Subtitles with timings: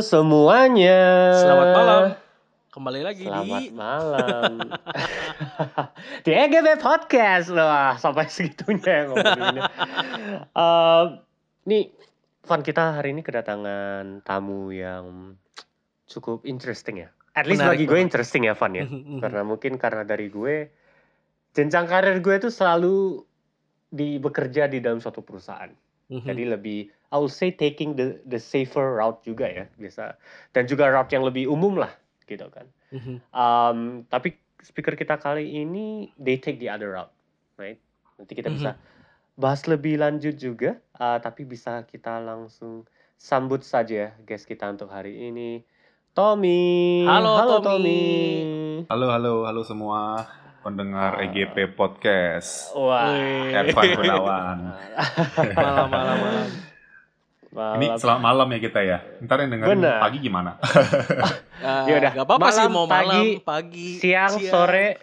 [0.00, 0.96] Halo semuanya.
[1.36, 2.02] Selamat malam.
[2.72, 4.52] Kembali lagi Selamat di malam.
[6.24, 7.68] di EGB Podcast loh,
[8.00, 9.62] sampai segitunya ya ngomonginnya.
[10.56, 11.04] Eh,
[11.68, 11.92] nih,
[12.48, 15.36] Van kita hari ini kedatangan tamu yang
[16.08, 17.12] cukup interesting ya.
[17.36, 18.88] At least Menarik bagi gue interesting ya Van ya.
[19.28, 20.72] karena mungkin karena dari gue
[21.52, 23.20] jenjang karir gue itu selalu
[23.92, 25.68] di bekerja di dalam suatu perusahaan.
[26.10, 26.26] Mhm.
[26.26, 30.18] Jadi lebih I will say taking the the safer route juga ya biasa
[30.54, 31.90] dan juga route yang lebih umum lah
[32.26, 32.66] gitu kan.
[32.90, 33.22] Mhm.
[33.30, 33.78] Um,
[34.10, 37.14] tapi speaker kita kali ini they take the other route,
[37.56, 37.78] right?
[38.18, 38.76] Nanti kita bisa
[39.40, 42.84] bahas lebih lanjut juga, uh, tapi bisa kita langsung
[43.16, 45.64] sambut saja guest kita untuk hari ini,
[46.12, 47.06] Tommy.
[47.08, 47.64] Halo, Tommy.
[47.64, 48.04] Tommy.
[48.90, 50.28] Halo, halo, halo semua
[50.60, 51.24] pendengar Ah.
[51.24, 52.72] EGP Podcast.
[52.72, 53.16] Wah.
[53.50, 54.58] Ervan Gunawan.
[55.56, 56.48] Malam malam malam.
[57.50, 57.98] Ini Malam.
[57.98, 58.98] selamat malam ya kita ya.
[59.20, 59.98] Ntar yang dengerin Benar.
[59.98, 60.50] pagi gimana?
[61.60, 64.96] Uh, Yaudah, Gak apa-apa sih malam, mau malam, pagi, pagi, siang, sore.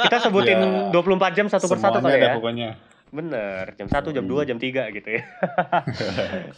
[0.00, 0.56] Kita sebutin
[0.88, 0.88] Ya.
[0.88, 2.32] 24 jam satu persatu kali ada ya.
[2.32, 2.68] pokoknya.
[3.12, 5.22] Bener, jam 1, jam 2, jam 3 gitu ya.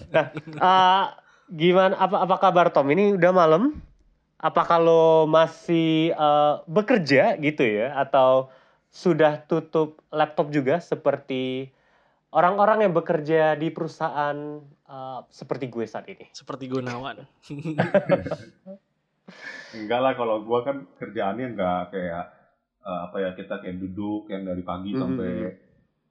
[0.09, 1.05] nah, eh,
[1.51, 2.87] gimana apa apa kabar Tom?
[2.87, 3.75] Ini udah malam?
[4.45, 8.53] Apa kalau masih eh, bekerja gitu ya atau
[8.93, 11.73] sudah tutup laptop juga seperti
[12.29, 14.37] orang-orang yang bekerja di perusahaan
[14.85, 16.29] eh, seperti gue saat ini?
[16.37, 17.25] Seperti Gunawan.
[19.75, 22.25] Enggak lah kalau gua kan kerjaannya enggak kayak
[22.85, 25.01] eh, apa ya kita kayak duduk yang dari pagi Mhm.
[25.01, 25.33] sampai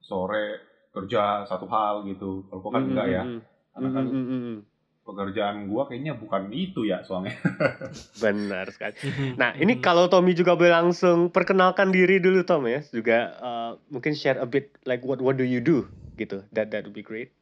[0.03, 0.45] sore
[0.91, 2.43] kerja satu hal gitu.
[2.51, 3.23] Kalau gua kan enggak ya.
[3.23, 3.39] Mm,
[3.73, 4.59] Karena mm, kan mm, mm, mm.
[5.03, 7.35] Pekerjaan gua kayaknya bukan itu ya soalnya.
[8.23, 8.95] Benar sekali.
[9.39, 14.15] Nah, ini kalau Tommy juga boleh langsung perkenalkan diri dulu Tom ya, juga uh, mungkin
[14.15, 16.41] share a bit like what what do you do gitu.
[16.55, 17.35] That that would be great.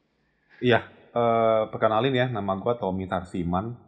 [0.58, 3.78] Iya, eh perkenalin ya, nama gua Tommy Tarsiman.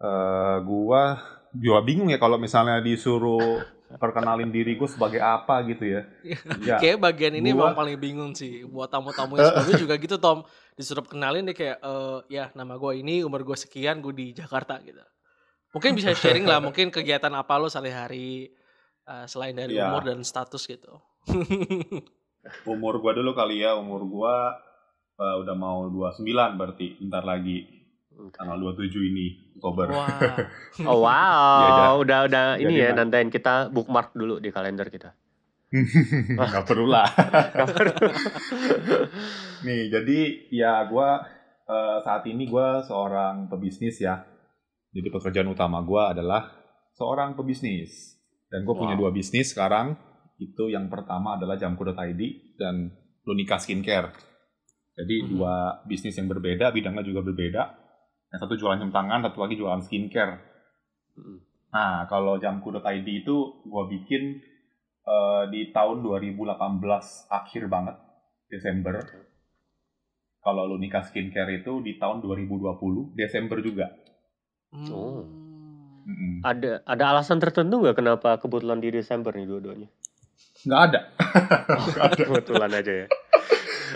[0.00, 1.20] Eh gua
[1.54, 3.62] juga bingung ya kalau misalnya disuruh
[3.96, 6.02] perkenalin diri gue sebagai apa gitu ya.
[6.60, 10.16] Ya, Kayak bagian ini Gua- emang paling bingung sih buat tamu-tamu yang sebelumnya juga gitu
[10.16, 10.42] Tom
[10.74, 14.78] disuruh kenalin dia kayak eh ya nama gue ini umur gue sekian gue di Jakarta
[14.80, 15.02] gitu.
[15.70, 18.50] Mungkin bisa sharing lah mungkin kegiatan apa lo sehari-hari
[19.02, 19.88] eh, selain dari Iya.
[19.88, 20.98] umur dan status gitu.
[22.66, 24.34] umur gua dulu kali ya, umur gua
[25.16, 26.20] eh, udah mau 29
[26.54, 27.73] berarti bentar lagi
[28.30, 29.26] tanggal 27 ini
[29.56, 29.86] Oktober.
[29.90, 30.08] Wah.
[30.90, 31.14] Oh wow,
[31.60, 35.14] Iya, jadi- udah udah ini jadi ya nandain kita bookmark dulu di kalender kita.
[36.34, 37.06] Nggak perlu lah.
[39.62, 40.18] Nih, jadi
[40.50, 41.24] ya gua
[41.64, 44.22] eh, saat ini gua seorang pebisnis ya.
[44.90, 46.50] Jadi pekerjaan utama gua adalah
[46.92, 48.14] seorang pebisnis.
[48.46, 49.00] Dan gue punya Wow.
[49.00, 49.98] dua bisnis sekarang.
[50.36, 52.22] Itu yang pertama adalah jamku.id
[52.54, 54.14] dan Lunika Skincare.
[54.94, 55.28] Jadi Mhm.
[55.28, 57.62] dua bisnis yang berbeda, bidangnya juga berbeda.
[58.34, 60.42] Yang satu jualan jam tangan, satu lagi jualan skincare.
[61.14, 61.38] Mm.
[61.70, 64.42] Nah, kalau jamku.id itu gua bikin
[65.06, 66.50] eh, di tahun 2018
[67.30, 67.94] akhir banget,
[68.50, 68.98] Desember.
[70.42, 73.86] Kalau Lunika Skincare itu di tahun 2020, Desember juga.
[74.90, 75.24] Oh.
[76.04, 76.44] Hmm.
[76.44, 79.88] Ada ada alasan tertentu nggak kenapa kebetulan di Desember nih dua-duanya?
[80.68, 81.00] Nggak ada.
[81.80, 82.24] Nggak ada.
[82.28, 83.06] Kebetulan aja ya.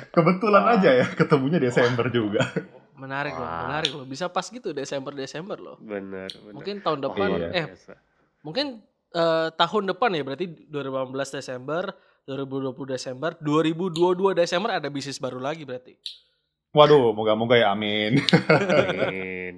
[0.09, 0.75] Kebetulan Wah.
[0.79, 2.41] aja ya ketemunya Desember juga.
[2.99, 3.63] Menarik loh, Wah.
[3.65, 4.03] menarik loh.
[4.03, 5.77] Bisa pas gitu Desember Desember loh.
[5.79, 6.53] Bener, bener.
[6.53, 7.49] Mungkin tahun depan Iya.
[7.55, 7.67] eh
[8.43, 8.67] mungkin
[9.09, 11.83] eh, tahun depan ya berarti 2018 Desember,
[12.27, 13.95] 2020 Desember, 2022
[14.35, 15.95] Desember ada bisnis baru lagi berarti.
[16.69, 18.21] Waduh, moga-moga ya amin.
[18.51, 19.57] Amin.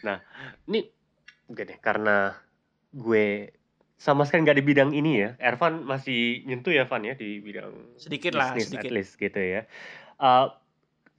[0.00, 0.18] Nah,
[0.64, 0.88] ini
[1.46, 2.32] oke deh karena
[2.90, 3.52] gue
[3.94, 5.30] sama sekali nggak di bidang ini ya.
[5.38, 8.90] Ervan masih nyentuh ya Van ya di bidang Sedikit lah, bisnis sedikit.
[8.90, 9.62] at least gitu ya.
[10.16, 10.50] Uh,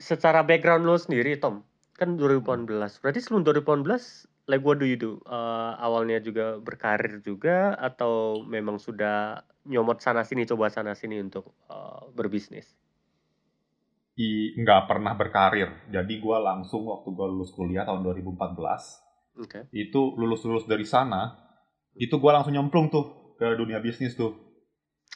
[0.04, 1.64] secara background lo sendiri Tom,
[1.96, 3.00] kan 2018.
[3.00, 5.24] Berarti sebelum 2018 like what do you do?
[5.24, 11.56] Uh, awalnya juga berkarir juga atau memang sudah nyomot sana sini coba sana sini untuk
[11.72, 12.68] uh, berbisnis?
[14.20, 15.72] I, nggak pernah berkarir.
[15.90, 19.60] Jadi gua langsung waktu gua lulus kuliah tahun 2014, Oke.
[19.74, 21.34] itu lulus-lulus dari sana,
[21.98, 24.36] itu gua langsung nyemplung tuh ke dunia bisnis tuh.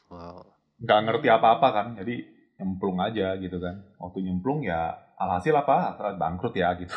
[0.07, 0.55] Wow.
[0.77, 2.21] nggak ngerti apa-apa kan jadi
[2.57, 3.85] nyemplung aja gitu kan.
[4.01, 5.93] Waktu nyemplung ya alhasil apa?
[5.93, 6.93] Antara bangkrut ya gitu.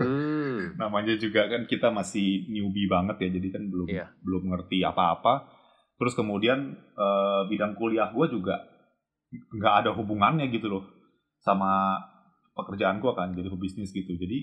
[0.00, 0.72] Hmm.
[0.80, 4.06] namanya juga kan kita masih newbie banget ya jadi kan belum Iya.
[4.24, 5.48] belum ngerti apa-apa.
[5.94, 8.58] Terus kemudian eh, bidang kuliah gue juga
[9.34, 10.84] nggak ada hubungannya gitu loh
[11.42, 11.98] sama
[12.54, 14.16] pekerjaan gue kan jadi pebisnis gitu.
[14.16, 14.38] Jadi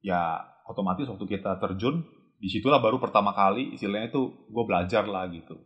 [0.00, 2.06] ya otomatis waktu kita terjun
[2.38, 5.58] di situlah baru pertama kali istilahnya tuh gue belajar lah gitu.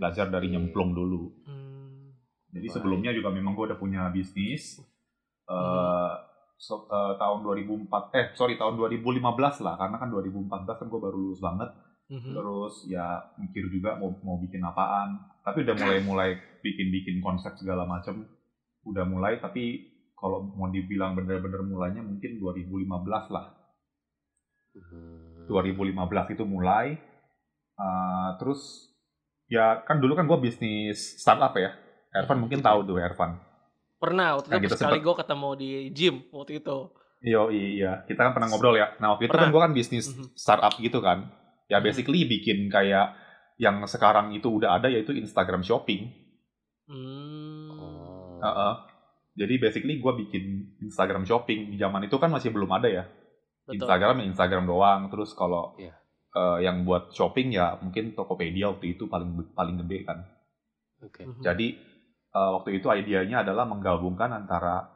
[0.00, 1.22] Belajar dari nyemplung dulu.
[1.46, 1.65] Hmm.
[2.56, 2.74] Jadi Baik.
[2.74, 4.80] sebelumnya juga memang gue udah punya bisnis.
[5.46, 6.10] Hmm.
[6.58, 11.14] so- eh, tahun 2004 eh sorry tahun 2015 lah karena kan 2014 kan gue baru
[11.14, 11.68] lulus banget
[12.08, 12.32] Mhm.
[12.32, 13.04] terus ya
[13.36, 16.30] mikir juga mau mau bikin apaan tapi udah mulai mulai
[16.64, 18.24] bikin bikin konsep segala macam
[18.82, 19.84] udah mulai tapi
[20.16, 23.52] kalau mau dibilang bener-bener mulainya mungkin 2015 lah
[24.74, 25.46] Hmm.
[25.46, 26.96] 2015 itu mulai
[27.76, 28.88] Eh, terus
[29.46, 31.76] ya kan dulu kan gue bisnis startup ya
[32.16, 33.36] Ervan mungkin tahu tuh Ervan
[33.96, 36.78] Pernah waktu Nah, itu sekali gue ketemu di gym waktu itu.
[37.24, 38.92] Iya, iya, kita kan pernah ngobrol ya.
[39.00, 39.52] Nah, waktu itu kan Pernah.
[39.56, 40.36] gue kan bisnis Mhm.
[40.36, 41.32] startup gitu kan.
[41.66, 41.84] Ya Mhm.
[41.88, 43.16] basically bikin kayak
[43.56, 46.12] yang sekarang itu udah ada yaitu Instagram Shopping.
[46.86, 47.72] Hmm.
[47.72, 48.36] Oh.
[48.38, 48.74] Heeh.
[49.36, 50.44] Jadi basically gue bikin
[50.80, 51.72] Instagram Shopping.
[51.72, 53.04] Di zaman itu kan masih belum ada ya.
[53.64, 53.80] Betul.
[53.80, 55.00] Instagram ya Instagram doang.
[55.08, 55.96] Terus kalau Iya.
[56.32, 60.20] eh, yang buat shopping ya mungkin Tokopedia waktu itu paling paling gede kan.
[61.00, 61.24] Oke.
[61.24, 61.40] Mhm.
[61.40, 61.95] Jadi
[62.36, 64.92] eh, waktu itu idenya adalah menggabungkan antara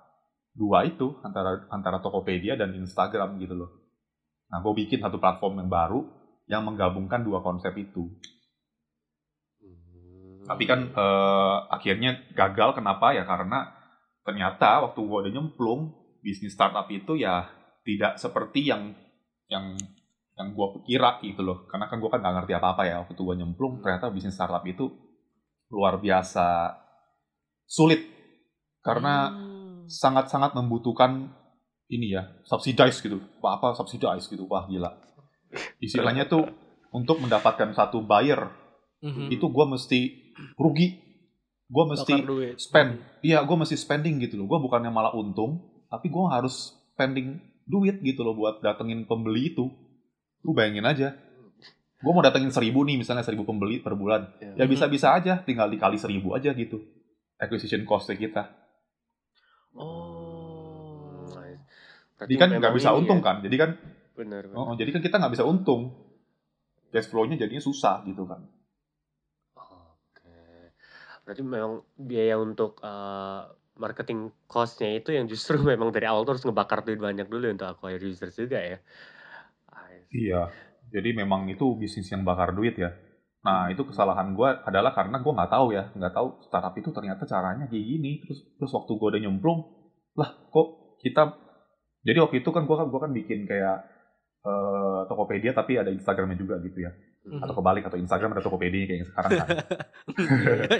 [0.52, 3.70] dua itu, antara antara Tokopedia dan Instagram gitu loh.
[4.50, 6.00] Nah, gue bikin satu platform yang baru
[6.50, 8.10] yang menggabungkan dua konsep itu.
[9.62, 10.44] Hmm.
[10.44, 13.70] Tapi kan eh, akhirnya gagal kenapa ya karena
[14.26, 17.48] ternyata waktu gue udah nyemplung bisnis startup itu ya
[17.86, 18.93] tidak seperti yang
[19.48, 19.78] yang
[20.34, 21.64] yang gue kira gitu loh.
[21.70, 24.90] Karena kan gue kan nggak ngerti apa-apa ya waktu gue nyemplung ternyata bisnis startup itu
[25.70, 26.75] luar biasa
[27.70, 28.02] sulit.
[28.82, 29.87] Karena Hmm.
[29.87, 31.31] sangat-sangat membutuhkan
[31.87, 33.22] ini ya subsidize gitu.
[33.38, 34.50] Apa apa subsidize gitu.
[34.50, 34.90] Wah gila.
[35.78, 36.50] Istilahnya tuh
[36.90, 38.50] untuk mendapatkan satu buyer
[39.00, 39.31] Mhm.
[39.31, 40.00] itu gue mesti
[40.58, 40.99] rugi.
[41.70, 42.14] Gue mesti
[42.58, 42.99] spend.
[43.22, 44.50] Iya gue mesti spending gitu loh.
[44.50, 49.70] Gue bukannya malah untung tapi gue harus spending duit gitu loh buat datengin pembeli itu.
[50.43, 51.14] Lu bayangin aja.
[52.00, 54.31] Gue mau datengin seribu nih misalnya seribu pembeli per bulan.
[54.56, 54.70] Ya Mhm.
[54.72, 56.81] bisa-bisa aja tinggal dikali seribu aja gitu
[57.40, 58.60] acquisition cost kita
[59.70, 61.31] Oh.
[62.20, 63.26] Jadi kan nggak bisa untung ya.
[63.32, 63.70] kan jadi kan
[64.19, 64.50] Benar.
[64.50, 64.58] benar.
[64.58, 65.94] oh, jadi kan kita nggak bisa untung
[66.90, 68.44] cash flow-nya jadinya susah gitu kan
[69.56, 70.75] Oke.
[71.25, 73.43] Berarti memang biaya untuk eh,
[73.81, 78.02] marketing cost-nya itu yang justru memang dari awal terus ngebakar duit banyak dulu untuk acquire
[78.04, 78.78] users juga ya.
[80.10, 80.50] Iya,
[80.90, 82.90] jadi memang itu bisnis yang bakar duit ya.
[83.40, 87.25] Nah itu kesalahan gue adalah karena gue nggak tahu ya, nggak tahu startup itu ternyata
[87.25, 88.20] caranya kayak gini.
[88.25, 89.60] Terus terus waktu gue udah nyemplung,
[90.16, 91.32] lah kok kita,
[92.04, 93.76] jadi waktu itu kan gue kan gua kan bikin kayak
[94.44, 96.92] eh, Tokopedia tapi ada Instagramnya juga gitu ya.
[97.20, 97.44] Mhm.
[97.44, 99.48] Atau kebalik atau Instagram ada Tokopedia kayak yang sekarang kan.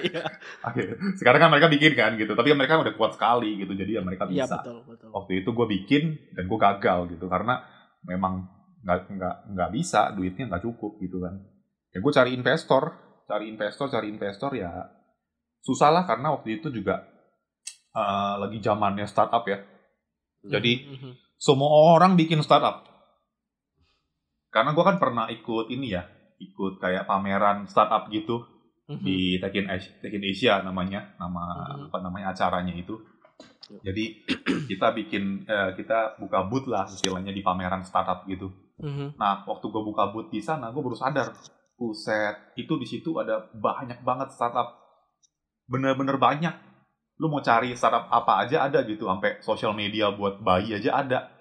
[0.01, 0.25] Iya.
[0.65, 0.83] Oke,
[1.21, 4.25] sekarang kan mereka bikin kan gitu, tapi mereka udah kuat sekali gitu, jadi ya mereka
[4.29, 4.57] Iya bisa.
[4.61, 5.09] betul betul.
[5.13, 6.03] waktu itu gue bikin
[6.33, 7.61] dan gue gagal gitu karena
[8.05, 8.49] memang
[8.81, 11.37] nggak nggak nggak bisa duitnya nggak cukup gitu kan
[11.91, 12.83] ya gue cari investor
[13.27, 14.71] cari investor cari investor ya
[15.61, 17.03] susah lah karena waktu itu juga
[17.91, 19.59] eh, lagi zamannya startup ya
[20.41, 21.11] jadi Mhm.
[21.37, 22.87] semua orang bikin startup
[24.51, 26.03] karena gue kan pernah ikut ini ya
[26.41, 28.43] ikut kayak pameran startup gitu
[28.91, 29.05] Mhm.
[29.07, 31.43] di Tech in Asia, Tech in Asia namanya nama
[31.77, 31.87] Mhm.
[31.91, 32.99] apa namanya acaranya itu
[33.81, 34.05] jadi
[34.71, 38.51] kita bikin eh, kita buka booth lah istilahnya di pameran startup gitu
[38.83, 39.15] Mhm.
[39.15, 41.31] nah waktu gue buka booth di sana gue baru sadar
[41.81, 44.77] buset itu di situ ada banyak banget startup.
[45.65, 46.53] Bener-bener banyak.
[47.17, 51.33] Lu mau cari startup apa aja ada gitu sampai sosial media buat bayi aja ada.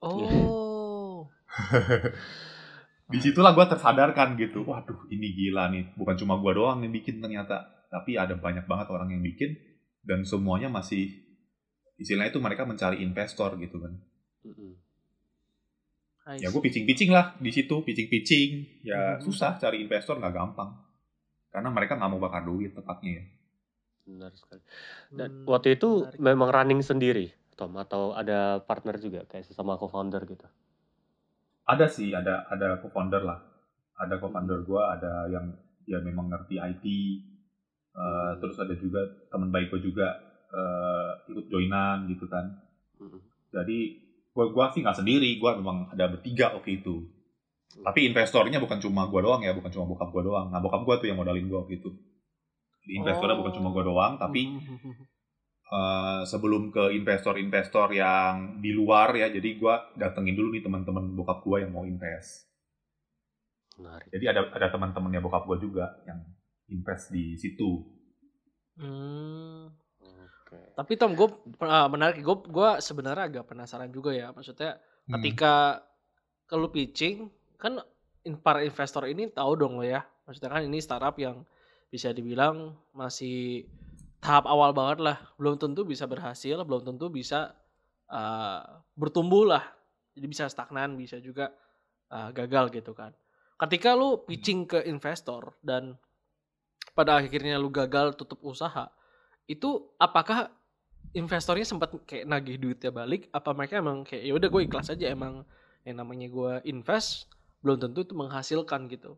[0.00, 1.28] Oh.
[3.12, 4.64] di situlah gue tersadarkan gitu.
[4.64, 5.92] Waduh ini gila nih.
[5.92, 9.52] Bukan cuma gue doang yang bikin ternyata tapi ada banyak banget orang yang bikin
[10.00, 11.12] dan semuanya masih
[12.00, 13.92] istilahnya itu mereka mencari investor gitu kan.
[14.42, 14.91] I
[16.42, 18.50] ya gue pitching-pitching lah di situ pitching-pitching
[18.90, 19.22] ya Mhm.
[19.26, 20.70] susah cari investor nggak gampang
[21.52, 23.24] karena mereka nggak mau bakar duit tepatnya ya
[24.06, 24.62] Benar sekali.
[25.18, 26.20] Dan Hmm, waktu itu menarik.
[26.28, 27.26] memang running sendiri,
[27.58, 30.46] Tom, atau ada partner juga kayak sesama co-founder gitu.
[31.72, 33.38] ada sih ada ada co-founder lah
[34.02, 35.46] ada co-founder gue ada yang
[35.86, 36.84] dia memang ngerti IT
[37.94, 39.00] eh, terus ada juga
[39.30, 40.08] teman baik gue juga
[40.52, 42.46] eh, ikut joinan gitu kan
[43.00, 43.20] Mm-mm.
[43.52, 43.78] jadi
[44.32, 45.36] gue gua sih nggak sendiri.
[45.36, 47.04] Gue memang ada bertiga waktu itu.
[47.72, 49.52] Tapi investornya bukan cuma gue doang ya.
[49.52, 50.48] Bukan cuma bokap gue doang.
[50.52, 51.90] Nah bokap gue tuh yang modalin gue waktu itu.
[52.82, 54.58] Jadi investornya bukan cuma gue doang tapi
[55.70, 61.46] eh, sebelum ke investor-investor yang di luar ya jadi gue datengin dulu nih teman-teman bokap
[61.46, 62.50] gue yang mau invest.
[63.72, 64.12] Menarik.
[64.12, 66.20] jadi ada ada teman-temannya bokap gue juga yang
[66.68, 67.86] invest di situ.
[68.76, 69.81] Hmm.
[70.72, 71.28] Tapi Tom, gue
[71.62, 72.24] menarik.
[72.24, 74.32] Gue gua sebenarnya agak penasaran juga ya.
[74.32, 75.18] Maksudnya Hmm.
[75.18, 75.82] ketika
[76.46, 77.26] ke lu pitching,
[77.58, 77.82] kan
[78.22, 80.06] in- para investor ini tahu dong lo ya.
[80.24, 81.42] Maksudnya kan ini startup yang
[81.90, 83.66] bisa dibilang masih
[84.22, 85.16] tahap awal banget lah.
[85.34, 87.52] Belum tentu bisa berhasil, belum tentu bisa
[88.08, 88.62] uh,
[88.94, 89.64] bertumbuh lah.
[90.14, 91.50] Jadi bisa stagnan, bisa juga
[92.14, 93.10] uh, gagal gitu kan.
[93.58, 95.98] Ketika lu pitching ke investor dan
[96.94, 98.86] pada akhirnya lu gagal tutup usaha,
[99.50, 100.52] itu apakah
[101.12, 103.28] investornya sempat kayak nagih duitnya balik?
[103.32, 105.44] Apa mereka emang kayak ya udah gue ikhlas aja emang
[105.84, 107.28] yang namanya gue invest
[107.62, 109.16] belum tentu itu menghasilkan gitu.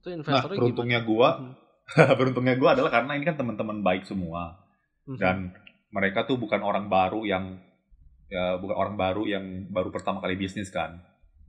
[0.00, 1.28] Itu investornya nah, beruntungnya gue,
[2.18, 4.62] beruntungnya gue adalah karena ini kan teman-teman baik semua
[5.08, 5.18] hmm.
[5.18, 5.52] dan
[5.90, 7.58] mereka tuh bukan orang baru yang
[8.28, 11.00] ya bukan orang baru yang baru pertama kali bisnis kan.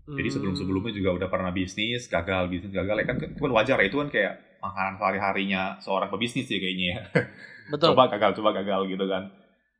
[0.06, 3.90] Jadi sebelum-sebelumnya juga udah pernah bisnis, gagal, bisnis gagal ya kan itu kan wajar ya
[3.90, 7.01] itu kan kayak makanan sehari-harinya seorang pebisnis sih kayaknya ya.
[7.74, 7.93] Betul.
[7.93, 9.29] coba gagal, coba gagal gitu kan.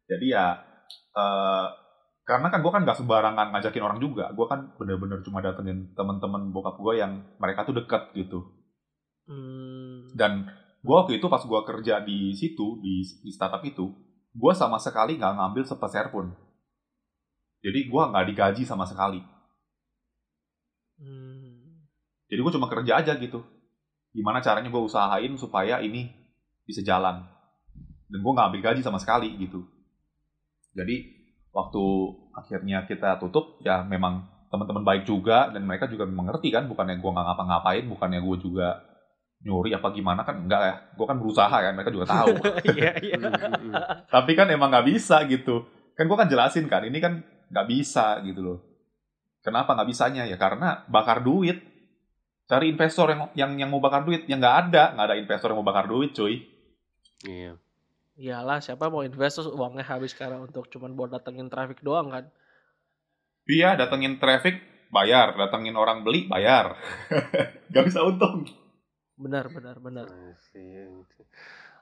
[0.05, 0.57] Jadi ya
[1.17, 1.67] uh,
[2.25, 4.33] karena kan gue kan gak sembarangan ngajakin orang juga.
[4.33, 8.41] Gue kan bener-bener cuma datengin temen-temen bokap gue yang mereka tuh deket gitu.
[9.29, 10.09] Hmm.
[10.17, 10.49] Dan
[10.81, 13.93] gue waktu itu pas gue kerja di situ di, di startup itu,
[14.33, 16.33] gue sama sekali nggak ngambil sepeser pun.
[17.61, 19.21] Jadi gue nggak digaji sama sekali.
[20.97, 21.85] Hmm.
[22.25, 23.45] Jadi gue cuma kerja aja gitu.
[24.15, 26.07] Gimana caranya gue usahain supaya ini
[26.63, 27.27] bisa jalan.
[28.07, 29.67] Dan gue nggak ambil gaji sama sekali gitu.
[30.72, 31.15] Jadi
[31.51, 31.84] waktu
[32.36, 37.12] akhirnya kita tutup ya memang teman-teman baik juga dan mereka juga mengerti kan bukannya gue
[37.12, 38.67] nggak ngapa-ngapain bukannya gue juga
[39.43, 42.36] nyuri apa gimana kan enggak ya gue kan berusaha kan mereka juga tahu
[42.75, 43.17] iya, iya.
[44.15, 47.19] tapi kan emang nggak bisa gitu kan gue kan jelasin kan ini kan
[47.51, 48.60] nggak bisa gitu loh
[49.43, 51.62] kenapa nggak bisanya ya karena bakar duit
[52.45, 55.59] cari investor yang yang yang mau bakar duit yang nggak ada nggak ada investor yang
[55.61, 56.45] mau bakar duit cuy
[57.25, 57.57] iya
[58.15, 62.29] iyalah siapa mau investor uangnya habis sekarang untuk cuman buat datengin traffic doang kan
[63.49, 64.61] iya datengin traffic
[64.93, 66.77] bayar datengin orang beli bayar
[67.73, 68.45] nggak bisa untung
[69.15, 70.11] Benar benar benar.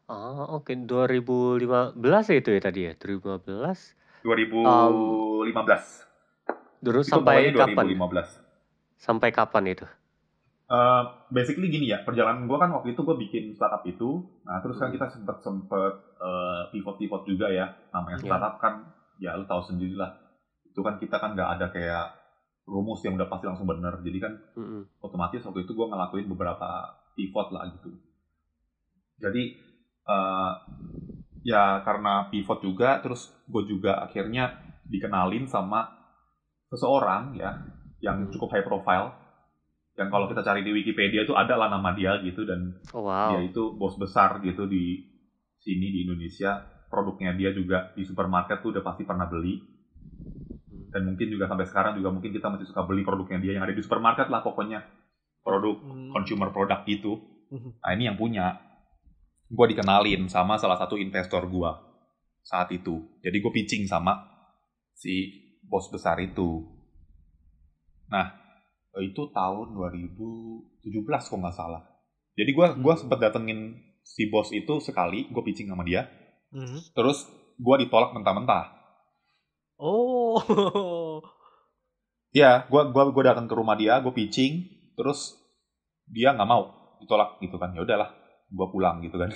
[0.05, 0.69] Oh, oke.
[0.69, 0.77] Okay.
[0.77, 1.97] 2015
[2.29, 2.93] ya itu ya tadi ya?
[2.93, 4.21] 2015?
[4.21, 4.61] 2015.
[4.61, 4.93] Um,
[6.77, 7.85] dulu itu sampai kapan?
[7.97, 9.01] 2015.
[9.01, 9.85] Sampai kapan itu?
[10.63, 14.79] Uh, basically gini ya, perjalanan gue kan waktu itu gue bikin startup itu, nah terus
[14.79, 14.95] kan hmm.
[14.95, 18.63] kita sempet sempet uh, pivot pivot juga ya, namanya startup yeah.
[18.63, 18.73] kan,
[19.19, 20.15] ya lu tahu sendiri lah,
[20.63, 22.15] itu kan kita kan nggak ada kayak
[22.63, 24.81] rumus yang udah pasti langsung bener, jadi kan mm -hmm.
[25.03, 26.69] otomatis waktu itu gue ngelakuin beberapa
[27.13, 27.91] pivot lah gitu.
[29.19, 29.43] Jadi
[30.07, 30.51] uh,
[31.43, 35.91] ya karena pivot juga, terus gue juga akhirnya dikenalin sama
[36.71, 37.61] seseorang ya
[38.03, 38.31] yang hmm.
[38.35, 39.22] cukup high profile.
[39.93, 43.37] Yang kalau kita cari di Wikipedia itu ada lah nama dia gitu dan oh, wow.
[43.37, 45.05] dia itu bos besar gitu di
[45.61, 46.59] sini di Indonesia.
[46.89, 49.57] Produknya dia juga di supermarket tuh udah pasti pernah beli
[50.93, 53.73] dan mungkin juga sampai sekarang juga mungkin kita masih suka beli produknya dia yang ada
[53.73, 54.85] di supermarket lah pokoknya
[55.41, 56.13] produk hmm.
[56.13, 57.17] consumer produk itu.
[57.49, 57.73] Hmm.
[57.81, 58.61] Nah ini yang punya.
[59.53, 61.71] Gue dikenalin sama salah satu investor gue
[62.41, 63.05] saat itu.
[63.21, 64.17] Jadi gue pitching sama
[64.93, 65.29] si
[65.65, 66.61] bos besar itu.
[68.09, 68.42] Nah
[69.01, 71.81] itu tahun 2017 kok nggak salah.
[72.37, 72.81] Jadi gue hmm.
[72.81, 76.05] gua sempet datengin si bos itu sekali, gue pitching sama dia.
[76.53, 76.77] Hmm.
[76.93, 77.25] Terus
[77.57, 78.69] gue ditolak mentah-mentah.
[79.81, 80.37] Oh.
[82.33, 84.65] Ya, gue gua gua datang ke rumah dia, gue pitching,
[84.97, 85.37] terus
[86.09, 88.09] dia nggak mau ditolak gitu kan ya udahlah
[88.47, 89.31] gue pulang gitu kan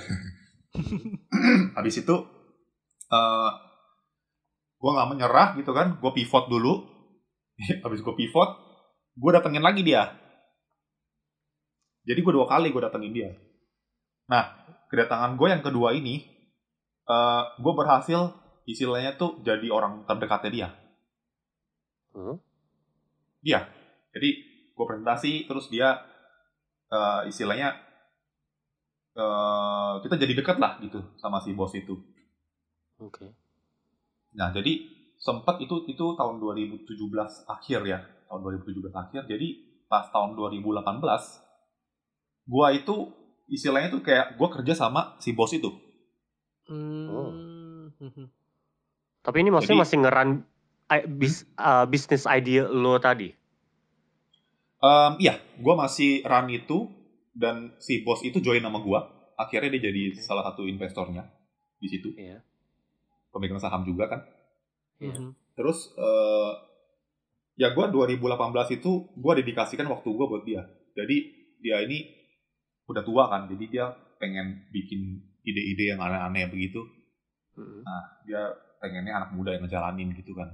[1.77, 3.51] habis itu uh, eh,
[4.77, 6.85] gue nggak menyerah gitu kan gue pivot dulu
[7.83, 8.49] habis gue pivot
[9.17, 10.13] gue datengin lagi dia
[12.05, 13.29] jadi gue dua kali gue datengin dia
[14.29, 14.53] nah
[14.93, 16.23] kedatangan gue yang kedua ini
[17.09, 18.31] uh, eh, gue berhasil
[18.69, 20.69] istilahnya tuh jadi orang terdekatnya dia
[22.13, 22.47] hmm?
[23.47, 23.63] Iya,
[24.11, 24.29] jadi
[24.75, 26.03] gue presentasi terus dia
[26.91, 27.79] uh, istilahnya
[29.15, 31.95] uh, kita jadi dekat lah gitu sama si bos itu.
[32.99, 33.23] Oke.
[33.23, 33.29] Okay.
[34.35, 34.83] Nah jadi
[35.17, 36.87] sempat itu itu tahun 2017
[37.49, 39.47] akhir ya tahun 2017 akhir jadi
[39.89, 40.87] pas tahun 2018
[42.47, 43.11] gua itu
[43.49, 45.71] istilahnya tuh kayak gua kerja sama si bos itu.
[46.67, 47.07] Hmm.
[47.11, 47.31] Oh.
[49.23, 50.29] Tapi ini maksudnya jadi, masih ngeran
[51.19, 53.35] bis, uh, bisnis idea lo tadi?
[54.77, 56.87] Um, iya, gue masih run itu
[57.33, 58.99] dan si bos itu join sama gue.
[59.35, 60.23] Akhirnya dia jadi okay.
[60.23, 61.27] salah satu investornya
[61.81, 62.13] di situ.
[62.15, 62.45] Yeah.
[63.33, 64.21] Pemegang saham juga kan.
[64.97, 65.33] Yeah.
[65.57, 66.53] Terus uh,
[67.57, 70.63] ya gue 2018 itu gue dedikasikan waktu gue buat dia.
[70.93, 71.17] Jadi
[71.57, 72.05] dia ini
[72.87, 73.85] udah tua kan, jadi dia
[74.21, 76.81] pengen bikin ide-ide yang aneh-aneh begitu.
[77.57, 77.81] Mm-hmm.
[77.83, 78.41] Nah dia
[78.77, 80.53] pengennya anak muda yang ngejalanin gitu kan.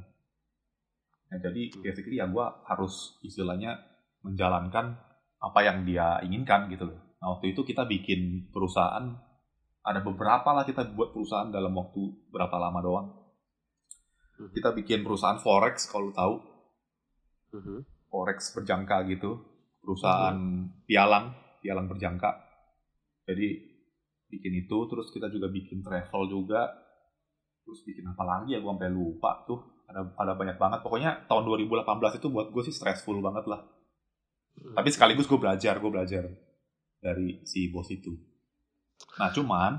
[1.34, 3.82] Nah, jadi basically ya gue harus istilahnya
[4.24, 4.96] menjalankan
[5.44, 7.00] apa yang dia inginkan gitu loh.
[7.20, 9.12] Nah waktu itu kita bikin perusahaan,
[9.84, 13.08] ada beberapa lah kita buat perusahaan dalam waktu berapa lama doang.
[14.40, 14.54] Mhm.
[14.54, 16.36] Kita bikin perusahaan forex kalau tahu,
[17.54, 18.10] Mhm.
[18.10, 19.42] forex berjangka gitu,
[19.82, 20.38] perusahaan
[20.88, 22.32] pialang, pialang berjangka.
[23.30, 23.62] Jadi
[24.30, 26.74] bikin itu, terus kita juga bikin travel juga,
[27.64, 29.86] terus bikin apa lagi ya gue sampai lupa tuh.
[29.88, 30.80] Ada, ada banyak banget.
[30.82, 33.62] Pokoknya tahun 2018 itu buat gue sih stressful banget lah.
[34.58, 34.74] Mhm.
[34.74, 36.24] Tapi sekaligus gue belajar, gue belajar
[37.04, 38.16] dari si bos itu.
[39.20, 39.78] Nah cuman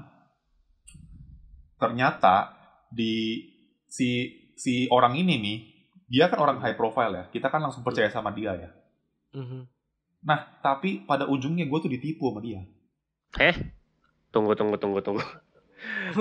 [1.80, 2.54] ternyata
[2.92, 3.42] di
[3.88, 5.56] si si orang ini nih,
[6.06, 7.24] dia kan orang high profile ya.
[7.28, 8.70] Kita kan langsung percaya sama dia ya.
[9.32, 9.60] Mhm.
[10.22, 12.62] Nah tapi pada ujungnya gue tuh ditipu sama dia.
[13.36, 13.56] Eh,
[14.30, 15.24] tunggu tunggu tunggu tunggu.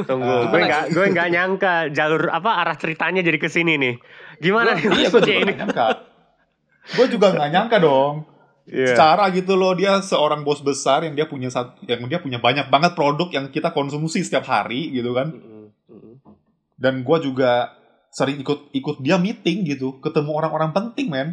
[0.03, 0.51] Tunggu, Ah.
[0.51, 3.95] gue nggak gue nggak nyangka jalur apa arah ceritanya jadi ke sini nih.
[4.37, 5.39] Gimana nih Iya gue ini?
[5.45, 5.87] nggak nyangka.
[6.91, 8.27] Gue juga nggak nyangka dong.
[8.63, 8.91] Iya.
[8.91, 12.67] Secara gitu loh dia seorang bos besar yang dia punya sat- yang dia punya banyak
[12.67, 15.31] banget produk yang kita konsumsi setiap hari gitu kan.
[16.75, 17.71] Dan gue juga
[18.13, 21.29] sering ikut ikut dia meeting gitu ketemu orang-orang penting men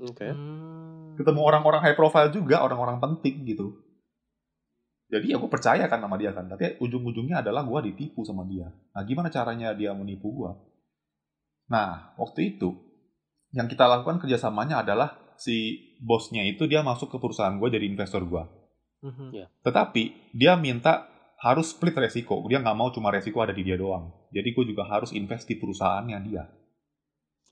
[0.00, 0.24] Oke.
[0.32, 1.12] Hmm.
[1.20, 3.76] ketemu orang-orang high profile juga orang-orang penting gitu
[5.06, 8.72] jadi ya gue percaya kan sama dia kan tapi ujung-ujungnya adalah gue ditipu sama dia
[8.96, 10.52] nah gimana caranya dia menipu gue
[11.68, 12.72] nah waktu itu
[13.52, 18.24] yang kita lakukan kerjasamanya adalah si bosnya itu dia masuk ke perusahaan gue jadi investor
[18.24, 18.44] gue
[19.04, 19.60] Mhm.
[19.62, 21.06] tetapi dia minta
[21.36, 22.40] harus split resiko.
[22.48, 24.08] Dia nggak mau cuma resiko ada di dia doang.
[24.34, 26.44] Jadi gue juga harus invest di perusahaannya dia.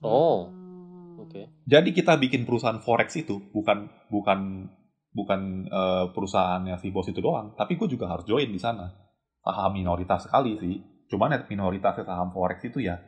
[0.04, 0.50] Oh,
[1.14, 1.30] Hmm.
[1.30, 1.42] Oke.
[1.64, 4.66] Jadi kita bikin perusahaan forex itu bukan bukan
[5.14, 5.40] bukan
[5.70, 8.90] eh, perusahaannya si bos itu doang, tapi gue juga harus join di sana.
[9.38, 10.82] Saham minoritas sekali sih.
[11.06, 12.98] Cuman ya minoritasnya saham forex itu ya.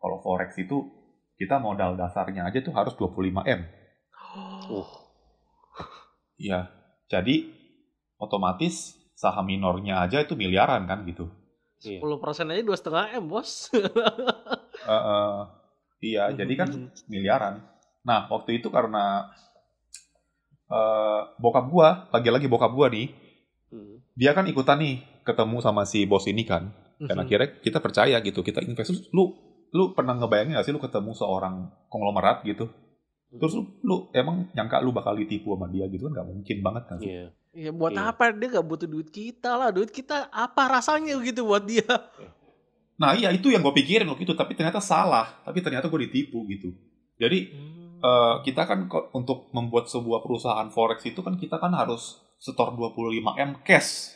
[0.00, 0.88] Kalau forex itu
[1.36, 3.60] kita modal dasarnya aja tuh harus 25 m.
[4.72, 4.88] Uh.
[6.40, 6.72] Iya.
[7.12, 7.52] Jadi
[8.16, 11.28] otomatis saham minornya aja itu miliaran kan gitu.
[11.82, 11.98] Iya.
[12.00, 13.50] 10% aja dua setengah m bos.
[14.82, 15.38] Eh, eh,
[16.02, 16.68] iya, jadi kan
[17.06, 17.62] miliaran.
[18.02, 19.30] Nah, waktu itu karena
[20.66, 23.12] eh, bokap gua, lagi-lagi bokap gua nih,
[23.70, 24.16] Mhm.
[24.18, 26.74] dia kan ikutan nih ketemu sama si bos ini kan.
[26.98, 27.22] Dan Mhm.
[27.22, 29.06] akhirnya kita percaya gitu, kita invest.
[29.14, 29.38] Lu
[29.72, 31.54] lu pernah ngebayangin gak sih lu ketemu seorang
[31.88, 32.68] konglomerat gitu?
[33.32, 36.84] Terus lu, lu emang nyangka lu bakal ditipu sama dia gitu kan gak mungkin banget
[36.90, 36.98] kan?
[37.00, 37.32] Iya.
[37.52, 38.16] Ya buat Iya.
[38.16, 41.84] apa dia gak butuh duit kita lah Duit kita apa rasanya gitu buat dia
[43.02, 45.42] Nah iya itu yang gue pikirin waktu itu, tapi ternyata salah.
[45.42, 46.70] Tapi ternyata gue ditipu gitu.
[47.18, 47.98] Jadi Hmm.
[47.98, 52.74] eh, kita kan kok untuk membuat sebuah perusahaan forex itu kan kita kan harus setor
[52.74, 54.14] 25 m cash.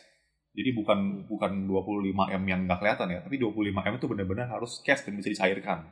[0.54, 4.78] Jadi bukan bukan 25 m yang nggak kelihatan ya, tapi 25 m itu benar-benar harus
[4.82, 5.86] cash dan bisa dicairkan.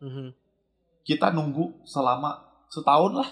[0.00, 0.32] Mhm.
[1.04, 3.28] Kita nunggu selama setahun lah.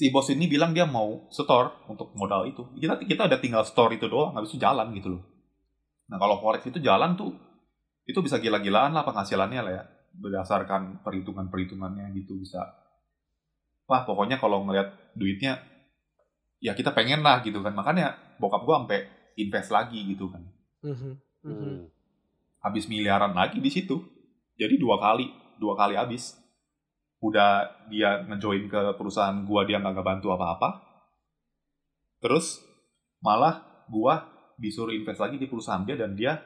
[0.00, 2.64] Si bos ini bilang dia mau setor untuk modal itu.
[2.80, 5.22] Kita kita udah tinggal store itu doang, habis itu jalan gitu loh.
[6.08, 7.36] Nah kalau forex itu jalan tuh,
[8.08, 9.84] itu bisa gila-gilaan lah penghasilannya lah ya.
[10.16, 12.64] Berdasarkan perhitungan-perhitungannya gitu bisa.
[13.84, 15.60] Wah pokoknya kalau ngeliat duitnya,
[16.64, 17.76] ya kita pengen lah gitu kan.
[17.76, 19.04] Makanya bokap gua sampai
[19.36, 20.40] invest lagi gitu kan.
[20.80, 21.12] Mhm.
[21.44, 21.52] Mhm.
[21.60, 21.76] Mhm.
[22.64, 24.00] Habis miliaran lagi di situ.
[24.56, 25.28] Jadi dua kali,
[25.60, 26.39] dua kali habis.
[27.20, 30.80] Udah dia ngejoin ke perusahaan gua dia nggak ngebantu apa-apa.
[32.20, 32.64] Terus
[33.20, 34.28] malah gua
[34.60, 36.36] disuruh invest lagi di perusahaan dia dan dia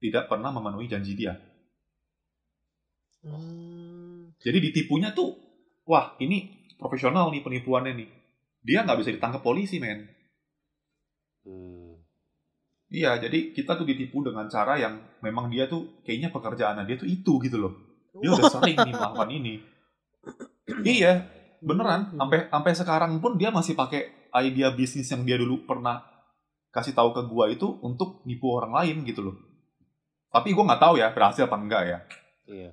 [0.00, 1.34] tidak pernah memenuhi janji dia.
[3.20, 4.32] Hmm.
[4.40, 5.36] Jadi ditipunya tuh,
[5.84, 8.08] wah ini profesional nih penipuannya nih.
[8.64, 10.08] Dia nggak bisa ditangkap polisi men.
[11.44, 12.00] Hmm.
[12.90, 17.06] Iya, jadi kita tuh ditipu dengan cara yang memang dia tuh kayaknya pekerjaannya dia tuh
[17.06, 17.72] itu gitu loh.
[18.18, 19.54] Dia udah sering nih melakukan ini.
[20.86, 21.26] Iya,
[21.68, 22.14] beneran.
[22.16, 26.02] Sampai sampai sekarang pun dia masih pakai idea bisnis yang dia dulu pernah
[26.70, 29.36] kasih tahu ke gua itu untuk nipu orang lain gitu loh.
[30.30, 31.98] Tapi gua nggak tahu ya berhasil apa enggak ya.
[32.46, 32.70] Iya.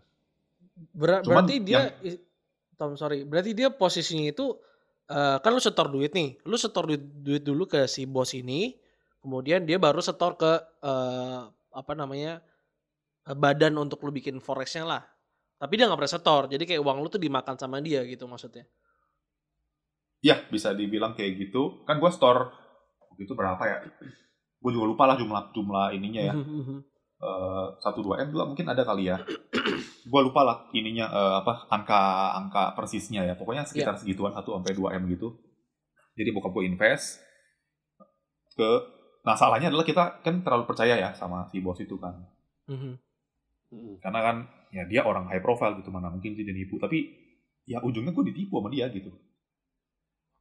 [0.93, 2.21] Ber- Cuman berarti dia i-
[2.77, 4.53] Tom sorry, berarti dia posisinya itu
[5.09, 8.77] eh, kan lu setor duit nih, lu setor duit, duit dulu ke si bos ini,
[9.23, 10.51] kemudian dia baru setor ke
[10.85, 11.41] eh,
[11.73, 12.37] apa namanya
[13.25, 15.03] eh, badan untuk lu bikin forexnya lah.
[15.57, 18.69] Tapi dia nggak pernah setor, jadi kayak uang lu tuh dimakan sama dia gitu maksudnya.
[20.21, 21.81] Ya bisa dibilang kayak gitu.
[21.89, 22.53] Kan gua store
[23.09, 23.77] waktu itu berapa ya?
[24.57, 26.33] Gue juga lupa lah jumlah jumlah ininya ya.
[27.17, 29.17] Eh, satu dua m juga mungkin ada kali ya.
[30.13, 32.01] Gua lupa lah ininya eh, apa angka
[32.37, 33.33] angka persisnya ya.
[33.33, 35.33] Pokoknya sekitar segituan 1 sampai 2 m gitu.
[36.13, 37.25] Jadi bokap gue invest
[38.53, 38.69] ke
[39.25, 42.21] nah salahnya adalah kita kan terlalu percaya ya sama si bos itu kan.
[42.69, 43.01] Mhm.
[43.97, 44.37] Karena kan
[44.77, 47.09] ya dia orang high profile gitu mana mungkin dia nipu tapi
[47.65, 49.09] ya ujungnya gue ditipu sama dia gitu.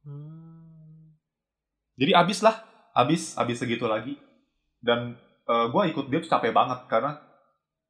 [0.05, 1.17] Hmm.
[1.97, 2.61] Jadi abis lah,
[2.93, 4.13] abis abis segitu lagi.
[4.77, 7.17] Dan gue ikut dia tuh capek banget karena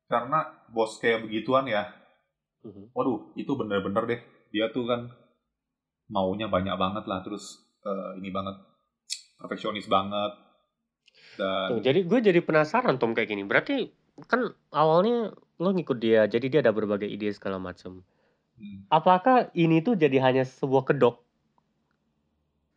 [0.07, 0.39] karena
[0.71, 1.89] bos kayak begituan ya
[2.67, 2.91] Mhm.
[2.91, 5.07] waduh itu bener-bener deh dia tuh kan
[6.11, 8.55] maunya banyak banget lah terus eh, ini banget
[9.39, 10.33] perfeksionis banget
[11.37, 13.45] dan Tuh, jadi gue jadi penasaran Tom kayak gini.
[13.45, 13.93] Berarti
[14.25, 17.91] kan awalnya lo ngikut dia, jadi dia ada berbagai ide segala macam.
[18.57, 21.15] hmm, Apakah ini tuh jadi hanya sebuah kedok?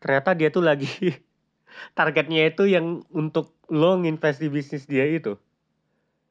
[0.00, 0.88] Ternyata dia tuh lagi
[1.98, 5.32] targetnya itu yang untuk lo nginvest di bisnis dia itu.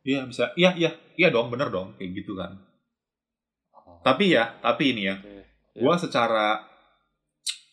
[0.09, 2.51] iya bisa iya iya iya dong bener dong kayak gitu kan
[4.03, 5.43] tapi ya tapi ini ya Oke.
[5.79, 6.63] gua secara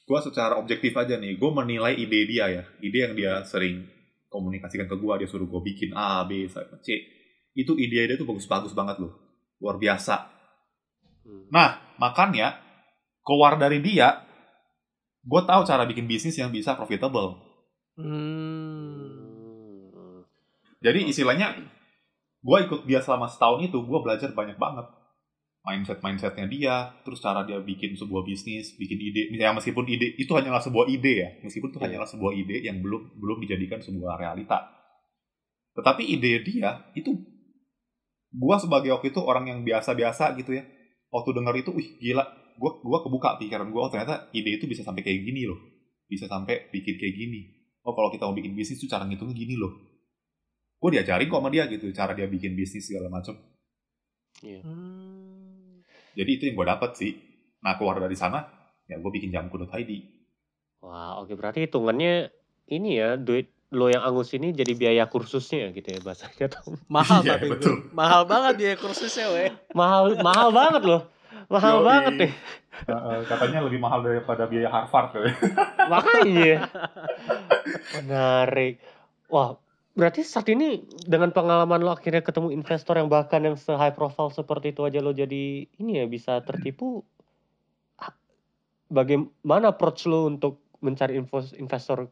[0.08, 3.86] gua secara objektif aja nih gue menilai ide dia ya ide yang dia sering
[4.30, 6.46] komunikasikan ke gua dia suruh gue bikin A B
[6.82, 6.88] C
[7.57, 9.16] itu ide dia tuh bagus-bagus banget loh
[9.57, 10.37] luar biasa
[11.27, 11.51] Hmm.
[11.51, 12.55] Nah, makanya
[13.27, 14.23] keluar dari dia,
[15.27, 17.42] gue tahu cara bikin bisnis yang bisa profitable.
[17.99, 19.90] Hmm.
[19.90, 20.23] Hmm.
[20.79, 21.59] Jadi istilahnya,
[22.47, 24.87] gue ikut dia selama setahun itu, gue belajar banyak banget.
[25.66, 29.35] Mindset-mindsetnya dia, terus cara dia bikin sebuah bisnis, bikin ide.
[29.35, 31.90] Misalnya meskipun ide itu hanyalah sebuah ide ya, meskipun itu Iya.
[31.90, 34.62] hanyalah sebuah ide yang belum belum dijadikan sebuah realita.
[35.75, 37.19] Tetapi ide dia itu,
[38.37, 40.62] gue sebagai waktu itu orang yang biasa-biasa gitu ya,
[41.09, 42.25] waktu dengar itu, wih gila,
[42.61, 45.57] gue gua kebuka pikiran gue, oh ternyata ide itu bisa sampai kayak gini loh,
[46.05, 47.40] bisa sampai bikin kayak gini.
[47.87, 49.72] Oh kalau kita mau bikin bisnis tuh cara ngitungnya gini loh.
[50.77, 53.33] Gue diajarin kok sama dia gitu, cara dia bikin bisnis segala macam.
[54.44, 55.81] Hmm.
[56.12, 57.12] Jadi itu yang gue dapet sih.
[57.64, 58.44] Nah keluar dari sana,
[58.85, 59.92] ya gue bikin jamku.id.
[60.85, 62.29] Wah, oke berarti hitungannya
[62.68, 66.79] ini ya duit lo yang angus ini jadi biaya kursusnya gitu ya bahasanya Tom.
[66.96, 67.74] Mahal Iya, tapi betul.
[67.90, 69.50] Mahal banget dia kursusnya weh.
[69.74, 71.02] Mahal mahal banget loh.
[71.50, 71.87] Mahal Yoi.
[71.87, 72.33] banget nih.
[73.31, 75.11] katanya lebih mahal daripada biaya Harvard.
[75.92, 76.68] Makanya.
[77.98, 78.79] Menarik.
[79.26, 79.59] Wah,
[79.98, 84.31] berarti saat ini dengan pengalaman lo akhirnya ketemu investor yang bahkan yang se high profile
[84.31, 87.02] seperti itu aja lo jadi ini ya bisa tertipu.
[87.98, 88.14] Ah,
[88.92, 91.18] Bagaimana approach lo untuk mencari
[91.59, 92.07] investor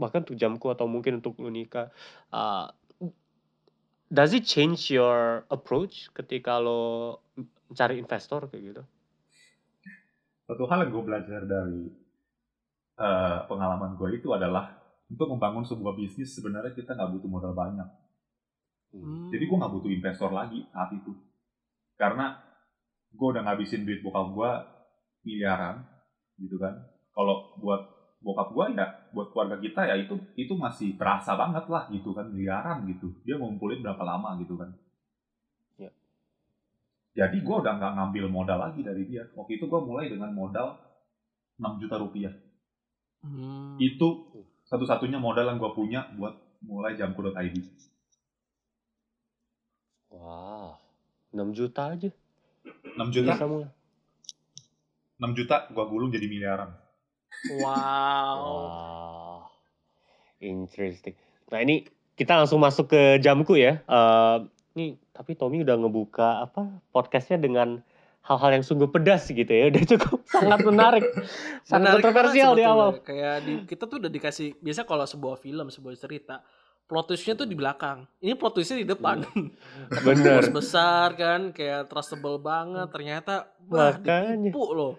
[0.00, 1.92] bahkan untuk jamku atau mungkin untuk menikah?
[2.32, 2.72] Ah,
[4.08, 7.20] does it change your approach ketika lo
[7.68, 8.82] mencari investor kayak gitu?
[10.48, 11.92] Satu hal yang gue belajar dari
[12.98, 17.86] eh, pengalaman gue itu adalah untuk membangun sebuah bisnis sebenarnya kita nggak butuh modal banyak.
[18.90, 19.30] Hmm.
[19.30, 21.14] Jadi gue nggak butuh investor lagi saat itu.
[21.94, 22.34] Karena
[23.14, 24.50] gue udah ngabisin duit bokap gue
[25.26, 25.86] miliaran,
[26.40, 26.74] gitu kan.
[27.12, 31.88] Kalau buat bokap gue ya, buat keluarga kita ya itu itu masih terasa banget lah
[31.88, 33.16] gitu kan miliaran gitu.
[33.24, 34.70] Dia ngumpulin berapa lama gitu kan.
[35.80, 35.90] Ya.
[37.16, 39.24] Jadi gue udah nggak ngambil modal lagi dari dia.
[39.32, 40.76] Waktu itu gue mulai dengan modal
[41.56, 42.32] 6 juta rupiah.
[43.24, 43.80] Hmm.
[43.80, 44.28] Itu
[44.68, 47.56] satu-satunya modal yang gue punya buat mulai jamku.id.
[50.12, 50.76] Wah,
[51.32, 52.10] 6 juta aja
[52.96, 53.70] 6 juta, bisa mulai.
[55.20, 56.70] 6 juta gue gulung jadi miliaran.
[57.56, 58.36] Wow.
[58.40, 59.40] Wah,
[60.42, 61.16] interesting.
[61.50, 63.80] Nah ini kita langsung masuk ke jamku ya.
[63.84, 64.38] Eh
[64.78, 67.82] ini tapi Tommy udah ngebuka apa podcastnya dengan
[68.22, 69.66] hal-hal yang sungguh pedas gitu ya.
[69.72, 71.04] Udah cukup sangat menarik,
[71.68, 73.00] sangat Menarik kontroversial di awal.
[73.02, 76.44] Kayak di, kita tuh udah dikasih biasa kalau sebuah film, sebuah cerita,
[76.86, 78.04] plot twistnya tuh di belakang.
[78.20, 79.24] Ini plot twistnya di depan.
[80.06, 80.44] Bener.
[80.46, 82.86] Bos besar kan, kayak trustable banget.
[82.92, 84.36] Ternyata wah Makanya.
[84.52, 84.94] ditipu loh.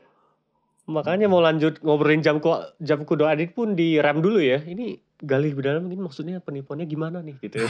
[0.90, 2.50] Makanya mau lanjut ngobrolin jamku
[2.82, 4.62] jamku doa adit pun di rem dulu ya.
[4.62, 7.70] Ini gali lebih dalam ini maksudnya penipuannya gimana nih gitu ya.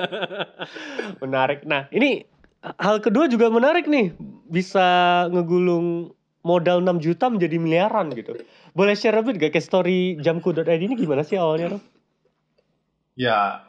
[1.22, 1.68] menarik.
[1.68, 2.24] Nah, ini
[2.80, 4.16] hal kedua juga menarik nih.
[4.48, 8.40] Bisa ngegulung modal 6 juta menjadi miliaran gitu.
[8.72, 11.76] Boleh share a bit gak ke story jamku.id ini gimana sih awalnya?
[11.76, 11.82] Rom?
[13.18, 13.60] Ya,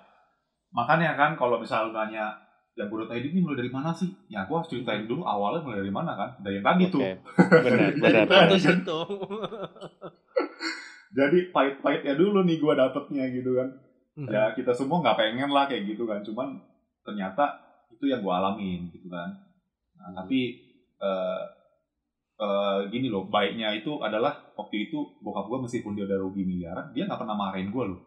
[0.72, 2.40] makanya kan kalau misal nanya
[2.88, 4.08] gue ID ini mulai dari mana sih?
[4.32, 6.30] Ya aku harus ceritain dulu awalnya mulai dari mana kan?
[6.40, 7.02] Dari yang tadi tuh.
[7.02, 8.48] Benar, Dari benar.
[8.56, 9.00] itu.
[11.18, 13.70] Jadi pahit-pahitnya dulu nih gue dapetnya gitu kan.
[14.16, 14.28] Hmm.
[14.32, 16.24] Ya kita semua nggak pengen lah kayak gitu kan.
[16.24, 16.56] Cuman
[17.04, 17.60] ternyata
[17.92, 19.30] itu yang gue alamin gitu kan.
[20.00, 20.58] Nah, tapi
[21.02, 21.42] eh
[22.42, 26.90] eh, gini loh, baiknya itu adalah waktu itu bokap gue meskipun dia udah rugi miliaran,
[26.96, 28.02] dia nggak pernah marahin gue loh.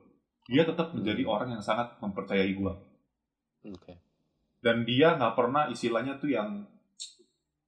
[0.50, 2.72] Dia tetap menjadi orang yang sangat mempercayai gue.
[3.70, 4.03] Oke.
[4.64, 6.64] Dan dia nggak pernah istilahnya tuh yang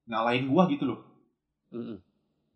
[0.09, 1.01] ngalahin gue gitu loh.
[1.69, 2.01] Mm-mm.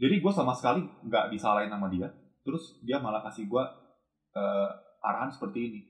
[0.00, 2.08] Jadi gue sama sekali nggak disalahin sama dia.
[2.40, 3.62] Terus dia malah kasih gue
[4.32, 4.68] eh,
[5.04, 5.80] arahan seperti ini.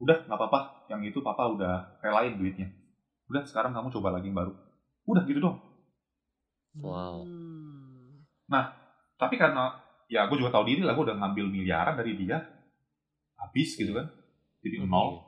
[0.00, 2.72] Udah nggak apa-apa, yang itu papa udah relain duitnya.
[3.28, 4.56] Udah sekarang kamu coba lagi yang baru.
[5.04, 5.60] Udah gitu dong.
[6.80, 7.28] Wow.
[7.28, 8.24] Hmm.
[9.18, 9.74] Tapi karena
[10.08, 12.38] ya gue juga tahu diri lah, gue udah ngambil miliaran dari dia,
[13.36, 14.06] habis gitu kan.
[14.64, 14.88] Jadi Hmm.
[14.88, 15.27] nol.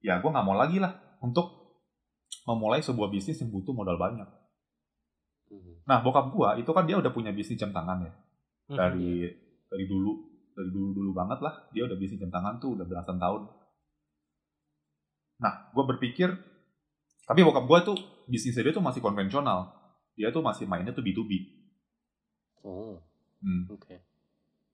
[0.00, 1.60] Ya gue nggak mau lagi lah untuk
[2.48, 4.26] memulai sebuah bisnis yang butuh modal banyak.
[5.50, 5.84] Mhm.
[5.84, 8.12] Nah bokap gue itu kan dia udah punya bisnis jam tangan ya
[8.70, 8.76] Mhm.
[8.78, 9.10] dari
[9.66, 10.12] dari dulu
[10.50, 13.42] dari dulu dulu banget lah dia udah bisnis jam tangan tuh udah belasan tahun.
[15.40, 16.28] Nah gue berpikir
[17.26, 19.72] tapi bokap gue tuh bisnisnya dia tuh masih konvensional
[20.14, 21.32] dia tuh masih mainnya tuh B2B.
[22.60, 23.00] Oh,
[23.40, 23.64] Hmm.
[23.72, 23.96] oke.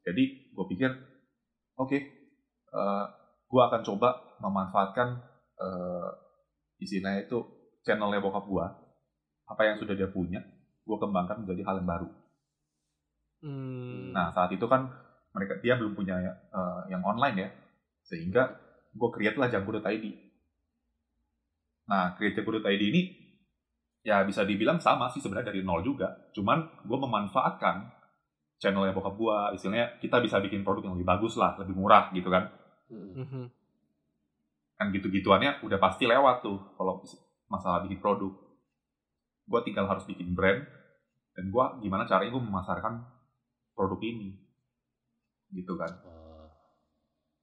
[0.02, 0.90] Jadi gue pikir,
[1.78, 1.98] oke,
[3.46, 5.20] gue akan coba memanfaatkan
[5.60, 6.08] eh,
[6.82, 7.38] istilahnya itu
[7.86, 8.66] channelnya bokap gue,
[9.46, 10.42] apa yang sudah dia punya,
[10.82, 12.08] gue kembangkan menjadi hal yang baru.
[13.44, 14.10] Hmm.
[14.12, 14.90] Nah saat itu kan
[15.36, 17.48] mereka dia belum punya eh, yang online ya,
[18.04, 18.56] sehingga
[18.96, 20.06] gue create lah Jambu.id.
[21.86, 23.02] Nah create Jambu.id ini
[24.06, 27.90] ya bisa dibilang sama sih sebenarnya dari nol juga, cuman gue memanfaatkan
[28.56, 32.30] channelnya bokap gue, istilahnya kita bisa bikin produk yang lebih bagus lah, lebih murah gitu
[32.32, 32.48] kan.
[32.88, 33.65] Mhm.
[34.76, 37.00] Kan gitu-gituannya udah pasti lewat tuh kalau
[37.48, 38.32] masalah bikin produk.
[39.46, 40.62] Gue tinggal harus bikin brand,
[41.32, 43.00] dan gue gimana caranya gue memasarkan
[43.72, 44.36] produk ini.
[45.52, 45.92] Gitu kan.
[46.04, 46.48] Ah,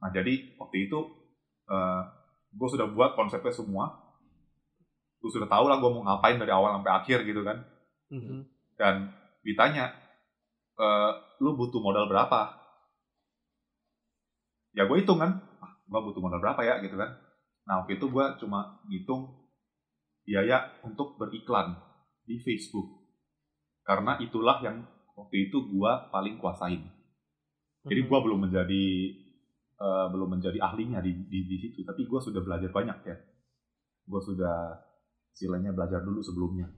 [0.04, 1.00] Nah jadi waktu itu
[2.54, 3.90] gue sudah buat konsepnya semua.
[5.24, 7.64] Gue sudah tahu lah gue mau ngapain dari awal sampai akhir gitu kan.
[8.12, 8.44] Mhm.
[8.76, 9.10] Dan
[9.48, 9.96] ditanya,
[10.76, 12.52] "Eh, lu butuh modal berapa?
[14.76, 15.40] Ya gue hitung kan,
[15.94, 17.14] gue butuh modal berapa ya gitu kan.
[17.70, 19.30] Nah waktu itu gue cuma ngitung
[20.26, 21.78] biaya untuk beriklan
[22.26, 23.06] di Facebook.
[23.86, 24.82] Karena itulah yang
[25.14, 26.82] waktu itu gue paling kuasain.
[27.86, 28.10] Jadi Mhm.
[28.10, 28.84] gue belum menjadi
[29.74, 33.18] eh, belum menjadi ahlinya di, di, di situ, tapi gue sudah belajar banyak ya.
[34.08, 34.80] Gue sudah
[35.36, 36.72] istilahnya belajar dulu sebelumnya.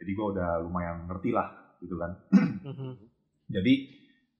[0.00, 2.16] Jadi gue udah lumayan ngerti lah gitu kan.
[2.64, 2.92] Mhm.
[3.52, 3.74] Jadi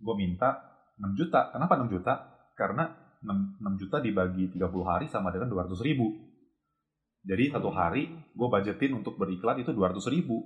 [0.01, 0.49] gue minta
[0.97, 1.53] 6 juta.
[1.53, 2.15] Kenapa 6 juta?
[2.57, 2.89] Karena
[3.23, 6.11] 6, 6 juta dibagi 30 hari sama dengan 200 ribu.
[7.23, 10.43] Jadi satu hari gue budgetin untuk beriklan itu 200 ribu.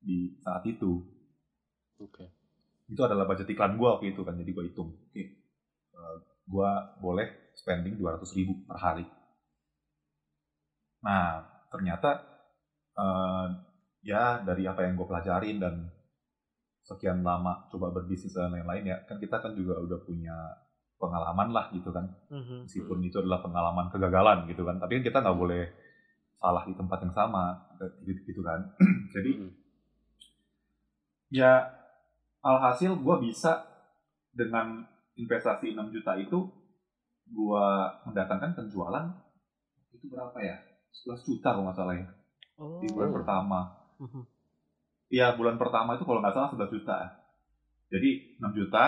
[0.00, 1.04] Di saat itu.
[1.98, 2.36] Oke.
[2.88, 4.96] itu adalah budget iklan gue waktu itu kan jadi gue hitung.
[4.96, 5.24] Oke.
[6.48, 6.70] Gue
[7.04, 9.04] boleh spending 200 ribu per hari.
[11.04, 12.24] Nah ternyata
[12.96, 13.46] eh,
[14.08, 15.74] ya dari apa yang gue pelajarin dan
[16.88, 20.32] sekian lama coba berbisnis dan lain-lain ya kan kita kan juga udah punya
[20.98, 22.66] pengalaman lah gitu kan Mhm.
[22.66, 25.62] meskipun itu adalah pengalaman kegagalan gitu kan tapi kan kita nggak boleh
[26.38, 27.44] salah di tempat yang sama
[28.02, 28.60] gitu, gitu kan
[29.14, 29.50] jadi Mhm.
[31.30, 31.70] ya
[32.40, 33.66] alhasil gue bisa
[34.30, 36.38] dengan investasi 6 juta itu
[37.28, 37.66] gue
[38.06, 39.06] mendatangkan penjualan
[39.92, 40.56] itu berapa ya
[40.94, 42.08] 11 juta kalau nggak salah ya
[42.58, 42.82] Oh.
[42.82, 43.16] di bulan Oh.
[43.22, 43.60] pertama
[43.98, 44.22] Mhm.
[45.08, 46.98] Iya bulan pertama itu kalau nggak salah 11 juta
[47.88, 48.84] jadi 6 juta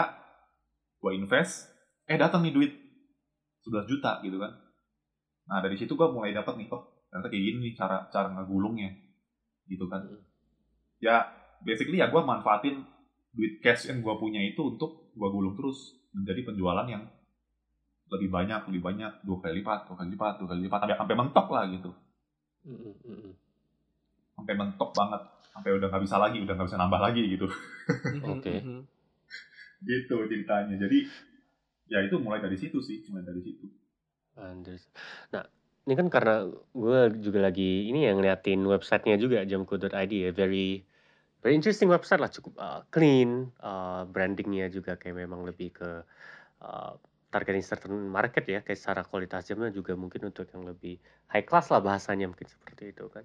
[1.00, 1.70] gue invest
[2.10, 2.72] eh datang nih duit
[3.62, 4.50] 11 juta gitu kan
[5.46, 8.90] nah dari situ gue mulai dapat nih oh ternyata kayak gini nih cara cara ngegulungnya
[9.66, 10.18] gitu kan Mhm.
[10.98, 11.22] ya
[11.62, 12.82] basically ya gue manfaatin
[13.30, 17.06] duit cash yang gue punya itu untuk gue gulung terus menjadi penjualan yang
[18.10, 21.14] lebih banyak lebih banyak dua kali lipat dua kali lipat dua kali lipat sampai sampai
[21.14, 21.90] mentok lah gitu
[22.66, 23.30] Mhm, mhm.
[24.34, 27.46] sampai mentok banget sampai udah nggak bisa lagi udah nggak bisa nambah lagi gitu.
[28.34, 28.54] Oke.
[28.60, 28.82] Mhm.
[29.80, 30.98] gitu ceritanya jadi
[31.92, 33.66] ya itu mulai dari situ sih mulai dari situ
[34.38, 34.90] Unders-
[35.34, 35.44] Nah,
[35.86, 36.34] ini kan karena
[36.82, 40.86] gue juga lagi ini yang ngeliatin websitenya juga jamku.id ya, very
[41.42, 45.90] very interesting website lah, cukup uh, clean, uh, brandingnya juga kayak memang lebih ke
[46.62, 46.92] uh,
[47.32, 50.94] targeting certain market ya, kayak secara kualitas jamnya juga mungkin untuk yang lebih
[51.32, 53.24] high class lah bahasanya mungkin seperti itu kan.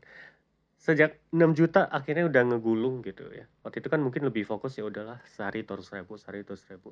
[0.86, 3.46] Sejak 6 juta akhirnya udah ngegulung gitu ya.
[3.66, 6.90] Waktu itu kan mungkin lebih fokus ya udahlah sehari 200 ribu, sehari 200 ribu.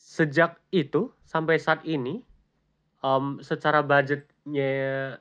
[0.00, 2.24] Sejak itu sampai saat ini
[3.04, 4.72] em, secara budgetnya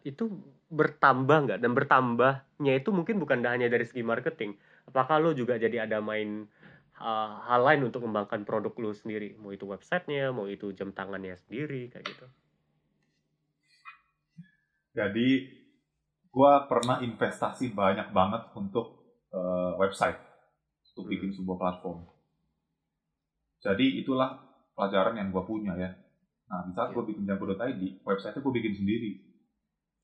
[0.07, 0.31] itu
[0.71, 1.59] bertambah nggak?
[1.59, 4.55] Dan bertambahnya itu mungkin bukan hanya dari segi marketing.
[4.87, 6.47] Apakah lo juga jadi ada main
[6.97, 9.35] uh, hal lain untuk mengembangkan produk lo sendiri?
[9.37, 12.25] Mau itu websitenya mau itu jam tangannya sendiri kayak gitu.
[14.95, 15.27] Jadi
[16.29, 20.17] gue pernah investasi banyak banget untuk eh, website.
[20.93, 21.11] Untuk Hmm.
[21.13, 22.01] bikin sebuah platform.
[23.61, 24.48] Jadi itulah
[24.79, 25.91] pelajaran yang gue punya ya.
[26.47, 26.95] Nah di saat Iya.
[26.95, 29.11] gue bikin jambu.id website gue bikin sendiri.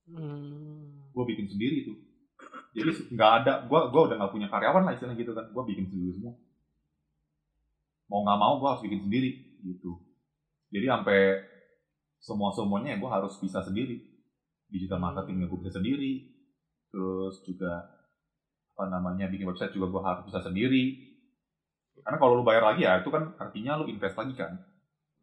[0.05, 1.09] Hmm.
[1.15, 1.97] gue bikin sendiri tuh.
[2.75, 5.47] Jadi nggak ada gue gue udah nggak punya karyawan lah istilahnya gitu kan.
[5.55, 6.35] Gue bikin sendiri semua.
[8.11, 9.31] Mau nggak mau gue harus bikin sendiri
[9.63, 9.95] gitu.
[10.75, 11.19] Jadi sampai
[12.19, 14.03] semua semuanya gue harus bisa sendiri.
[14.67, 16.35] Digital marketingnya gue bisa sendiri.
[16.91, 17.95] Terus juga
[18.75, 20.99] apa namanya bikin website juga gue harus bisa sendiri
[22.05, 24.53] karena kalau lu bayar lagi ya itu kan artinya lu invest lagi kan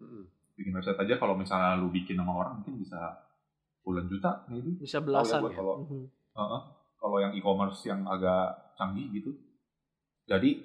[0.03, 0.27] Mm-mm.
[0.59, 2.99] bikin website aja kalau misalnya lu bikin nama orang mungkin bisa
[3.81, 5.55] puluhan juta maybe Bisa ya belasan ya.
[5.55, 5.87] kalau.
[6.35, 6.63] Heeh.
[6.99, 9.31] kalau yang e-commerce yang agak canggih gitu
[10.27, 10.59] jadi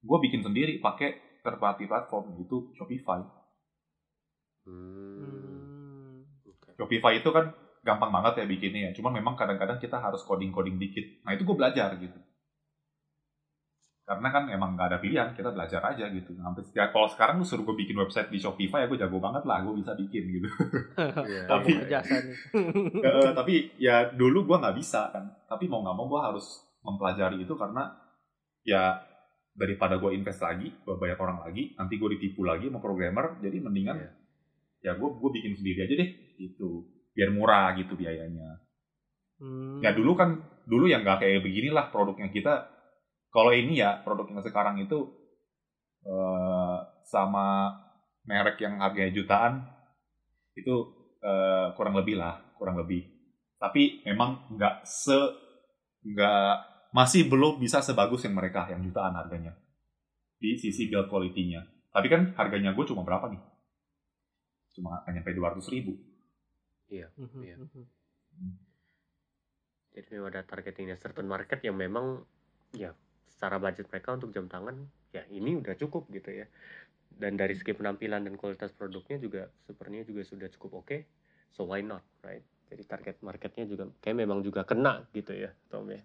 [0.00, 3.20] gue bikin sendiri pakai third party platform itu Shopify
[4.60, 5.24] Hmm.
[5.24, 6.16] Hmm.
[6.44, 6.76] Oke.
[6.76, 7.48] Shopify itu kan
[7.80, 8.90] gampang banget ya bikinnya ya.
[8.92, 11.24] Cuman memang kadang-kadang kita harus coding-coding dikit.
[11.24, 12.18] Nah itu gue belajar gitu.
[14.10, 16.34] Karena kan emang nggak ada pilihan, kita belajar aja gitu.
[16.34, 19.46] Sampai ya, kalau sekarang lu suruh gue bikin website di Shopify, ya gue jago banget
[19.46, 20.48] lah, gue bisa bikin gitu.
[21.30, 22.34] Iya, Tapi- jasa nih.
[23.06, 25.30] Eh, tapi ya dulu gue nggak bisa kan.
[25.46, 26.42] Tapi mau nggak mau gue harus
[26.82, 27.86] mempelajari itu karena
[28.66, 28.98] ya
[29.54, 33.62] daripada gue invest lagi, gue bayar orang lagi, nanti gue ditipu lagi sama programmer, jadi
[33.62, 34.10] mendingan Iya.
[34.80, 36.82] ya gue gue bikin sendiri aja deh, gitu.
[37.14, 38.58] Biar murah gitu biayanya.
[39.38, 39.78] Hmm.
[39.86, 42.79] Ya dulu kan dulu yang nggak kayak beginilah produknya kita.
[43.30, 45.06] Kalau ini ya produk yang sekarang itu
[46.06, 47.70] eh, sama
[48.26, 49.64] merek yang harganya jutaan
[50.58, 50.74] itu
[51.22, 53.06] eh, kurang lebih lah, kurang lebih.
[53.60, 55.18] Tapi memang nggak se
[56.00, 56.54] nggak
[56.90, 59.54] masih belum bisa sebagus yang mereka yang jutaan harganya
[60.40, 61.60] di sisi build quality-nya.
[61.92, 63.42] Tapi kan harganya gue cuma berapa nih?
[64.74, 65.92] Cuma hanya sampai 200 ribu.
[66.90, 67.56] Mhm, Iya.
[67.58, 67.84] mhm.
[69.90, 72.22] Jadi memang ada targetingnya certain market yang memang
[72.74, 72.94] ya
[73.40, 74.76] secara budget mereka untuk jam tangan
[75.16, 76.46] ya ini udah cukup gitu ya.
[77.08, 80.98] Dan dari segi penampilan dan kualitas produknya juga sepertinya juga sudah cukup oke.
[81.56, 82.44] So why not, right?
[82.68, 86.04] Jadi target marketnya juga kayak memang juga kena gitu ya, Tom ya.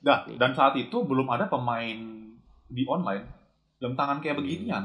[0.00, 0.40] Nah, Nih.
[0.40, 2.00] dan saat itu belum ada pemain
[2.66, 3.28] di online
[3.76, 4.42] jam tangan kayak Hmm.
[4.42, 4.84] beginian.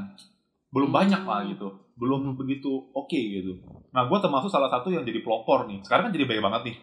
[0.68, 0.98] Belum Hmm.
[1.00, 1.68] banyak lah gitu.
[1.96, 3.56] Belum begitu oke gitu.
[3.92, 5.80] Nah, gue termasuk salah satu yang jadi pelopor nih.
[5.80, 6.76] Sekarang kan jadi banyak banget nih.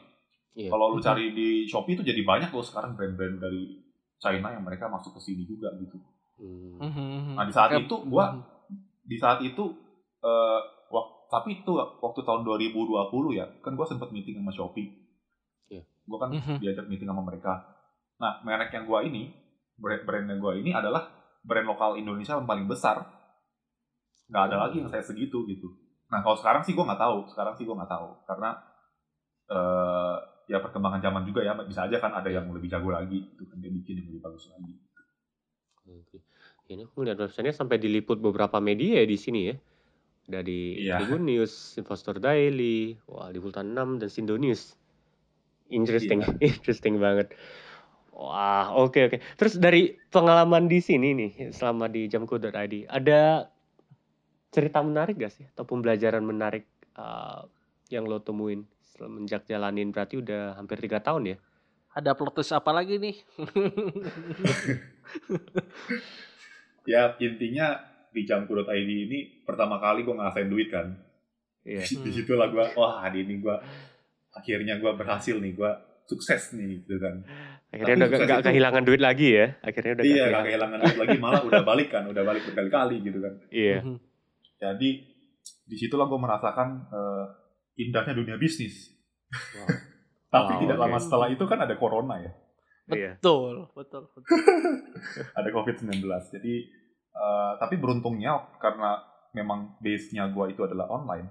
[0.60, 0.70] Iya.
[0.74, 3.89] Kalau lu cari di Shopee itu jadi banyak loh sekarang brand-brand dari
[4.20, 5.98] China yang mereka masuk ke sini juga gitu.
[6.40, 6.80] Hmm.
[6.80, 7.36] Mhm.
[7.36, 8.44] Nah, di saat itu gua Mhm.
[9.10, 9.66] Di saat itu
[10.22, 10.62] eh
[10.94, 14.86] wak- tapi itu waktu tahun 2020 ya, kan gue sempet meeting sama Shopee.
[15.66, 15.82] Iya.
[15.82, 16.62] Gue kan Mhm.
[16.62, 17.58] diajak meeting sama mereka.
[18.22, 19.34] Nah, merek yang gue ini,
[19.82, 21.10] brand, brand yang gue ini adalah
[21.42, 23.02] brand lokal Indonesia yang paling besar.
[24.30, 25.74] Nggak ada lagi yang saya segitu gitu.
[26.14, 27.26] Nah, kalau sekarang sih gue nggak tahu.
[27.34, 28.50] Sekarang sih gue nggak tahu karena
[29.50, 30.18] eh
[30.50, 33.62] ya perkembangan zaman juga ya bisa aja kan ada yang lebih jago lagi itu kan
[33.62, 34.74] dia bikin yang lebih bagus lagi.
[35.86, 36.18] Oke.
[36.70, 39.56] Ini aku lihat websitenya sampai diliput beberapa media ya di sini ya.
[40.30, 41.02] Di Iya.
[41.02, 44.78] Tribun News, Investor Daily, wah di Bulletin 6 dan Sindo News.
[45.70, 46.34] Interesting, Iya.
[46.58, 47.34] interesting banget.
[48.14, 49.18] Wah, oke oke.
[49.38, 52.52] Terus dari pengalaman di sini nih selama di jamku.id,
[52.90, 53.50] ada
[54.50, 56.66] cerita menarik gak sih atau pembelajaran menarik
[56.98, 57.46] uh,
[57.94, 58.66] yang lo temuin
[59.00, 61.38] semenjak jalanin berarti udah hampir tiga tahun ya?
[61.96, 63.16] Ada plot twist apa lagi nih?
[66.88, 67.78] Ya intinya
[68.10, 70.90] di jamku.id ini pertama kali gue ngerasain duit kan.
[71.62, 71.86] Iya.
[72.06, 73.56] Di situ lah gue, wah hari ini gue
[74.34, 75.72] akhirnya gue berhasil nih, gue
[76.10, 77.22] sukses nih gitu kan.
[77.70, 79.54] Akhirnya Tapi udah gak, kehilangan duit lagi ya?
[79.62, 80.78] Akhirnya udah iya, gak kehilangan.
[80.82, 83.34] duit lagi, malah udah balik kan, udah balik berkali-kali gitu kan.
[83.54, 83.78] Iya.
[83.86, 83.98] Mhm.
[84.58, 84.90] Jadi
[85.70, 87.26] di situlah gue merasakan eh,
[87.80, 88.92] indahnya dunia bisnis.
[89.56, 89.68] Wow.
[90.36, 90.84] Tapi Wow, tidak oke.
[90.86, 92.32] lama setelah itu kan ada corona ya,
[92.90, 93.12] Iya.
[93.18, 94.22] Betul, betul, betul.
[95.38, 96.06] ada COVID-19.
[96.30, 96.54] Jadi
[97.10, 98.98] eh, tapi beruntungnya karena
[99.32, 101.30] memang base-nya gue itu adalah online.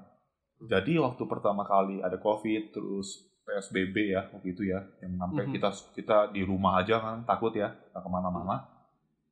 [0.61, 5.53] Jadi waktu pertama kali ada COVID terus PSBB ya waktu itu ya, yang sampai Mhm.
[5.53, 8.67] kita kita di rumah aja kan takut ya nggak ke mana-mana.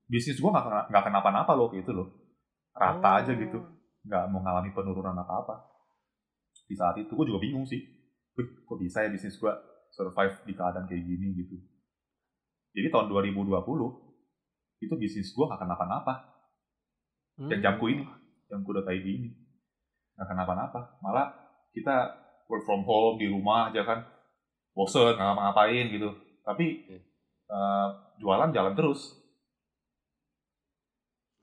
[0.07, 2.09] Bisnis gue nggak kena- nggak kenapa-napa loh gitu loh,
[2.73, 3.19] rata Oh.
[3.21, 3.59] aja gitu,
[4.03, 5.76] nggak mengalami penurunan apa-apa.
[6.67, 7.79] Di saat itu gue juga bingung sih,
[8.37, 9.53] Wih, kok bisa ya bisnis gue
[9.91, 11.57] survive di keadaan kayak gini gitu.
[12.77, 13.49] Jadi tahun 2020
[14.77, 16.15] itu bisnis gue nggak kenapa-napa
[17.37, 17.65] yang Hmm.
[17.65, 18.05] jamku ini,
[18.53, 19.31] yang kuda.id ini.
[20.17, 21.01] Nggak kenapa-napa.
[21.01, 21.33] Malah
[21.73, 22.13] kita
[22.49, 24.05] work from home di rumah aja kan.
[24.77, 26.13] Bosen, nggak ngapa-ngapain gitu.
[26.45, 27.01] Tapi Iya.
[27.47, 27.89] eh,
[28.21, 29.17] jualan jalan terus.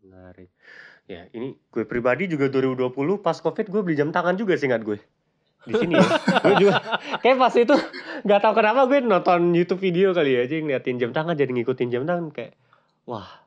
[0.03, 0.51] Menarik.
[1.03, 4.87] Ya, ini gue pribadi juga 2020 pas Covid gue beli jam tangan juga sih ingat
[4.87, 4.97] gue.
[5.67, 6.07] Di sini ya.
[6.47, 6.79] gue juga
[7.19, 7.75] kayak pas itu
[8.23, 11.87] nggak tahu kenapa gue nonton YouTube video kali ya aja ngeliatin jam tangan jadi ngikutin
[11.91, 12.55] jam tangan kayak
[13.03, 13.43] wah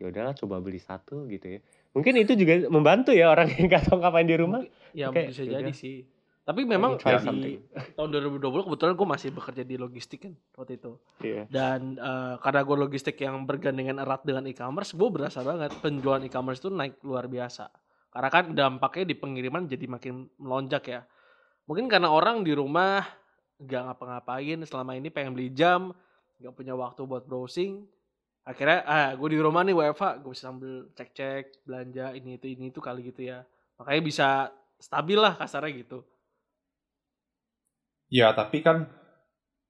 [0.00, 1.60] ya udahlah coba beli satu gitu ya.
[1.92, 4.64] Mungkin itu juga membantu ya orang yang nggak tahu ngapain di rumah.
[4.96, 5.60] Ya Oke, bisa yaudah.
[5.60, 5.96] jadi sih.
[6.40, 7.60] Tapi memang try di
[7.94, 8.10] tahun
[8.40, 10.92] 2020 kebetulan gue masih bekerja di logistik kan waktu itu.
[11.20, 11.44] Iya.
[11.46, 16.64] Dan eh, karena gue logistik yang bergandengan erat dengan e-commerce, gue berasa banget penjualan e-commerce
[16.64, 17.68] itu naik luar biasa.
[18.10, 21.00] Karena kan dampaknya di pengiriman jadi makin melonjak ya.
[21.68, 23.04] Mungkin karena orang di rumah
[23.60, 25.92] nggak ngapa-ngapain selama ini pengen beli jam,
[26.40, 27.84] nggak punya waktu buat browsing.
[28.42, 32.72] Akhirnya, ah gue di rumah nih WFH, gue bisa sambil cek-cek belanja ini itu ini
[32.72, 33.44] itu kali gitu ya.
[33.80, 34.28] makanya bisa
[34.76, 36.04] stabil lah kasarnya gitu
[38.10, 38.90] Ya, tapi kan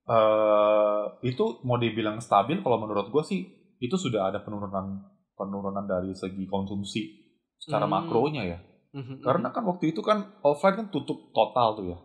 [0.09, 3.41] eh itu mau dibilang stabil kalau menurut gue sih
[3.77, 5.05] itu sudah ada penurunan
[5.37, 7.21] penurunan dari segi konsumsi
[7.57, 7.93] secara Hmm.
[7.95, 8.59] makronya ya.
[8.91, 11.97] Mhm, Karena kan waktu itu kan offline kan tutup total tuh ya.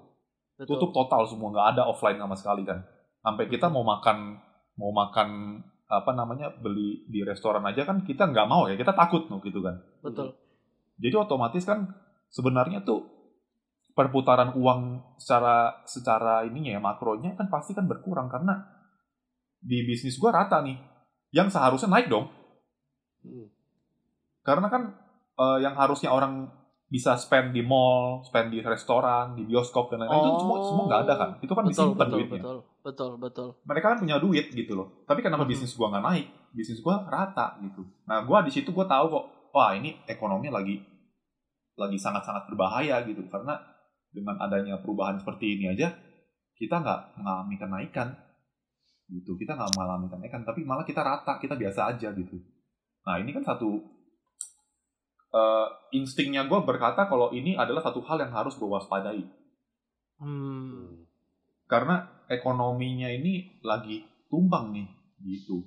[0.57, 0.77] betul.
[0.77, 2.85] Tutup total semua nggak ada offline sama sekali kan.
[3.21, 4.39] Sampai kita mau makan
[4.77, 9.25] mau makan apa namanya beli di restoran aja kan kita nggak mau ya kita takut
[9.27, 9.81] tuh gitu kan.
[10.05, 10.37] betul
[11.01, 11.91] Jadi otomatis kan
[12.29, 13.05] sebenarnya tuh
[13.97, 18.61] perputaran uang secara secara ininya ya makronya kan pasti kan berkurang karena
[19.57, 20.77] di bisnis gua rata nih.
[21.33, 22.29] Yang seharusnya naik dong.
[23.25, 23.49] Hmm.
[24.45, 24.83] Karena kan
[25.37, 26.53] eh, yang harusnya orang
[26.87, 31.03] bisa spend di mall, spend di restoran, di bioskop dan lain-lain itu semua semua nggak
[31.09, 31.31] ada kan.
[31.43, 32.41] Itu kan betul disimpan betul duitnya.
[32.45, 34.89] betul betul betul Mereka kan punya duit gitu loh.
[35.09, 35.51] Tapi kenapa Mhm.
[35.51, 36.27] bisnis gua nggak naik?
[36.55, 37.83] Bisnis gua rata gitu.
[38.07, 40.79] Nah, gua di situ gua tahu kok, wah ini ekonomi lagi
[41.77, 43.53] lagi sangat-sangat berbahaya gitu karena
[44.11, 45.93] dengan adanya perubahan seperti ini aja
[46.57, 48.09] kita nggak mengalami kenaikan
[49.13, 52.41] gitu kita nggak mengalami kenaikan tapi malah kita rata kita biasa aja gitu
[53.07, 53.79] nah ini kan satu
[55.31, 59.23] eh, instingnya gue berkata kalau ini adalah satu hal yang harus gue waspadai
[60.19, 61.07] hmm.
[61.71, 64.89] karena ekonominya ini lagi tumbang nih
[65.23, 65.63] gitu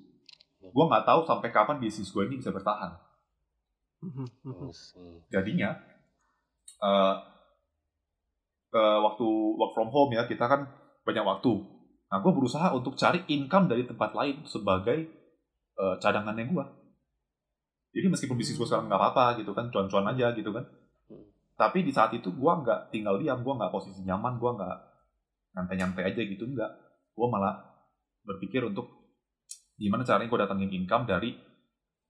[0.60, 3.10] gue nggak tahu sampai kapan bisnis gue ini bisa bertahan
[4.00, 4.72] Mhm, mhm.
[4.72, 5.18] Hmm.
[5.28, 5.76] jadinya
[6.80, 7.16] eh
[8.74, 10.70] eh, waktu work from home ya kita kan
[11.06, 11.54] banyak waktu.
[12.10, 15.10] Nah gue berusaha untuk cari income dari tempat lain sebagai
[15.78, 16.66] eh, cadangannya gue
[17.90, 20.66] jadi meskipun bisnis gue sekarang nggak apa-apa gitu kan cuan-cuan aja gitu kan.
[21.10, 21.26] Hmm.
[21.58, 24.78] tapi di saat itu gue nggak tinggal diam gue nggak posisi nyaman gue nggak
[25.58, 26.72] nyantai-nyantai aja gitu nggak.
[27.18, 27.58] Gue malah
[28.24, 28.94] berpikir untuk
[29.80, 31.34] gimana caranya gue datangin income dari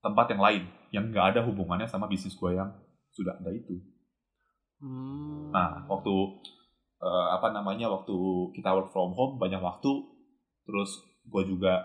[0.04, 2.68] tempat yang lain yang nggak ada hubungannya sama bisnis gue yang
[3.10, 3.78] sudah ada itu
[4.80, 5.52] Hmm.
[5.52, 6.14] Nah, waktu
[7.00, 8.16] eh, apa namanya waktu
[8.56, 9.92] kita work from home banyak waktu,
[10.64, 11.84] terus gue juga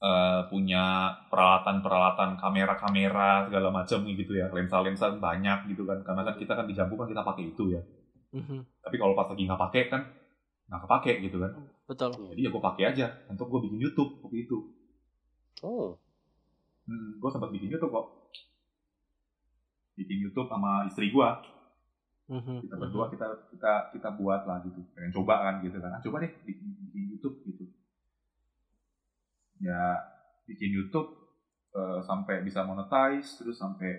[0.00, 6.52] eh, punya peralatan-peralatan kamera-kamera segala macam gitu ya, lensa-lensa banyak gitu kan, karena kan kita
[6.56, 7.82] kan di Jambu kan kita pakai itu ya.
[8.32, 8.84] Mhm.
[8.84, 10.02] Tapi kalau pas lagi nggak pakai kan
[10.68, 11.52] nggak kepake gitu kan.
[11.88, 14.58] betul Jadi ya gue pakai aja untuk gue bikin YouTube waktu itu.
[15.64, 15.96] Oh.
[16.84, 18.06] Hmm, gue sempat bikin YouTube kok.
[19.96, 21.28] Bikin YouTube sama istri gue.
[22.28, 24.84] Mhm, kita berdua kita kita kita buat lah gitu.
[24.92, 25.96] Pengen coba kan gitu kan.
[25.96, 27.64] Ah, coba deh bikin, bikin YouTube gitu.
[29.58, 29.96] Ya
[30.44, 31.08] bikin YouTube
[31.72, 33.90] eh, sampai bisa monetize terus sampai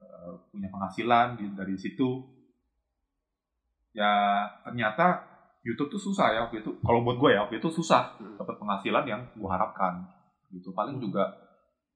[0.00, 2.20] eh, punya penghasilan di- dari situ.
[3.96, 5.24] Ya ternyata
[5.64, 6.76] YouTube tuh susah ya waktu itu.
[6.84, 8.36] Kalau buat gue ya waktu itu susah Hmm.
[8.36, 10.04] dapat penghasilan yang gue harapkan
[10.52, 10.72] gitu.
[10.76, 11.04] Paling Hmm.
[11.08, 11.24] juga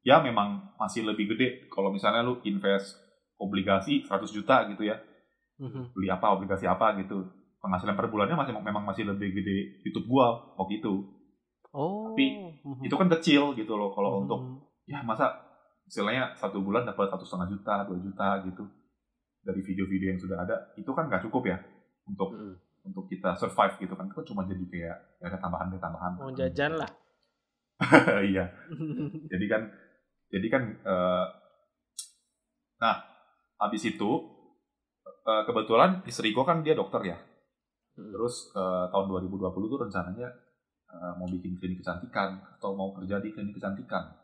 [0.00, 1.68] ya memang masih lebih gede.
[1.68, 2.96] Kalau misalnya lu invest
[3.36, 4.96] obligasi 100 juta gitu ya
[5.54, 5.94] Mhm.
[5.94, 7.22] beli apa obligasi apa gitu
[7.62, 10.94] penghasilan per bulannya masih memang masih lebih gede YouTube gua waktu itu
[11.70, 12.26] oh Tapi
[12.62, 12.82] mhm.
[12.82, 14.22] itu kan kecil gitu loh kalau Mhm.
[14.26, 14.40] untuk
[14.84, 15.30] ya masa
[15.86, 18.64] istilahnya satu bulan dapat satu setengah juta dua juta gitu
[19.44, 21.58] dari video-video yang sudah ada itu kan nggak cukup ya
[22.04, 22.56] untuk Hmm.
[22.84, 26.12] untuk kita survive gitu kan itu kan cuma jadi kayak ya ada tambahan ada tambahan
[26.20, 26.90] mau jajan lah
[28.32, 28.44] iya
[29.28, 29.62] jadi kan
[30.28, 31.26] jadi kan eh,
[32.76, 32.94] nah
[33.56, 34.10] habis itu
[35.24, 37.18] eh, kebetulan istri gua kan dia dokter ya
[37.94, 38.10] Hmm.
[38.10, 40.28] Terus eh, tahun 2020 tuh rencananya
[40.90, 44.18] eh, mau bikin klinik kecantikan atau mau kerja di klinik kecantikan.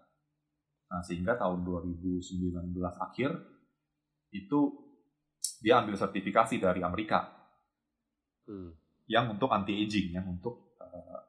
[0.90, 2.50] Nah, sehingga tahun 2019
[2.98, 3.30] akhir
[4.34, 4.60] itu
[5.62, 7.38] dia ambil sertifikasi dari Amerika
[8.50, 8.74] Hmm.
[9.06, 11.20] yang untuk anti aging, yang untuk eh,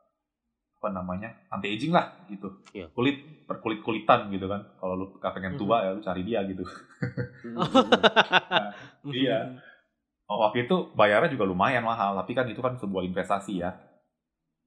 [0.82, 2.49] apa namanya anti aging lah gitu.
[2.73, 2.89] Iya.
[2.89, 4.65] Kulit perkulit kulitan gitu kan.
[4.82, 6.65] Kalau lu pengen tua ya lu cari dia gitu.
[7.45, 7.57] Mhm.
[9.13, 9.61] Iya.
[10.29, 13.73] Oh, waktu itu bayarnya juga lumayan mahal, tapi kan itu kan sebuah investasi ya.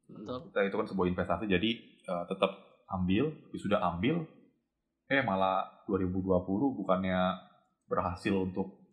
[0.04, 0.52] Betul.
[0.52, 2.52] kita itu kan sebuah investasi jadi eh, tetap
[2.92, 4.28] ambil ya sudah ambil
[5.08, 6.44] eh malah 2020
[6.76, 7.40] bukannya
[7.88, 8.84] berhasil untuk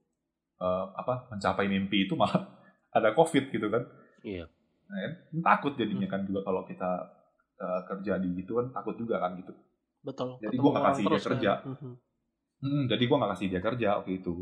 [0.63, 2.47] eh, apa mencapai mimpi itu malah
[2.95, 3.84] ada covid gitu kan
[4.24, 4.45] Iya.
[4.92, 5.00] Nah,
[5.56, 6.92] takut jadinya kan juga kalau kita
[7.58, 9.54] eh, kerja di gitu kan takut juga kan gitu
[10.04, 11.28] betul Jadi nggak orang kasih dia kan.
[11.32, 11.52] kerja.
[11.64, 11.92] Mhm.
[12.62, 14.34] Hmm, jadi gua nggak kasih dia kerja waktu itu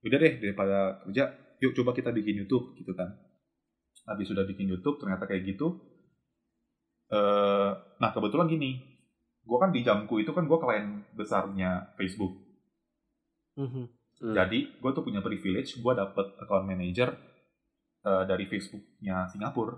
[0.00, 1.24] udah deh daripada kerja
[1.60, 3.12] yuk coba kita bikin YouTube gitu kan
[4.08, 5.76] habis sudah bikin YouTube ternyata kayak gitu
[7.10, 7.70] eh
[8.00, 8.80] nah kebetulan gini
[9.40, 12.38] gue kan di jamku itu kan gue klien besarnya Facebook
[13.58, 13.84] Mhm.
[14.20, 14.34] Hmm.
[14.36, 17.12] jadi gue tuh punya privilege gue dapet account manager
[18.00, 19.74] eh, dari Facebooknya Singapura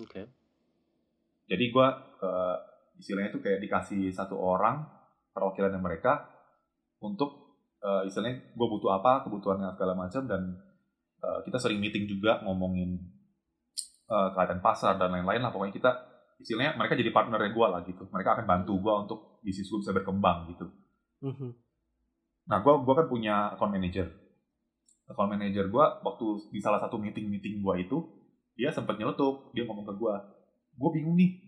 [0.00, 0.22] Oke.
[1.50, 1.86] jadi gue
[3.00, 4.84] istilahnya tuh kayak dikasih satu orang
[5.32, 6.28] perwakilan mereka
[7.00, 10.42] untuk uh, istilahnya gue butuh apa kebutuhannya segala macam dan
[11.24, 13.00] uh, kita sering meeting juga ngomongin
[14.12, 15.90] uh, keadaan pasar dan lain-lain lah pokoknya kita
[16.40, 19.92] istilahnya mereka jadi partnernya gue lah gitu mereka akan bantu gue untuk bisnis gue bisa
[19.96, 20.68] berkembang gitu
[21.20, 21.52] Mhm.
[22.48, 24.08] nah gue gua kan punya account manager
[25.04, 28.00] account manager gue waktu di salah satu meeting meeting gue itu
[28.60, 30.14] dia sempat nyeletuk dia ngomong ke gue
[30.76, 31.40] gue bingung nih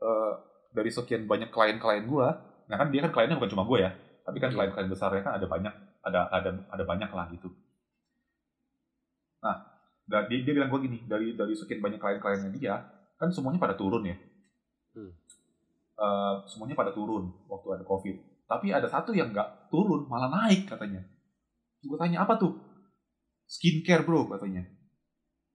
[0.00, 0.32] uh,
[0.72, 2.26] dari sekian banyak klien-klien gue
[2.64, 3.92] nah kan dia kan kliennya bukan cuma gue ya
[4.24, 4.56] tapi kan Iya.
[4.56, 7.52] klien-klien besarnya kan ada banyak ada ada ada banyak lah gitu.
[9.44, 9.56] Nah
[10.08, 12.80] dia, dia bilang gue gini dari dari sekian banyak klien-kliennya dia
[13.20, 14.16] kan semuanya pada turun ya.
[14.96, 15.12] Hmm.
[15.94, 18.16] Eh, semuanya pada turun waktu ada covid.
[18.48, 21.04] Tapi ada satu yang nggak turun malah naik katanya.
[21.84, 22.56] Gue tanya apa tuh?
[23.44, 24.64] Skincare bro katanya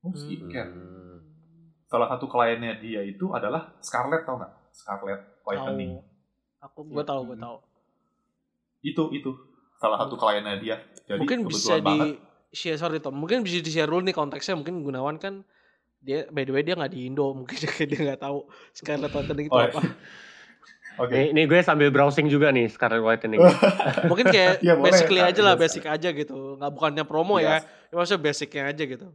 [0.01, 1.19] oh skincare Hmm.
[1.85, 5.97] salah satu kliennya dia itu adalah Scarlett tau nggak Scarlett whitening.
[6.59, 7.43] Aku gue tahu, gue Hmm.
[7.43, 7.57] tahu.
[8.81, 9.31] itu itu
[9.75, 12.09] salah satu kliennya dia jadi mungkin bisa kebetulan di banget
[12.49, 14.55] share sorry Tom, mungkin bisa di share dulu nih konteksnya.
[14.55, 15.43] Mungkin Gunawan kan
[15.99, 19.45] dia by the way dia nggak di Indo, mungkin dia dia nggak tahu Scarlett Whitening
[19.45, 19.81] itu Oh, apa.
[21.01, 23.39] oke Nih, nih gue sambil browsing juga nih Scarlet Whitening.
[24.11, 24.83] Mungkin kayak boleh.
[24.85, 26.55] basically aja lah, basic aja gitu.
[26.55, 29.07] Nggak bukannya promo ya, ya maksudnya basicnya aja gitu.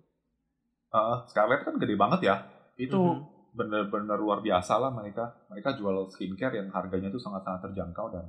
[0.95, 2.37] Uh, Scarlett kan gede banget ya
[2.79, 3.51] itu Mhm.
[3.51, 8.27] bener-bener luar biasa lah mereka mereka jual skincare yang harganya tuh sangat-sangat terjangkau dan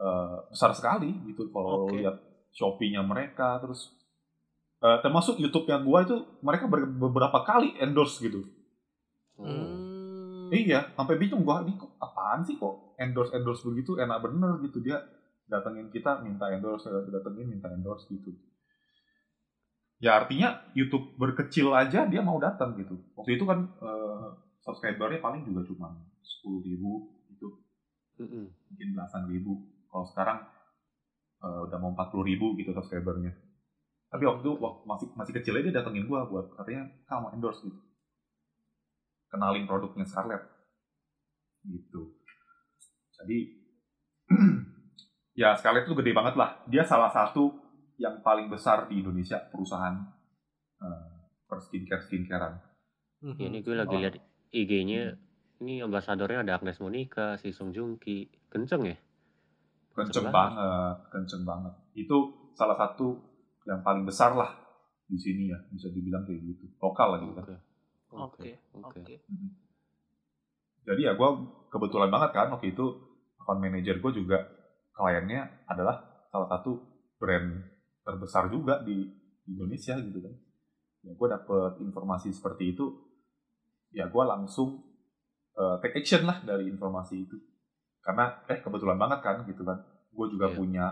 [0.00, 2.00] uh, besar sekali gitu kalau Oke.
[2.00, 2.16] lihat
[2.48, 3.92] Shopee-nya mereka terus
[4.80, 8.48] uh, termasuk YouTube-nya gua itu mereka ber- beberapa kali endorse gitu
[9.36, 10.48] Hmm.
[10.50, 14.80] iya sampai bingung gua ini kok apaan sih kok endorse endorse begitu enak bener gitu
[14.80, 15.04] dia
[15.44, 18.32] datengin kita minta endorse datengin minta endorse gitu
[19.98, 22.94] ya artinya YouTube berkecil aja dia mau datang gitu.
[23.18, 24.28] Waktu itu kan eh,
[24.62, 27.48] subscribernya paling juga cuma sepuluh ribu itu
[28.70, 29.66] mungkin belasan ribu.
[29.90, 30.38] Kalau sekarang
[31.42, 33.34] eh, udah mau empat puluh ribu gitu subscribernya.
[34.08, 37.60] Tapi waktu itu waktu masih masih kecil aja dia datengin gua buat katanya kamu endorse
[37.66, 37.78] gitu.
[39.28, 40.40] Kenalin produknya Scarlett.
[41.66, 42.16] Gitu.
[43.18, 43.38] Jadi
[45.42, 46.64] ya Scarlett itu gede banget lah.
[46.70, 47.67] Dia salah satu
[47.98, 49.98] yang paling besar di Indonesia perusahaan
[50.78, 51.06] eh,
[51.44, 52.54] per skincare skincarean.
[53.34, 54.00] Ya, ini gue lagi Oh.
[54.00, 54.14] lihat
[54.48, 55.18] IG-nya.
[55.58, 58.30] Ini ambasadornya ada Agnes Monica, si Song Joong Ki.
[58.48, 58.96] Kenceng ya?
[59.90, 62.16] kenceng Kenceng banget kenceng banget itu
[62.54, 63.18] salah satu
[63.66, 64.54] yang paling besar lah
[65.04, 67.58] di sini ya bisa dibilang kayak gitu lokal lah gitu kan
[68.08, 69.02] Oke, Oke.
[69.02, 69.14] oke.
[69.26, 69.50] Mhm.
[70.86, 71.30] Jadi ya gue
[71.68, 72.86] kebetulan banget kan waktu itu
[73.36, 74.38] account manager gue juga
[74.94, 75.98] kliennya adalah
[76.30, 76.78] salah satu
[77.18, 77.58] brand
[78.08, 79.04] terbesar juga di
[79.44, 80.32] Indonesia gitu kan.
[81.04, 82.88] Ya gue dapet informasi seperti itu,
[83.92, 84.80] ya gue langsung
[85.52, 87.36] eh, take action lah dari informasi itu.
[88.00, 89.76] Karena eh kebetulan banget kan gitu kan,
[90.08, 90.56] gue juga Iya.
[90.56, 90.86] punya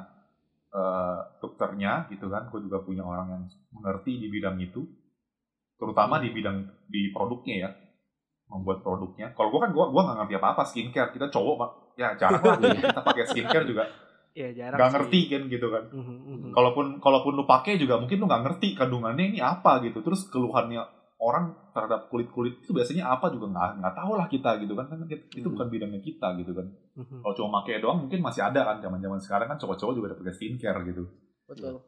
[0.69, 4.85] eh, dokternya gitu kan, gue juga punya orang yang mengerti di bidang itu,
[5.81, 7.71] terutama di bidang di produknya ya
[8.47, 9.33] membuat produknya.
[9.33, 11.11] Kalau gue kan gue gua nggak ngerti apa apa skincare.
[11.11, 11.71] Kita cowok Pak.
[11.97, 12.61] ya jarang lah
[12.93, 13.89] kita pakai skincare juga
[14.37, 14.77] Iya jarang.
[14.77, 14.93] sih.
[14.93, 15.85] ngerti kan gitu kan.
[15.89, 16.51] Mhm, mhm.
[16.53, 20.05] Kalaupun kalaupun lu pakai juga mungkin lu nggak ngerti kandungannya ini apa gitu.
[20.05, 20.85] Terus keluhannya
[21.17, 24.93] orang terhadap kulit kulit itu biasanya apa juga nggak nggak tahu lah kita gitu kan
[24.93, 26.69] kan itu itu bukan bidangnya kita gitu kan.
[27.01, 27.25] Mhm.
[27.25, 30.19] Kalau cuma pakai doang mungkin masih ada kan zaman zaman sekarang kan cowok-cowok juga udah
[30.21, 31.09] pakai skincare gitu.
[31.49, 31.81] Betul.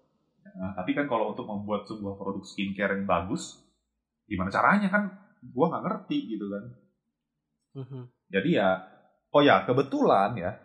[0.48, 3.60] Nah, tapi kan kalau untuk membuat sebuah produk skincare yang bagus,
[4.24, 5.12] gimana caranya kan?
[5.52, 6.64] Gua nggak ngerti gitu kan.
[7.76, 8.02] Mhm.
[8.32, 8.80] Jadi ya,
[9.36, 10.56] oh ya kebetulan ya,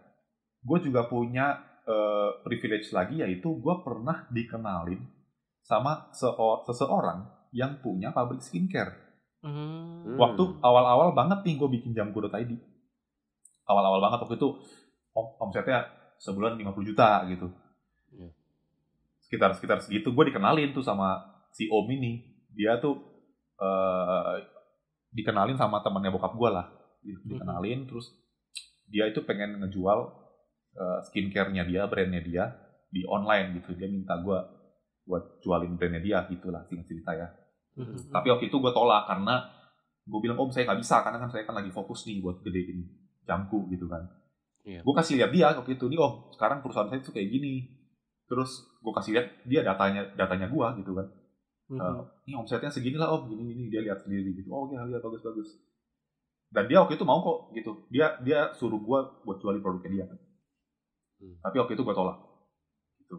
[0.63, 5.03] gue juga punya eh, privilege lagi yaitu gue pernah dikenalin
[5.63, 7.23] sama seo- seseorang
[7.55, 8.95] yang punya pabrik skincare.
[9.43, 10.15] Hmm.
[10.15, 12.51] Waktu awal-awal banget nih gue bikin jamku.id.
[13.63, 14.49] Awal-awal banget waktu itu
[15.13, 15.87] om omsetnya
[16.19, 17.47] sebulan 50 juta gitu.
[18.11, 18.31] Iya.
[19.19, 21.19] Sekitar sekitar segitu gue dikenalin tuh sama
[21.51, 22.23] si Om ini.
[22.55, 22.99] Dia tuh
[23.59, 24.35] eh
[25.13, 26.67] dikenalin sama temannya bokap gue lah.
[27.03, 28.11] Di- Dikenalin terus
[28.87, 30.22] dia itu pengen ngejual
[30.73, 32.43] eh, skincare-nya dia, brandnya dia
[32.93, 33.73] di online gitu.
[33.73, 34.37] Dia minta gue
[35.03, 37.27] buat jualin brandnya dia gitulah singkat cerita ya.
[37.75, 38.13] Mhm.
[38.13, 39.49] Tapi waktu itu gue tolak karena
[40.03, 42.85] gue bilang om saya nggak bisa karena kan saya kan lagi fokus nih buat gedein
[43.25, 44.03] jamku gitu kan.
[44.63, 44.83] Iya.
[44.83, 47.67] Gue kasih lihat dia waktu itu nih om sekarang perusahaan saya tuh kayak gini.
[48.29, 51.07] Terus gue kasih lihat dia datanya datanya gue gitu kan.
[51.71, 51.79] Mhm.
[51.79, 54.47] Eh, ini omsetnya segini lah om gini gini dia lihat sendiri gitu.
[54.53, 55.49] Oh iya iya bagus bagus.
[56.53, 57.71] Dan dia waktu itu mau kok gitu.
[57.89, 60.19] Dia dia suruh gue buat jualin produknya dia kan.
[61.23, 61.39] Hmm.
[61.39, 62.19] Tapi waktu itu gue tolak.
[62.99, 63.15] Gitu.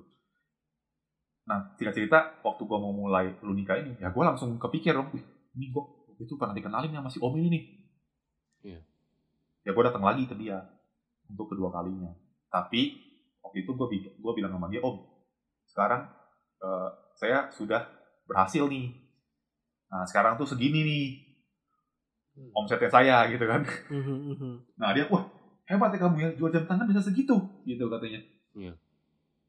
[1.48, 5.24] Nah, cerita cerita waktu gue mau mulai Lunika ini, ya gue langsung kepikir dong, "Wih,
[5.56, 5.82] ini gue
[6.12, 7.64] waktu itu pernah dikenalin sama si Om ini nih.
[8.68, 8.80] Iya.
[9.64, 10.60] Ya gue datang lagi ke dia
[11.26, 12.12] untuk kedua kalinya.
[12.52, 13.00] Tapi
[13.40, 13.86] waktu itu gue
[14.20, 15.00] gue bilang sama dia, Om,
[15.66, 16.06] sekarang
[16.60, 17.88] uh, saya sudah
[18.28, 18.92] berhasil nih.
[19.88, 21.06] Nah sekarang tuh segini nih
[22.54, 23.62] omsetnya saya gitu kan.
[24.78, 25.33] Nah dia wah
[25.64, 28.20] hebat ya kamu ya jual jam tangan bisa segitu gitu katanya.
[28.52, 28.72] Iya.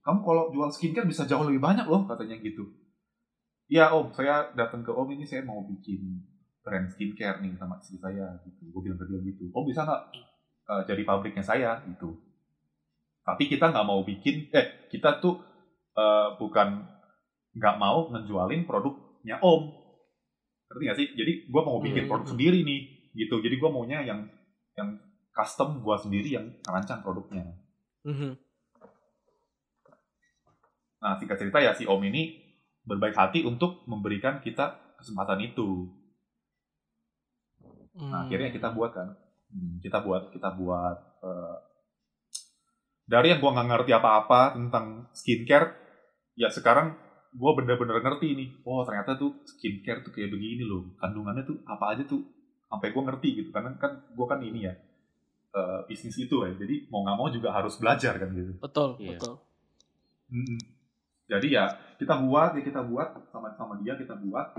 [0.06, 2.70] Kamu kalau jual skincare bisa jauh lebih banyak loh katanya gitu.
[3.66, 6.22] Iya om, saya datang ke om ini saya mau bikin
[6.62, 8.70] brand skincare nih sama istri saya gitu.
[8.70, 9.50] Gue bilang ke dia gitu.
[9.50, 10.02] Om bisa nggak
[10.70, 12.22] uh, jadi pabriknya saya gitu.
[13.26, 15.42] Tapi kita nggak mau bikin, eh kita tuh
[15.98, 16.86] uh, bukan
[17.58, 19.74] nggak mau ngejualin produknya om.
[20.70, 21.08] Ngerti nggak sih?
[21.18, 22.82] Jadi gue mau bikin produk sendiri nih
[23.18, 23.42] gitu.
[23.42, 24.30] Jadi gue maunya yang
[24.78, 25.02] yang
[25.36, 27.44] custom gue sendiri yang rancang produknya.
[31.04, 32.40] Nah singkat cerita ya si om ini
[32.88, 35.92] berbaik hati untuk memberikan kita kesempatan itu.
[37.96, 39.16] Nah, akhirnya kita buat kan,
[39.52, 41.58] hmm, kita buat kita buat uh,
[43.08, 45.80] dari yang gua nggak ngerti apa-apa tentang skincare,
[46.36, 46.92] ya sekarang
[47.32, 48.50] gua bener-bener ngerti nih.
[48.68, 52.20] Oh ternyata tuh skincare tuh kayak begini loh, kandungannya tuh apa aja tuh,
[52.68, 53.50] sampai gua ngerti gitu.
[53.56, 54.76] Karena kan gua kan ini ya
[55.56, 58.54] uh, bisnis itu ya, jadi mau nggak mau juga harus belajar kan gitu.
[58.60, 59.16] Betul, yeah.
[59.16, 59.34] betul.
[60.28, 60.60] Hmm,
[61.32, 64.52] jadi ya kita buat ya kita buat sama sama dia kita buat.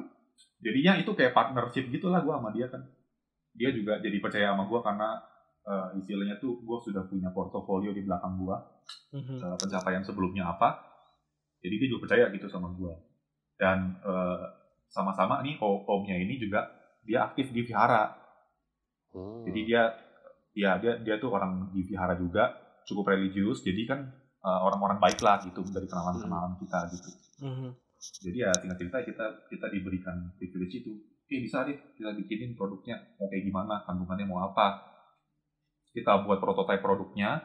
[0.65, 2.81] Jadinya itu kayak partnership gitulah gua sama dia kan
[3.57, 5.11] dia juga jadi percaya sama gue karena
[5.65, 8.57] uh, istilahnya tuh gue sudah punya portofolio di belakang gue
[9.17, 9.39] mm-hmm.
[9.41, 10.85] uh, pencapaian sebelumnya apa
[11.65, 12.93] jadi dia juga percaya gitu sama gue
[13.57, 14.45] dan uh,
[14.93, 16.69] sama-sama nih omnya ini juga
[17.03, 18.13] dia aktif di vihara
[19.17, 19.43] oh.
[19.49, 19.83] jadi dia
[20.57, 22.57] ya dia dia tuh orang di vihara juga
[22.89, 24.01] cukup religius jadi kan
[24.41, 27.11] uh, orang-orang baik lah gitu dari kenalan-kenalan kita gitu.
[27.45, 27.71] Mm-hmm.
[28.25, 30.97] jadi ya tinggal cerita kita kita diberikan privilege itu.
[30.97, 34.97] Oke bisa deh kita bikinin produknya mau kayak gimana kandungannya mau apa?
[35.93, 37.45] Kita buat prototipe produknya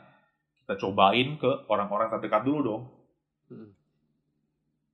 [0.63, 2.83] kita cobain ke orang-orang terdekat dulu dong.
[3.51, 3.75] Hmm.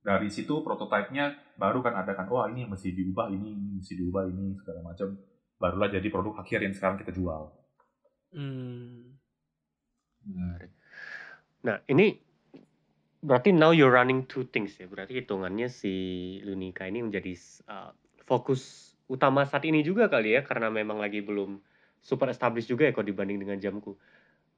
[0.02, 3.94] dari situ prototipenya baru kan ada kan oh ini yang mesti diubah ini ini mesti
[3.94, 5.14] diubah ini segala macam.
[5.58, 7.67] Barulah jadi produk akhir yang sekarang kita jual
[8.34, 9.14] hmm.
[10.28, 10.56] Hmm.
[11.64, 12.20] nah ini
[13.18, 15.92] berarti now you're running two things ya berarti hitungannya si
[16.46, 17.34] Lunika ini menjadi
[17.66, 17.90] uh,
[18.28, 21.58] fokus utama saat ini juga kali ya karena memang lagi belum
[22.04, 23.96] super established juga ya kalau dibanding dengan jamku.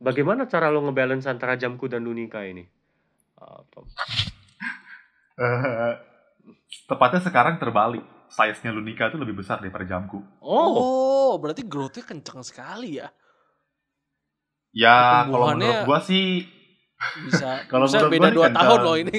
[0.00, 2.64] Bagaimana cara lo ngebalance antara jamku dan Lunika ini?
[3.36, 3.62] Uh.
[5.36, 5.94] Uh,
[6.90, 8.04] tepatnya sekarang terbalik.
[8.30, 10.22] Size-nya Lunika itu lebih besar daripada jamku.
[10.38, 13.10] Oh, oh berarti growth-nya kenceng sekali ya?
[14.70, 16.46] Ya, kalau menurut gua sih.
[17.00, 19.18] bisa kalau bisa beda dua tahun loh ini.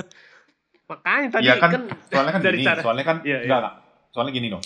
[0.90, 3.70] Makanya tadi ya kan, kan soalnya kan dari gini, cara, soalnya kan iya, enggak, iya.
[4.14, 4.64] soalnya gini dong.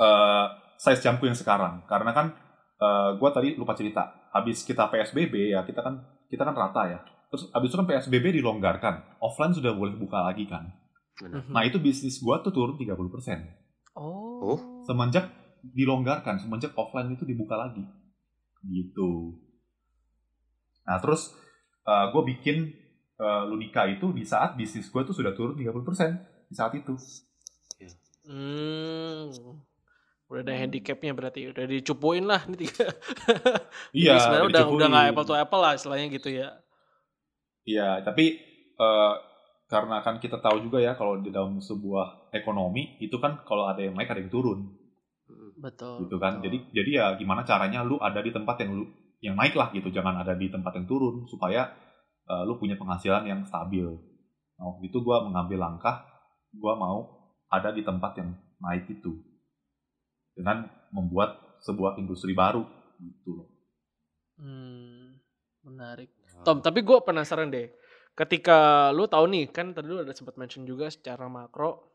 [0.00, 0.46] Uh,
[0.80, 1.84] size jamku yang sekarang.
[1.86, 2.26] Karena kan
[2.80, 4.28] uh, eh, gue tadi lupa cerita.
[4.34, 6.98] Habis kita PSBB ya kita kan kita kan rata ya.
[7.28, 9.20] Terus habis itu kan PSBB dilonggarkan.
[9.20, 10.68] Offline sudah boleh buka lagi kan.
[11.18, 11.50] Benar.
[11.50, 12.94] nah itu bisnis gue tuh turun 30%
[13.98, 14.54] oh.
[14.86, 15.26] Semenjak
[15.58, 17.82] dilonggarkan semenjak offline itu dibuka lagi
[18.68, 19.40] gitu
[20.84, 21.32] nah terus
[21.88, 22.56] uh, eh, gue bikin
[23.18, 26.94] uh, Lunika itu di saat bisnis gue tuh sudah turun 30% di saat itu.
[28.28, 29.32] Hmm.
[30.28, 32.86] Udah ada handicapnya berarti udah dicupuin lah ini tiga.
[33.96, 34.20] Iya.
[34.20, 36.48] sebenarnya udah udah nggak apple to apple lah istilahnya gitu ya.
[37.64, 38.36] Iya, tapi
[38.76, 39.16] uh,
[39.68, 43.80] karena kan kita tahu juga ya kalau di dalam sebuah ekonomi itu kan kalau ada
[43.80, 44.72] yang naik ada yang turun.
[45.58, 46.06] Betul.
[46.06, 46.38] Gitu kan.
[46.38, 46.44] Betul.
[46.46, 48.84] Jadi jadi ya gimana caranya lu ada di tempat yang lu
[49.18, 51.74] yang naik lah gitu, jangan ada di tempat yang turun supaya
[52.30, 53.82] uh, lu punya penghasilan yang stabil.
[54.58, 56.06] Nah, waktu itu gue mengambil langkah,
[56.54, 58.30] gue mau ada di tempat yang
[58.62, 59.18] naik itu.
[60.38, 62.62] Dengan membuat sebuah industri baru
[63.02, 63.48] gitu loh.
[64.38, 65.18] Hmm,
[65.66, 66.14] menarik.
[66.46, 67.74] Tom, tapi gue penasaran deh.
[68.14, 71.87] Ketika lu tahu nih, kan tadi lu ada sempat mention juga secara makro,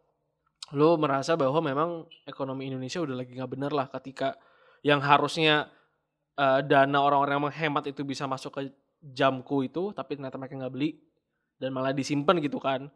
[0.72, 1.90] lu merasa bahwa memang
[2.24, 4.40] ekonomi Indonesia udah lagi nggak bener lah ketika
[4.80, 5.68] yang harusnya
[6.40, 8.62] uh, dana orang-orang yang menghemat itu bisa masuk ke
[9.04, 10.96] jamku itu tapi ternyata mereka nggak beli
[11.60, 12.88] dan malah disimpan gitu kan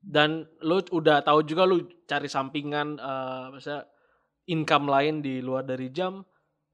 [0.00, 3.88] dan lu udah tahu juga lu cari sampingan uh, misalnya
[4.48, 6.20] income lain di luar dari jam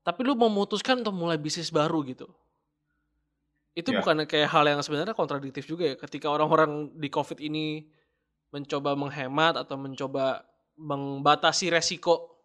[0.07, 2.31] tapi lu memutuskan untuk mulai bisnis baru gitu
[3.77, 3.99] itu yeah.
[4.01, 7.91] bukan kayak hal yang sebenarnya kontradiktif juga ya ketika orang-orang di covid ini
[8.57, 10.49] mencoba menghemat atau mencoba
[10.81, 12.37] membatasi resiko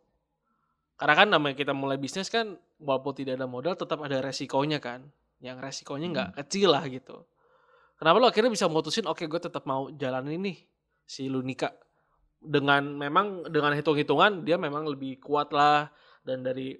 [1.00, 5.08] karena kan namanya kita mulai bisnis kan walaupun tidak ada modal tetap ada resikonya kan
[5.42, 6.38] yang resikonya nggak hmm.
[6.46, 7.26] kecil lah gitu.
[7.98, 10.62] Kenapa lo akhirnya bisa mutusin oke okay, gue tetap mau jalan ini
[11.02, 11.74] si Lunika
[12.38, 15.90] dengan memang dengan hitung-hitungan dia memang lebih kuat lah
[16.22, 16.78] dan dari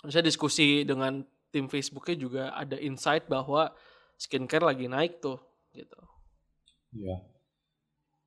[0.00, 1.20] misalnya diskusi dengan
[1.52, 3.68] tim Facebooknya juga ada insight bahwa
[4.16, 5.36] skincare lagi naik tuh
[5.76, 6.00] gitu.
[6.96, 7.20] Iya.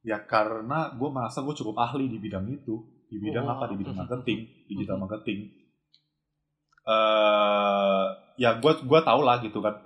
[0.04, 2.80] Ya karena gue merasa gue cukup ahli di bidang itu.
[3.10, 3.54] Di bidang Oh.
[3.58, 3.68] apa?
[3.72, 4.40] Di bidang marketing,
[4.70, 5.40] digital marketing.
[6.90, 8.06] eh
[8.40, 9.78] ya gue gua tau lah gitu kan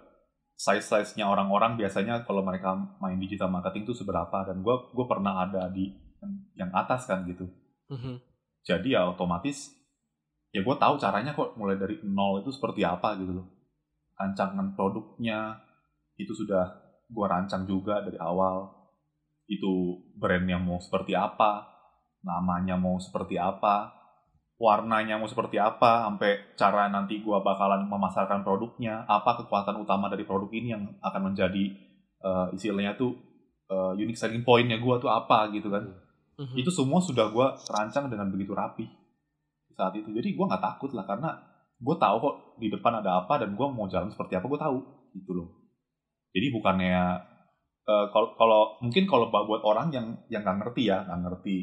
[0.55, 5.67] size-size-nya orang-orang biasanya kalau mereka main digital marketing itu seberapa dan gue gue pernah ada
[5.67, 5.91] di
[6.55, 7.43] yang, atas kan gitu.
[7.91, 8.21] Mhm.
[8.63, 9.75] Jadi ya otomatis
[10.55, 13.47] ya gue tahu caranya kok mulai dari nol itu seperti apa gitu loh.
[14.15, 15.59] Rancangan produknya
[16.15, 16.63] itu sudah
[17.09, 18.82] gue rancang juga dari awal.
[19.47, 21.67] Itu brandnya mau seperti apa,
[22.23, 23.91] namanya mau seperti apa,
[24.55, 30.23] warnanya mau seperti apa, sampai cara nanti gue bakalan memasarkan produknya, apa kekuatan utama dari
[30.23, 31.63] produk ini yang akan menjadi
[32.23, 33.11] eh, istilahnya tuh
[33.67, 35.83] eh, unique selling point-nya gue tuh apa gitu kan.
[36.33, 36.57] Mhm.
[36.57, 38.89] itu semua sudah gue rancang dengan begitu rapi
[39.77, 40.09] saat itu.
[40.09, 41.29] Jadi gue nggak takut lah karena
[41.77, 44.77] gue tahu kok di depan ada apa dan gue mau jalan seperti apa gue tahu
[45.13, 45.49] gitu loh.
[46.33, 46.97] Jadi bukannya
[47.83, 51.57] eh, kalau kalau mungkin kalau buat orang yang yang nggak ngerti ya nggak ngerti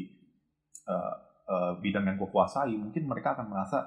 [0.87, 1.13] eh,
[1.49, 3.77] eh, bidang yang gue kuasai mungkin mereka akan merasa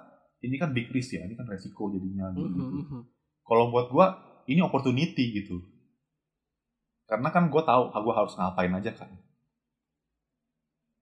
[0.45, 3.01] ini kan big risk ya ini kan resiko jadinya gitu, Mhm, mhm.
[3.43, 4.07] kalau buat gue
[4.53, 5.57] ini opportunity gitu
[7.05, 9.11] karena kan gue tahu gue harus ngapain aja kan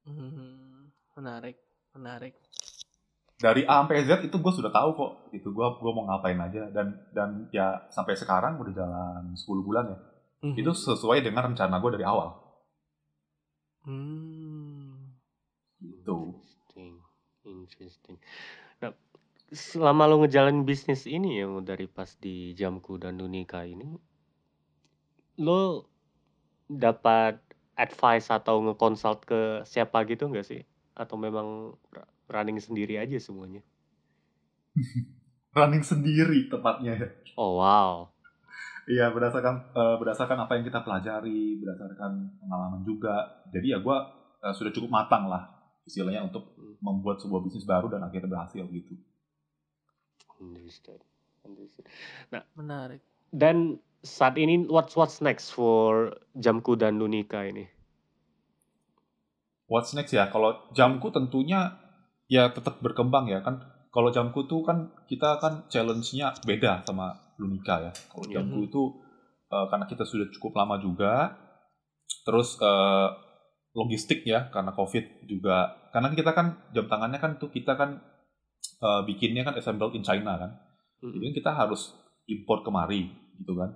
[0.02, 0.90] Mhm.
[1.14, 1.56] Menarik,
[1.94, 2.34] menarik.
[3.38, 6.70] dari A sampai Z itu gue sudah tahu kok itu gue gue mau ngapain aja
[6.70, 9.98] dan dan ya sampai sekarang udah jalan 10 bulan ya
[10.42, 10.62] Mhm.
[10.62, 12.28] itu sesuai dengan rencana gue dari awal
[13.84, 15.14] Hmm.
[15.80, 16.16] gitu
[16.76, 16.94] Interesting,
[17.46, 18.16] interesting.
[18.82, 18.92] Nah,
[19.52, 23.88] selama lo ngejalanin bisnis ini yang dari pas di Jamku dan Dunika ini,
[25.46, 25.88] lo
[26.84, 27.34] dapat
[27.84, 29.40] advice atau ngeconsult ke
[29.72, 30.62] siapa gitu nggak sih?
[31.02, 31.48] Atau memang
[32.34, 33.62] running sendiri aja semuanya?
[35.56, 38.11] running sendiri tepatnya ya Oh wow.
[38.90, 43.96] Iya berdasarkan eh, berdasarkan apa yang kita pelajari berdasarkan pengalaman juga jadi ya gue
[44.42, 45.50] eh, sudah cukup matang lah
[45.86, 48.94] istilahnya untuk membuat sebuah bisnis baru dan akhirnya berhasil gitu
[50.42, 51.00] Understood.
[51.46, 51.86] Understood.
[52.58, 53.00] Menarik.
[53.30, 57.70] Dan saat ini what's what's next for Jamku dan Dunika ini?
[59.70, 60.28] What's next ya?
[60.28, 61.80] Kalau jamku tentunya
[62.28, 63.62] ya tetap berkembang ya kan.
[63.92, 67.12] Kalau jamku tuh kan kita kan challenge-nya beda sama
[67.42, 67.92] Lunika ya.
[68.08, 68.40] Kalau Iya.
[68.40, 68.82] jamku itu
[69.52, 71.34] eh, karena kita sudah cukup lama juga,
[72.24, 73.08] terus eh,
[73.74, 75.90] logistik ya karena COVID juga.
[75.92, 78.00] Karena kita kan jam tangannya kan tuh kita kan
[78.80, 80.50] eh, bikinnya kan assembled in China kan.
[81.02, 81.92] Jadi kan kita harus
[82.30, 83.74] impor kemari gitu kan.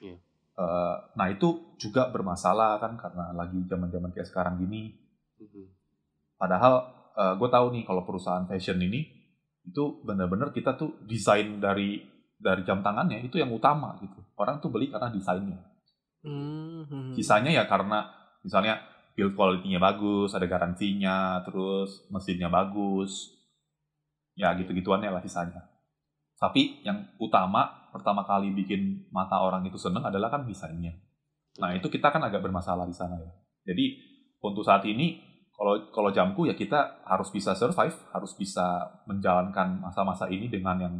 [0.00, 0.16] Iya.
[0.58, 4.94] Eh, nah itu juga bermasalah kan karena lagi zaman-zaman kayak sekarang gini.
[6.38, 9.02] Padahal gue tahu nih kalau perusahaan fashion ini
[9.66, 11.98] itu benar-benar kita tuh desain dari
[12.38, 14.22] dari jam tangannya itu yang utama gitu.
[14.38, 15.58] Orang tuh beli karena desainnya.
[16.22, 17.18] Mhm.
[17.18, 18.06] Sisanya ya karena
[18.46, 18.78] misalnya
[19.18, 23.34] build quality-nya bagus, ada garansinya, terus mesinnya bagus.
[24.38, 25.66] Ya gitu-gituannya lah sisanya.
[26.38, 30.94] Tapi yang utama pertama kali bikin mata orang itu seneng adalah kan desainnya.
[31.58, 33.32] Nah itu kita kan agak bermasalah di sana ya.
[33.66, 33.98] Jadi
[34.38, 35.18] untuk saat ini
[35.50, 40.94] kalau kalau jamku ya kita harus bisa survive, harus bisa menjalankan masa-masa ini dengan yang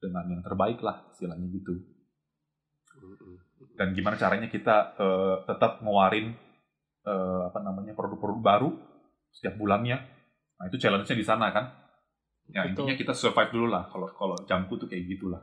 [0.00, 1.76] dengan yang terbaik lah istilahnya gitu.
[3.76, 6.32] Dan gimana caranya kita eh, tetap ngeluarin
[7.04, 8.70] eh, apa namanya produk-produk baru
[9.30, 9.96] setiap bulannya.
[10.58, 11.68] Nah itu challenge-nya di sana kan.
[12.50, 12.90] Ya Betul.
[12.90, 15.40] intinya kita survive dulu lah kalau kalau jamku tuh kayak gitulah.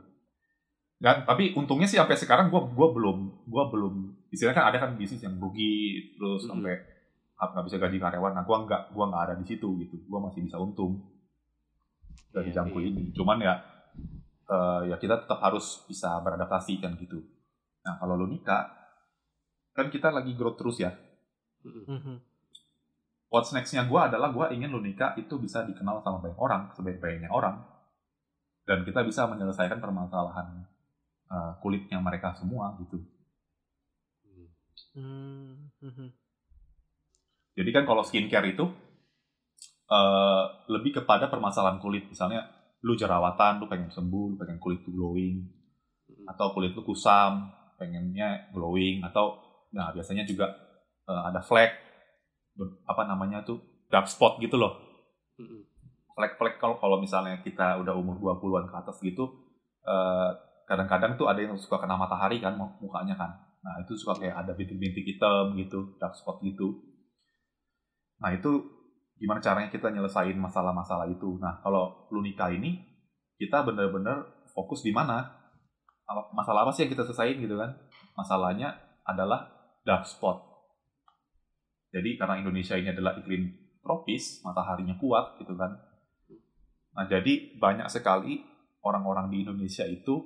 [0.98, 3.94] Dan tapi untungnya sih sampai sekarang gua gua belum gua belum
[4.34, 6.50] istilahnya kan ada kan bisnis yang rugi terus Mhm.
[6.52, 6.74] sampai
[7.38, 8.32] apa nggak bisa gaji karyawan.
[8.34, 9.96] Nah gua nggak gua nggak ada di situ gitu.
[10.10, 11.00] Gua masih bisa untung
[12.34, 12.90] dari Iya, jamku iya.
[12.92, 13.14] ini.
[13.14, 13.54] Cuman ya
[14.48, 17.20] eh, ya kita tetap harus bisa beradaptasi kan gitu.
[17.84, 18.68] Nah kalau lu nikah
[19.76, 20.90] kan kita lagi growth terus ya.
[21.62, 21.84] Mhm.
[21.86, 22.16] Mhm.
[23.28, 27.60] What's next-nya gue adalah gue ingin Lunika itu bisa dikenal sama banyak orang, sebaik-baiknya orang.
[28.64, 30.64] Dan kita bisa menyelesaikan permasalahan
[31.28, 33.04] uh, kulitnya mereka semua gitu.
[34.96, 36.08] Hmm, mhm.
[37.52, 38.64] Jadi kan kalau skincare itu
[39.92, 42.08] uh, lebih kepada permasalahan kulit.
[42.08, 42.48] Misalnya
[42.82, 45.42] lu jerawatan, lu pengen sembuh, lu pengen kulit lu glowing.
[46.28, 49.02] Atau kulit lu kusam, pengennya glowing.
[49.02, 49.38] Atau
[49.74, 50.48] nah biasanya juga
[51.06, 51.72] uh, ada flek,
[52.88, 53.60] apa namanya tuh,
[53.92, 54.74] dark spot gitu loh.
[55.38, 55.70] Mhm.
[56.18, 59.38] flek-flek kalau kalau misalnya kita udah umur 20-an ke atas gitu
[59.86, 60.30] eh,
[60.68, 63.32] kadang-kadang tuh ada yang suka kena matahari kan mu- mukanya kan.
[63.64, 66.76] Nah, itu suka kayak ada bintik-bintik hitam gitu, dark spot gitu.
[68.20, 68.50] Nah, itu
[69.18, 71.36] gimana caranya kita nyelesain masalah-masalah itu.
[71.42, 72.78] Nah, kalau lu nikah ini
[73.38, 75.36] kita bener-bener fokus di mana?
[76.32, 77.74] Masalah apa sih yang kita selesaiin gitu kan?
[78.16, 79.50] Masalahnya adalah
[79.82, 80.40] dark spot.
[81.90, 83.48] Jadi karena Indonesia ini adalah iklim
[83.82, 85.74] tropis, mataharinya kuat gitu kan.
[86.94, 88.44] Nah jadi banyak sekali
[88.84, 90.22] orang-orang di Indonesia itu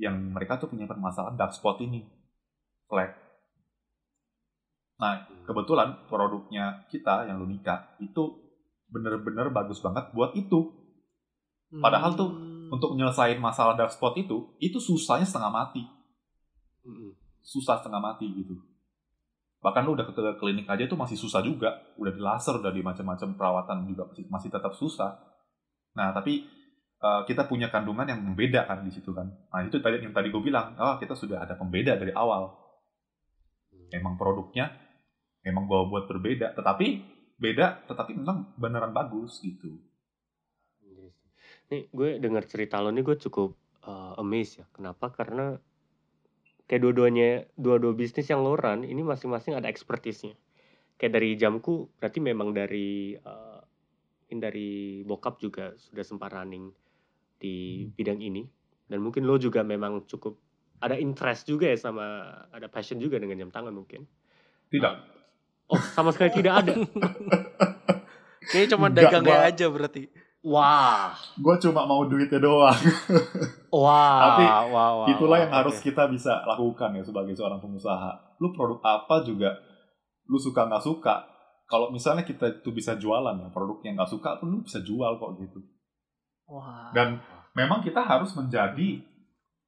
[0.00, 2.02] yang mereka tuh punya permasalahan dark spot ini,
[2.90, 3.21] flek.
[5.02, 8.38] Nah kebetulan produknya kita yang Lunika itu
[8.86, 10.70] bener-bener bagus banget buat itu.
[11.82, 12.80] Padahal tuh Hmm.
[12.80, 15.84] Untuk menyelesaikan masalah dark spot itu, itu susahnya setengah mati.
[16.88, 17.12] Mm-mm.
[17.44, 18.56] Susah setengah mati gitu.
[19.60, 21.84] Bahkan lu udah ke klinik aja itu masih susah juga.
[22.00, 25.20] Udah di laser, udah di macam-macam perawatan juga masih, masih tetap susah.
[25.92, 26.48] Nah tapi
[26.96, 29.28] eh, kita punya kandungan yang membeda kan di situ kan.
[29.28, 32.56] Nah itu tadi yang tadi gue bilang, oh kita sudah ada pembeda dari awal.
[33.92, 34.72] Memang produknya
[35.42, 37.02] memang gue buat berbeda, tetapi
[37.38, 39.78] beda, tetapi memang beneran bagus gitu.
[41.72, 44.66] Nih gue dengar cerita lo nih gue cukup uh, amazed ya.
[44.70, 45.10] Kenapa?
[45.10, 45.56] Karena
[46.70, 50.38] kayak dua-duanya dua-dua bisnis yang lo run ini masing-masing ada expertise-nya.
[50.96, 53.60] Kayak dari jamku berarti memang dari uh,
[54.32, 56.72] dari bokap juga sudah sempat running
[57.36, 58.48] di bidang ini
[58.88, 60.38] dan mungkin lo juga memang cukup
[60.80, 64.06] ada interest juga ya sama ada passion juga dengan jam tangan mungkin.
[64.72, 65.21] Tidak.
[65.72, 66.72] Oh, sama sekali tidak ada.
[68.52, 70.02] Kayaknya cuma dagangnya gua- aja berarti.
[70.42, 71.14] Wah.
[71.38, 72.74] Gue cuma mau duitnya doang.
[73.82, 74.18] Wah.
[74.20, 78.36] Tapi wah, wah, Itulah wah, yang harus kita bisa lakukan ya sebagai seorang pengusaha.
[78.42, 79.54] Lu produk apa juga,
[80.28, 81.24] lu suka nggak suka.
[81.70, 85.16] Kalau misalnya kita itu bisa jualan ya, produk yang nggak suka pun lu bisa jual
[85.16, 85.62] kok gitu.
[86.50, 86.90] Wah.
[86.92, 87.22] Dan
[87.56, 89.00] memang kita harus menjadi,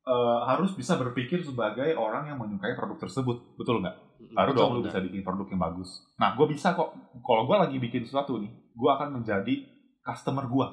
[0.05, 3.57] eh, harus bisa berpikir sebagai orang yang menyukai produk tersebut.
[3.57, 3.97] Betul nggak?
[4.37, 5.91] Baru Betul, dong lu bisa bikin produk yang bagus.
[6.21, 6.93] Nah, gue bisa kok.
[7.21, 9.55] Kalau gue lagi bikin sesuatu nih, gue akan menjadi
[10.05, 10.67] customer gue.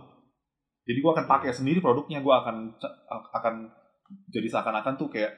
[0.87, 2.19] Jadi gue akan pakai sendiri produknya.
[2.19, 2.75] Gue akan
[3.31, 3.55] akan
[4.27, 5.31] jadi seakan-akan tuh kayak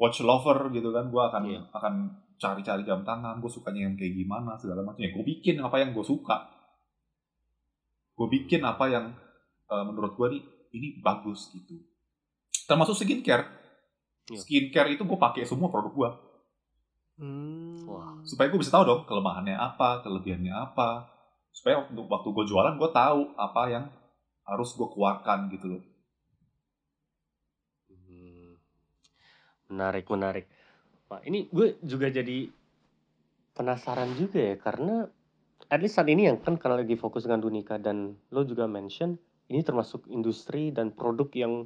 [0.00, 1.06] watch lover gitu kan.
[1.12, 1.60] Gue akan Iya.
[1.70, 1.94] akan
[2.36, 3.38] cari-cari jam tangan.
[3.38, 5.00] Gue sukanya yang kayak gimana segala macam.
[5.00, 6.48] Ya gue bikin apa yang gue suka.
[8.16, 9.12] Gue bikin apa yang
[9.66, 10.42] eh, menurut gue nih
[10.72, 11.76] ini bagus gitu.
[12.66, 13.46] Termasuk skincare.
[14.26, 14.42] Iya.
[14.42, 16.10] Skincare itu gue pakai semua produk gue
[17.16, 17.80] Hmm.
[17.88, 18.20] Wah.
[18.28, 21.08] supaya gue bisa tahu dong kelemahannya apa, kelebihannya apa.
[21.48, 23.84] Supaya waktu, waktu gue jualan gue tahu apa yang
[24.44, 25.82] harus gue keluarkan gitu loh.
[27.88, 28.60] Hmm.
[29.72, 30.44] Menarik, menarik.
[31.08, 32.52] Wah, ini gue juga jadi
[33.56, 35.08] penasaran juga ya karena
[35.72, 39.16] at least saat ini yang kan karena lagi fokus dengan Dunika dan lo juga mention
[39.48, 41.64] ini termasuk industri dan produk yang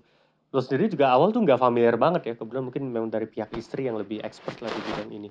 [0.51, 3.87] lo sendiri juga awal tuh nggak familiar banget ya kebetulan mungkin memang dari pihak istri
[3.87, 5.31] yang lebih expert lah di bidang ini.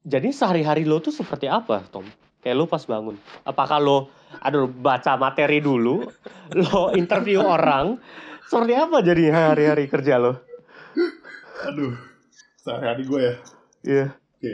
[0.00, 2.04] Jadi sehari-hari lo tuh seperti apa, Tom?
[2.40, 3.16] Kayak lo pas bangun.
[3.44, 4.08] Apakah lo,
[4.40, 6.04] aduh, baca materi dulu,
[6.60, 8.00] lo interview orang,
[8.44, 10.40] seperti apa jadi hari-hari kerja lo?
[11.68, 11.92] Aduh,
[12.60, 13.34] sehari-hari gue ya.
[13.84, 14.06] Iya.
[14.36, 14.52] Oke.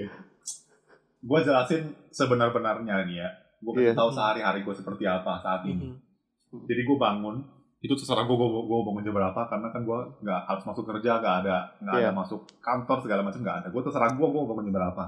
[1.27, 3.29] Gue jelasin sebenar-benarnya nih ya.
[3.63, 3.93] Gue kasih Iya.
[3.95, 5.95] tahu sehari-hari gue seperti apa saat ini.
[5.95, 6.67] Mhm.
[6.67, 7.43] Jadi gue bangun,
[7.77, 11.21] itu terserah gue, gue, gue bangun jam berapa, karena kan gue nggak harus masuk kerja,
[11.21, 12.11] nggak ada, nggak ada Iya.
[12.11, 13.69] masuk kantor segala macam nggak ada.
[13.69, 15.05] Gue terserah gue, gue bangun jam berapa.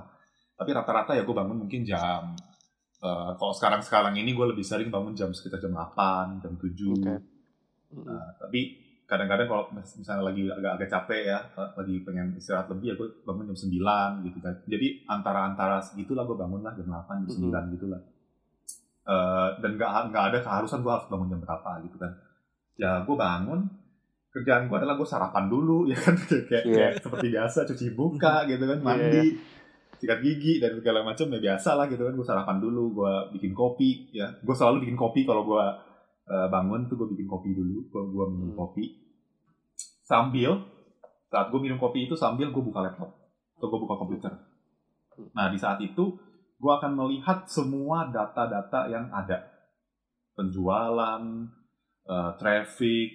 [0.55, 2.37] Tapi rata-rata ya gue bangun mungkin jam,
[2.99, 6.93] eh, kalau sekarang-sekarang ini gue lebih sering bangun jam sekitar jam 8, jam 7.
[6.93, 7.15] Oke.
[8.05, 8.61] Nah, tapi
[9.09, 13.09] kadang-kadang kalau mis- misalnya lagi agak-agak capek ya, eh, lagi pengen istirahat lebih ya gue
[13.25, 13.73] bangun jam 9
[14.23, 14.55] gitu kan.
[14.67, 18.03] Jadi antara-antara segitulah gue bangun lah jam 8, jam 9 gitu lah.
[19.09, 22.13] Eh, dan nggak nggak ada keharusan gue harus bangun jam berapa gitu kan.
[22.79, 23.67] Ya gue bangun,
[24.31, 26.75] kerjaan gue adalah gue sarapan dulu ya kan kayak, kayak, Iya.
[26.79, 29.35] kayak seperti biasa cuci muka gitu kan, mandi,
[29.99, 33.51] sikat gigi dan segala macam ya biasa lah gitu kan gue sarapan dulu, gue bikin
[33.53, 34.31] kopi ya.
[34.41, 35.65] Gue selalu bikin kopi kalau gue
[36.29, 38.61] eh, bangun tuh gue bikin kopi dulu, gue gue minum Hmm.
[38.63, 38.85] kopi.
[40.07, 40.55] Sambil
[41.29, 43.11] saat gue minum kopi itu sambil gue buka laptop
[43.59, 44.33] atau gue buka komputer.
[45.35, 46.15] Nah di saat itu
[46.57, 49.51] gue akan melihat semua data-data yang ada,
[50.33, 51.23] penjualan,
[52.09, 53.09] eh, traffic,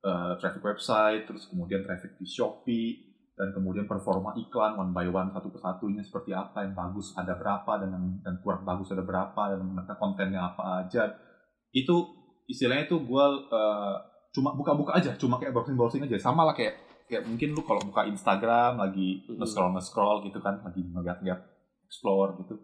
[0.00, 5.32] eh, traffic website, terus kemudian traffic di Shopee, dan kemudian performa iklan one by one
[5.32, 9.56] satu persatunya seperti apa yang bagus ada berapa dan yang dan kurang bagus ada berapa
[9.56, 11.16] dan mereka kontennya apa aja.
[11.72, 12.12] Itu
[12.44, 13.94] istilahnya itu gue eh,
[14.32, 16.20] cuma buka-buka aja cuma kayak browsing-browsing aja.
[16.20, 19.40] Sama lah kayak kayak mungkin lu kalau buka Instagram lagi Mm-mm.
[19.40, 21.40] nge-scroll nge-scroll gitu kan lagi ngeliat-liat
[21.88, 22.56] explore gitu.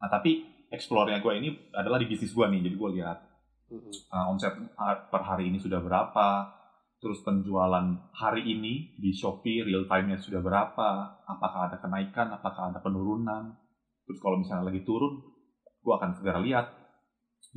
[0.00, 3.18] Nah tapi explore-nya gue ini adalah di bisnis gue nih jadi gue lihat
[3.66, 4.54] Uh, omset
[5.10, 6.54] per hari ini sudah berapa,
[7.02, 12.78] terus penjualan hari ini di Shopee real time-nya sudah berapa, apakah ada kenaikan, apakah ada
[12.78, 13.58] penurunan,
[14.06, 15.18] terus kalau misalnya lagi turun,
[15.82, 16.70] gue akan segera lihat,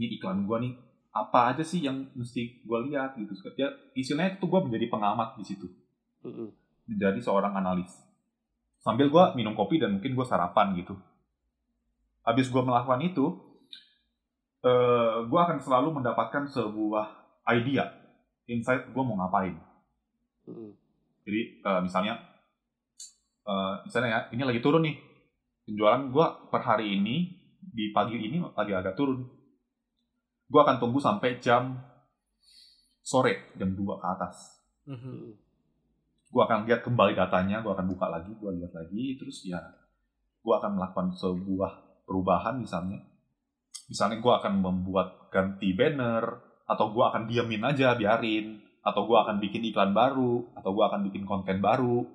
[0.02, 0.74] ini iklan gue nih,
[1.14, 3.34] apa aja sih yang mesti gue lihat gitu.
[3.54, 5.70] Ya, istilahnya itu gue menjadi pengamat di situ,
[6.90, 7.94] menjadi seorang analis.
[8.82, 10.98] Sambil gue minum kopi dan mungkin gue sarapan gitu.
[12.30, 13.26] habis gue melakukan itu,
[14.64, 17.06] uh, gue akan selalu mendapatkan sebuah
[17.52, 17.88] idea,
[18.48, 19.56] insight gue mau ngapain.
[20.48, 20.72] Mm.
[21.24, 22.14] Jadi uh, misalnya,
[23.46, 24.98] uh, misalnya ya, ini lagi turun nih,
[25.70, 29.22] penjualan gue per hari ini di pagi ini lagi agak turun.
[30.50, 31.78] Gue akan tunggu sampai jam
[33.06, 34.38] sore, jam 2 ke atas.
[34.90, 35.34] Mhm.
[36.30, 39.58] Gue akan lihat kembali datanya, gue akan buka lagi, gue lihat lagi, terus ya
[40.40, 43.02] gue akan melakukan sebuah perubahan misalnya.
[43.90, 46.24] Misalnya gue akan membuat ganti banner,
[46.70, 48.62] atau gue akan diamin aja, biarin.
[48.86, 52.06] Atau gue akan bikin iklan baru, atau gue akan bikin konten baru.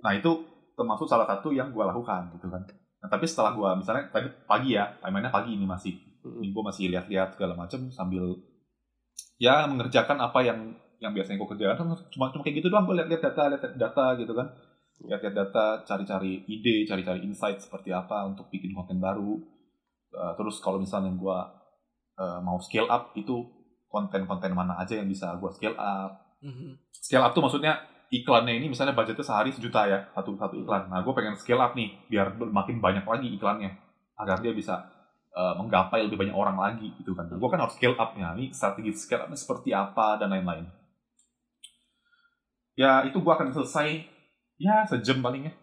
[0.00, 0.30] Nah itu
[0.78, 2.62] termasuk salah satu yang gue lakukan gitu kan.
[3.04, 5.92] Nah, tapi setelah gue misalnya tadi pagi ya, timeline pagi ini masih,
[6.40, 8.32] ini gue masih lihat-lihat segala macam sambil
[9.38, 10.58] ya mengerjakan apa yang
[11.02, 11.76] yang biasanya gue kerjakan
[12.08, 14.46] cuma cuma kayak gitu doang gue lihat-lihat data lihat data gitu kan
[15.04, 19.36] lihat-lihat data cari-cari ide cari-cari insight seperti apa untuk bikin konten baru
[20.14, 21.38] Uh, terus kalau misalnya gue
[22.22, 23.42] uh, mau scale up itu
[23.90, 26.22] konten-konten mana aja yang bisa gue scale up.
[26.44, 26.76] Mhm.
[26.92, 27.80] scale up tuh maksudnya
[28.12, 30.86] iklannya ini misalnya budgetnya sehari sejuta ya satu satu iklan.
[30.86, 33.70] Nah gue pengen scale up nih biar makin banyak lagi iklannya
[34.14, 34.86] agar dia bisa
[35.34, 37.26] uh, menggapai lebih banyak orang lagi gitu kan.
[37.26, 40.66] Gue kan harus scale up ya ini strategi scale upnya seperti apa dan lain-lain.
[42.78, 44.06] Ya itu gue akan selesai
[44.58, 45.54] ya sejam paling ya.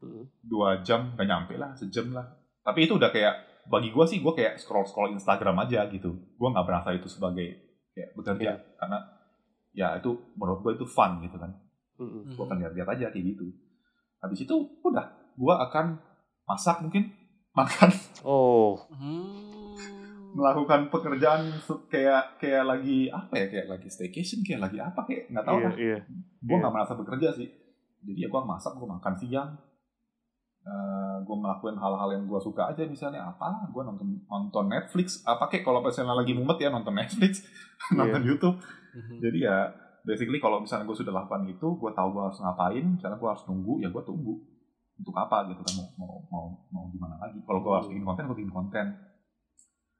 [0.00, 0.24] Mm.
[0.40, 2.24] dua jam gak nyampe lah sejam lah.
[2.64, 6.14] Tapi itu udah kayak bagi gue sih gue kayak scroll scroll Instagram aja gitu.
[6.38, 7.48] Gue nggak berasa itu sebagai
[7.92, 8.50] kayak bekerja.
[8.78, 8.98] Karena
[9.70, 11.52] ya itu menurut gue itu fun gitu kan.
[12.00, 12.32] Mm.
[12.32, 13.44] gue akan lihat-lihat aja kayak gitu.
[14.24, 15.06] Habis itu udah.
[15.36, 16.00] Gue akan
[16.48, 17.12] masak mungkin.
[17.58, 17.90] Makan.
[18.22, 19.74] Oh, Hmm.
[20.30, 21.50] melakukan pekerjaan
[21.90, 23.46] kayak kayak lagi apa ya?
[23.50, 25.74] Kayak lagi staycation kayak lagi apa kayak nggak tahu iya, lah.
[25.74, 25.98] iya.
[26.38, 27.50] gue nggak merasa bekerja sih.
[28.06, 29.50] Jadi ya gue masak gue makan siang
[31.24, 35.24] gue ngelakuin hal-hal yang gue suka aja misalnya apa gue nonton nonton Netflix.
[35.24, 37.44] Apa kayak kalau misalnya lagi mumet ya nonton Netflix
[37.98, 38.58] nonton YouTube.
[38.90, 39.22] Mhm.
[39.22, 39.56] jadi ya
[40.02, 43.44] basically kalau misalnya gue sudah lakukan itu gue tahu gue harus ngapain misalnya gue harus
[43.46, 44.34] nunggu ya gue tunggu.
[45.00, 47.40] Untuk apa gitu kan mau mau mau, mau gimana lagi.
[47.40, 48.86] Kalau gue harus bikin konten gue bikin konten.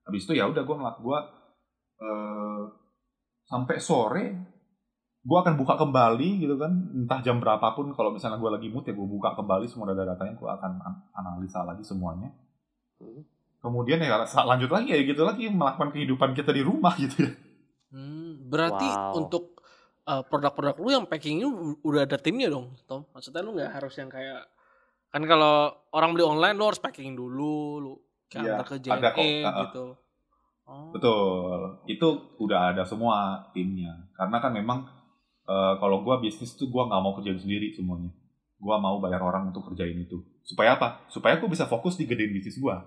[0.04, 1.18] Habis itu ya udah gue ngelak gue
[2.04, 2.62] eh,
[3.48, 4.49] sampai sore
[5.20, 8.96] gue akan buka kembali gitu kan entah jam berapapun kalau misalnya gue lagi mood ya
[8.96, 12.32] gue buka kembali semua data-datanya gue akan an- analisa lagi semuanya
[13.00, 13.24] Hmm.
[13.60, 17.32] kemudian ya lanjut lagi ya gitu lagi melakukan kehidupan kita di rumah gitu ya
[17.90, 19.18] Hmm, berarti Wow.
[19.18, 19.58] untuk
[20.06, 21.50] uh, produk-produk lu yang packingnya
[21.82, 23.02] udah ada timnya dong, Tom.
[23.10, 24.46] Maksudnya lu nggak harus yang kayak
[25.10, 27.92] kan kalau orang beli online lu harus packing dulu, lu
[28.30, 29.86] kayak Iya, antar ke ada kok, JNE gitu.
[30.70, 30.94] Oh.
[30.94, 31.58] Betul,
[31.90, 32.06] itu
[32.38, 34.06] udah ada semua timnya.
[34.14, 34.86] Karena kan memang
[35.50, 38.14] eh, kalau gua bisnis tuh gua nggak mau kerjain sendiri semuanya.
[38.60, 40.22] Gua mau bayar orang untuk kerjain itu.
[40.46, 41.02] Supaya apa?
[41.10, 42.86] Supaya gua bisa fokus di gedein bisnis gua.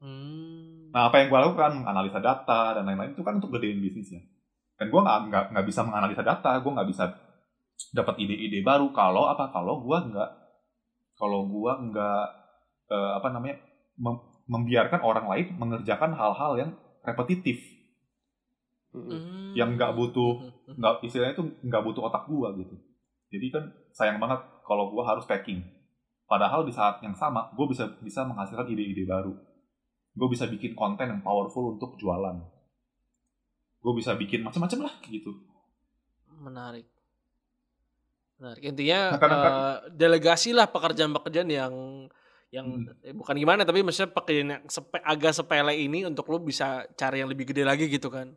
[0.00, 0.90] Hmm.
[0.94, 4.22] Nah, apa yang gua lakukan, analisa data dan lain-lain itu kan untuk gedein bisnisnya.
[4.78, 7.04] Dan gua nggak nggak nggak bisa menganalisa data, gua nggak bisa
[7.90, 9.50] dapat ide-ide baru kalau apa?
[9.50, 10.30] Kalau gua nggak
[11.18, 12.24] kalau gua nggak
[12.90, 13.56] eh, apa namanya
[13.98, 16.70] mem- membiarkan orang lain mengerjakan hal-hal yang
[17.04, 17.58] repetitif.
[18.90, 19.06] Mm.
[19.06, 19.54] Hmm.
[19.54, 20.59] yang nggak butuh- Mhm.
[20.76, 22.74] Nggak istilahnya itu nggak butuh otak gua gitu.
[23.30, 25.62] Jadi kan sayang banget kalau gua harus packing.
[26.26, 29.34] Padahal di saat yang sama gua bisa bisa menghasilkan ide-ide baru.
[30.10, 32.34] Gue bisa bikin konten yang powerful untuk jualan.
[33.78, 35.30] Gue bisa bikin macam-macam lah gitu.
[36.34, 36.90] Menarik.
[38.36, 38.62] Menarik.
[38.64, 41.74] Intinya Nah, kadang- eh, delegasi lah pekerjaan-pekerjaan yang
[42.50, 42.90] yang Hmm.
[43.06, 47.22] eh, bukan gimana tapi maksudnya pekerjaan yang sepe- agak sepele ini untuk lu bisa cari
[47.22, 48.34] yang lebih gede lagi gitu kan.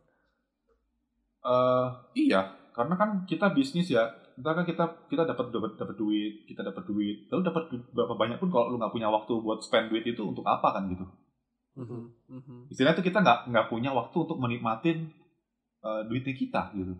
[1.44, 1.86] Eh
[2.16, 2.40] iya,
[2.72, 4.08] karena kan kita bisnis ya.
[4.34, 7.30] Kita kan kita kita dapat dapat dapat duit, kita dapat duit.
[7.30, 7.64] Lalu dapat
[7.94, 10.90] berapa banyak pun kalau lu nggak punya waktu buat spend duit itu untuk apa kan
[10.90, 11.06] gitu.
[11.74, 12.02] Mhm.
[12.30, 12.58] Mhm.
[12.70, 15.10] istilahnya tuh kita nggak nggak punya waktu untuk menikmatin
[15.82, 16.94] uh, duitnya kita gitu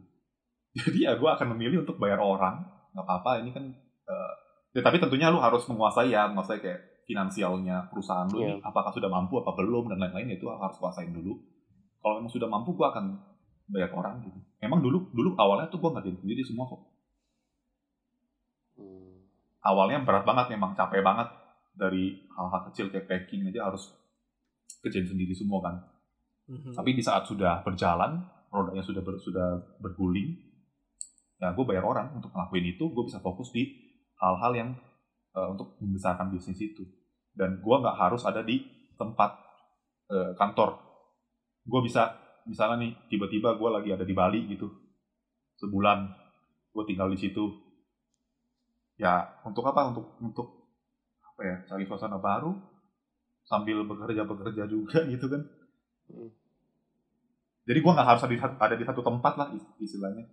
[0.82, 3.70] jadi ya gue akan memilih untuk bayar orang nggak apa-apa ini kan
[4.10, 4.32] uh,
[4.74, 9.06] ya tapi tentunya lu harus menguasai ya menguasai kayak finansialnya perusahaan lu ini apakah sudah
[9.06, 11.38] mampu apa belum dan lain-lain itu harus kuasain dulu
[12.02, 13.14] kalau memang sudah mampu gue akan
[13.68, 16.82] bayar orang gitu emang dulu dulu awalnya tuh gue ngerjain sendiri semua kok
[18.74, 19.22] Hmm.
[19.62, 21.30] awalnya berat banget memang capek banget
[21.78, 23.94] dari hal-hal kecil kayak packing aja harus
[24.82, 25.76] kerjain sendiri semua kan
[26.44, 26.76] Mhm.
[26.76, 28.20] Tapi di saat sudah berjalan,
[28.52, 30.36] produknya sudah ber- sudah berguling,
[31.40, 33.64] ya gue bayar orang untuk ngelakuin itu, gue bisa fokus di
[34.20, 34.70] hal-hal yang
[35.34, 36.84] eh, untuk membesarkan bisnis itu.
[37.32, 38.60] Dan gue nggak harus ada di
[38.94, 39.40] tempat
[40.12, 40.76] eh, kantor.
[41.64, 42.12] Gue bisa,
[42.50, 44.68] misalnya nih, tiba-tiba gue lagi ada di Bali gitu,
[45.60, 45.98] sebulan,
[46.74, 47.44] gue tinggal di situ.
[48.98, 49.90] Ya, untuk apa?
[49.90, 50.48] Untuk untuk
[51.34, 52.54] apa ya cari suasana baru
[53.50, 55.42] sambil bekerja bekerja juga gitu kan
[56.04, 56.28] Hmm.
[57.68, 60.24] jadi gue nggak harus ada di, ada di satu tempat lah is- istilahnya.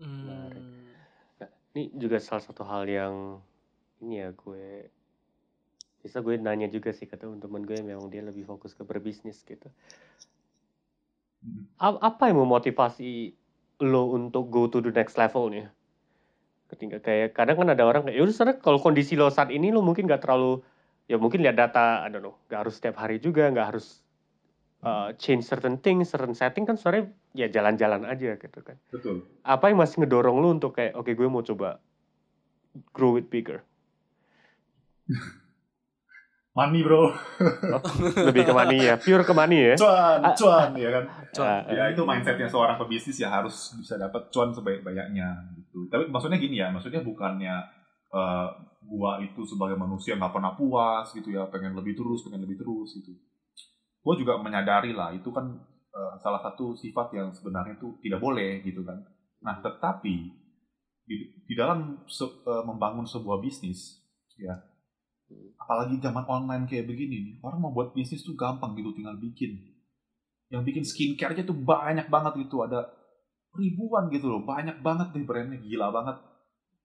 [0.00, 0.86] Hmm.
[1.76, 3.14] Ini juga salah satu hal yang
[4.02, 4.66] ini ya gue
[6.04, 9.38] bisa gue nanya juga sih ke teman-teman gue yang memang dia lebih fokus ke berbisnis
[9.44, 9.68] gitu.
[11.78, 13.36] Apa yang memotivasi
[13.84, 15.68] lo untuk go to the next level nih?
[16.66, 19.84] Ketika kayak kadang kan ada orang kayak, yaudah sekarang kalau kondisi lo saat ini lo
[19.84, 20.64] mungkin nggak terlalu
[21.06, 24.02] ya mungkin lihat data, I don't know, nggak harus setiap hari juga, nggak harus
[24.82, 28.76] uh, change certain things, certain setting kan sebenarnya ya jalan-jalan aja gitu kan.
[28.90, 31.78] betul Apa yang masih ngedorong lo untuk kayak oke gue mau coba
[32.90, 33.62] grow it bigger?
[36.56, 37.12] money bro
[38.18, 39.74] Lebih ke money ya, pure ke money ya.
[39.76, 40.32] cuan Ah.
[40.32, 41.60] cuan ya kan Cuan.
[41.60, 46.36] Ah, ya itu mindsetnya seorang pebisnis ya harus bisa dapat cuan sebanyak-banyaknya gitu tapi maksudnya
[46.36, 47.52] gini ya maksudnya bukannya
[48.08, 48.48] eh,
[48.82, 52.96] gua itu sebagai manusia nggak pernah puas gitu ya pengen lebih terus pengen lebih terus
[52.96, 53.12] gitu
[54.00, 55.44] gua juga menyadari lah itu kan
[55.90, 58.96] eh, salah satu sifat yang sebenarnya itu tidak boleh gitu kan
[59.38, 60.32] nah tetapi
[61.02, 64.00] di, di dalam se- eh, membangun sebuah bisnis
[64.34, 64.56] ya
[65.58, 69.58] apalagi zaman online kayak begini nih orang mau buat bisnis tuh gampang gitu tinggal bikin
[70.46, 72.86] yang bikin skincare aja tuh banyak banget gitu ada
[73.58, 76.16] ribuan gitu loh banyak banget deh brandnya gila banget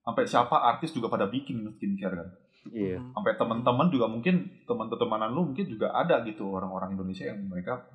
[0.01, 2.29] sampai siapa artis juga pada bikin skincare kan
[2.61, 3.01] Iya.
[3.01, 3.09] Hmm.
[3.17, 7.89] sampai teman-teman juga mungkin teman-temanan lu mungkin juga ada gitu orang-orang Indonesia yang mereka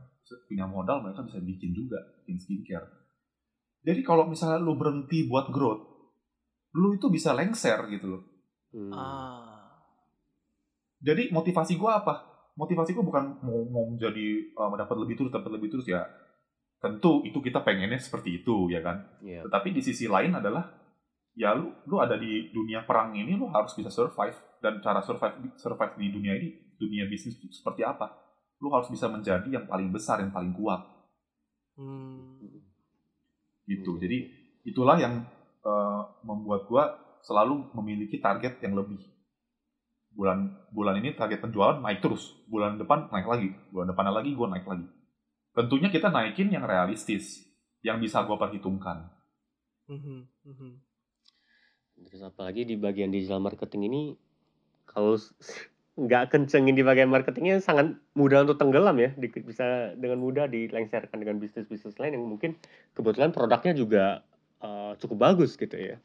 [0.50, 2.86] punya modal mereka bisa bikin juga bikin skincare
[3.86, 5.86] jadi kalau misalnya lu berhenti buat growth
[6.74, 8.22] lu itu bisa lengser gitu loh
[8.74, 8.92] Hmm.
[8.92, 9.55] Ah.
[11.06, 12.14] Jadi motivasi gua apa?
[12.58, 16.02] Motivasi gua bukan mau mau jadi uh, mendapat lebih terus dapat lebih terus ya.
[16.82, 19.06] Tentu itu kita pengennya seperti itu ya kan?
[19.22, 19.46] Iya.
[19.46, 20.66] tetapi di sisi lain adalah
[21.38, 24.34] ya lu lu ada di dunia perang ini lu harus bisa survive.
[24.58, 28.10] Dan cara survive survive di dunia ini dunia bisnis itu seperti apa?
[28.58, 30.82] Lu harus bisa menjadi yang paling besar yang paling kuat.
[31.76, 32.40] Hmm.
[33.68, 33.92] gitu.
[33.94, 34.00] Hmm.
[34.00, 34.32] jadi
[34.64, 35.28] itulah yang
[35.60, 38.96] eh, membuat gua selalu memiliki target yang lebih
[40.16, 42.32] bulan bulan ini target penjualan naik terus.
[42.48, 43.52] Bulan depan naik lagi.
[43.68, 44.88] Bulan depannya lagi gua naik lagi.
[45.52, 47.44] Tentunya kita naikin yang realistis
[47.84, 49.12] yang bisa gua perhitungkan.
[49.92, 50.18] Mhm.
[50.48, 50.70] Mhm.
[52.08, 54.02] Terus apalagi di bagian digital marketing ini
[54.88, 55.20] kalau
[55.96, 59.12] nggak kencengin di bagian marketingnya sangat mudah untuk tenggelam ya.
[59.16, 62.56] Di- bisa dengan mudah dilengserkan dengan bisnis-bisnis lain yang mungkin
[62.96, 64.04] kebetulan produknya juga
[64.64, 65.96] uh, cukup bagus gitu ya.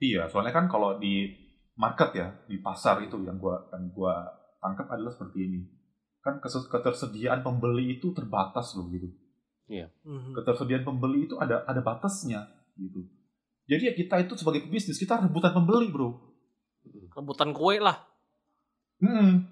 [0.00, 1.36] Iya, soalnya kan kalau di
[1.80, 4.28] market ya, di pasar itu yang gua yang gua
[4.60, 5.60] tangkap adalah seperti ini.
[6.20, 9.08] Kan ketersediaan pembeli itu terbatas loh gitu.
[10.04, 10.36] Mhm.
[10.36, 12.44] Ketersediaan pembeli itu ada ada batasnya
[12.76, 13.08] gitu.
[13.64, 16.20] Jadi ya kita itu sebagai pebisnis kita rebutan pembeli, Bro.
[17.16, 17.96] Rebutan kue lah.
[19.00, 19.48] Hmm.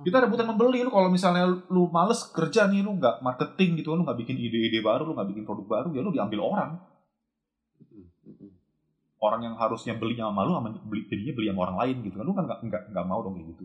[0.00, 4.04] Kita rebutan pembeli lu kalau misalnya lu males kerja nih lu nggak marketing gitu, lu
[4.04, 6.70] nggak bikin ide-ide baru, lu nggak bikin produk baru, ya lu diambil orang.
[9.20, 12.24] Orang yang harusnya beli sama lu sama beli jadinya beli sama orang lain gitu kan.
[12.24, 13.64] Lu kan nggak nggak nggak mau dong kayak gitu.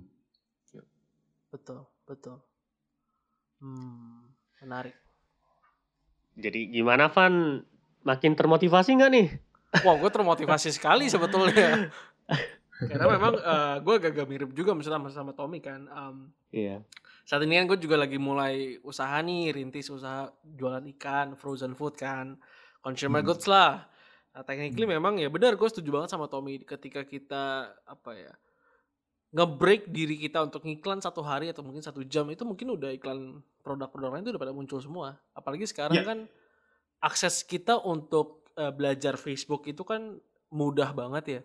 [1.51, 2.37] Betul, betul.
[3.63, 4.95] Hmm, menarik.
[6.35, 7.63] jadi gimana Van
[8.03, 9.27] makin termotivasi nggak nih
[9.83, 11.91] Wah, gue termotivasi sekali sebetulnya.
[12.91, 13.33] Karena memang
[13.83, 15.87] gue agak-agak mirip juga misalnya sama, sama Tommy kan.
[15.87, 16.79] Em, iya
[17.25, 21.97] saat ini kan gue juga lagi mulai usaha nih, rintis usaha jualan ikan, frozen food
[21.97, 22.37] kan,
[22.85, 23.27] consumer Hmm.
[23.31, 23.89] goods lah.
[24.35, 28.35] Nah, technically memang ya benar gue setuju banget sama Tommy ketika kita apa ya
[29.31, 33.43] nge-break diri kita untuk ngiklan satu hari atau mungkin satu jam itu mungkin udah iklan
[33.63, 35.19] produk-produk lain itu udah pada muncul semua.
[35.35, 36.07] Apalagi sekarang Ya.
[36.07, 36.19] kan
[36.99, 40.15] akses kita untuk eh, belajar Facebook itu kan
[40.55, 41.41] mudah banget ya.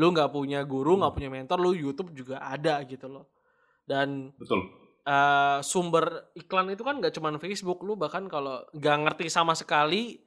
[0.00, 3.28] Lu nggak punya guru, nggak punya mentor, lu YouTube juga ada gitu loh.
[3.84, 4.64] Dan Betul.
[5.04, 10.23] eh, sumber iklan itu kan nggak cuman Facebook lu bahkan kalau nggak ngerti sama sekali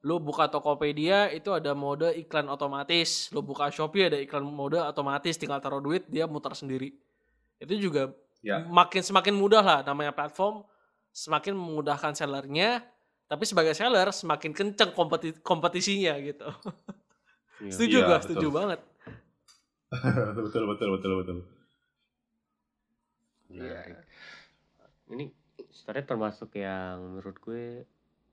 [0.00, 5.36] lu buka Tokopedia itu ada mode iklan otomatis lu buka Shopee ada iklan mode otomatis
[5.36, 6.92] tinggal taruh duit dia muter sendiri
[7.60, 8.64] itu juga Ya.
[8.64, 10.64] makin semakin mudah lah namanya platform
[11.12, 12.80] semakin memudahkan sellernya
[13.28, 16.48] tapi sebagai seller semakin kenceng kompeti kompetisinya gitu
[17.60, 17.68] Iya.
[17.76, 18.24] setuju Iya, gua betul.
[18.32, 18.80] setuju banget
[20.40, 21.38] betul betul betul betul.
[23.50, 23.98] Menarik.
[25.10, 25.24] Ini
[25.68, 27.84] sebenarnya termasuk yang menurut gue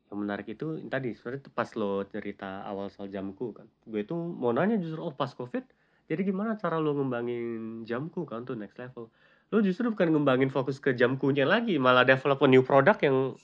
[0.08, 3.68] yang menarik itu tadi sebenarnya pas lo cerita awal soal jamku kan.
[3.84, 5.68] Gue itu mau nanya justru oh pas covid
[6.08, 9.12] jadi gimana cara lo ngembangin jamku kan tuh next level.
[9.52, 13.36] Lo justru bukan ngembangin fokus ke jamkunya lagi, malah develop a new product yang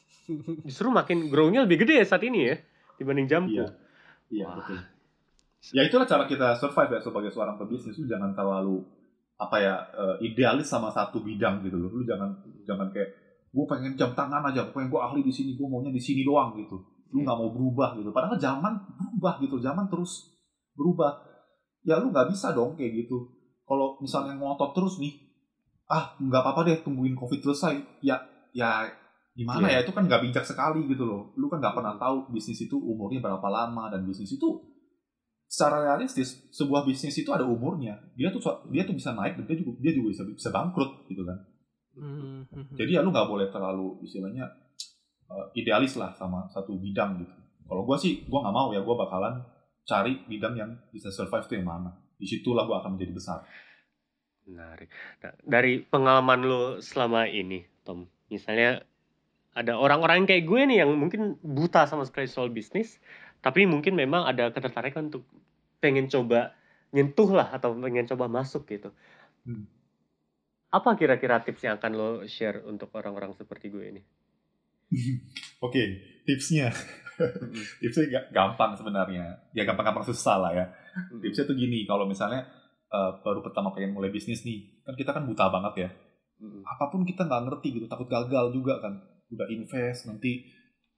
[0.64, 2.56] justru makin grow-nya lebih gede ya saat ini ya
[2.96, 3.52] dibanding jamku.
[3.52, 3.68] Iya.
[4.32, 4.56] Iya Wah.
[4.64, 4.80] betul.
[5.72, 8.00] Ya itulah cara kita survive ya sebagai seorang pebisnis.
[8.00, 8.84] Lu jangan terlalu
[9.40, 11.92] apa ya uh, idealis sama satu bidang gitu loh.
[11.92, 13.12] Lu jangan jangan kayak
[13.54, 16.58] gue pengen jam tangan aja, pengen gue ahli di sini, gue maunya di sini doang
[16.58, 16.74] gitu.
[17.14, 18.10] Lu nggak mau berubah gitu.
[18.10, 20.34] Padahal zaman berubah gitu, zaman terus
[20.74, 21.22] berubah.
[21.86, 23.30] Ya lu nggak bisa dong kayak gitu.
[23.64, 25.14] Kalau misalnya ngotot terus nih,
[25.86, 28.02] ah nggak apa-apa deh tungguin covid selesai.
[28.02, 28.18] Ya
[28.58, 28.90] ya
[29.38, 29.82] gimana Iya.
[29.82, 31.38] ya itu kan nggak bijak sekali gitu loh.
[31.38, 34.74] Lu kan nggak pernah tahu bisnis itu umurnya berapa lama dan bisnis itu
[35.54, 38.42] secara realistis sebuah bisnis itu ada umurnya dia tuh
[38.74, 41.38] dia tuh bisa naik dan dia juga dia juga bisa bisa bangkrut gitu kan
[41.94, 42.76] Hmm, hmm, hmm.
[42.78, 44.50] jadi ya lu nggak boleh terlalu istilahnya
[45.30, 47.38] uh, idealis lah sama satu bidang gitu
[47.70, 49.46] kalau gue sih gue nggak mau ya gue bakalan
[49.86, 53.40] cari bidang yang bisa survive tuh yang mana di situlah gue akan menjadi besar
[54.44, 54.92] Menarik.
[55.24, 58.84] Nah, dari pengalaman lo selama ini, Tom, misalnya
[59.56, 63.00] ada orang-orang kayak gue nih yang mungkin buta sama sekali soal bisnis,
[63.40, 65.24] tapi mungkin memang ada ketertarikan untuk
[65.80, 66.56] pengen coba
[66.92, 68.92] nyentuh lah atau pengen coba masuk gitu.
[69.48, 69.68] Hmm.
[70.74, 74.02] Apa kira-kira tips yang akan lo share untuk orang-orang seperti gue ini?
[75.66, 75.84] oke
[76.26, 76.74] tipsnya.
[77.82, 79.54] Tipsnya ga- gampang sebenarnya.
[79.54, 80.66] Ya gampang-gampang susah lah ya.
[81.22, 82.42] Tipsnya tuh gini kalau misalnya
[82.90, 85.90] uh, baru pertama pengen mulai bisnis nih kan kita kan buta banget ya.
[86.66, 88.98] Apa pun kita nggak ngerti gitu takut gagal juga kan.
[89.30, 90.50] Udah invest nanti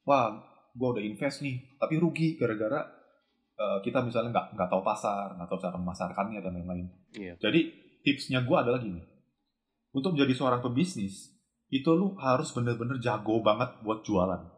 [0.08, 0.32] wah
[0.72, 1.76] gua udah invest nih.
[1.76, 2.80] Tapi rugi gara-gara
[3.60, 6.88] uh, kita misalnya nggak nggak tahu pasar nggak tahu cara memasarkannya dan lain-lain.
[7.16, 7.36] Iya.
[7.40, 7.60] jadi
[8.04, 9.15] tipsnya gua adalah gini
[9.96, 11.32] untuk menjadi seorang pebisnis
[11.72, 14.52] itu lu harus bener-bener jago banget buat jualan.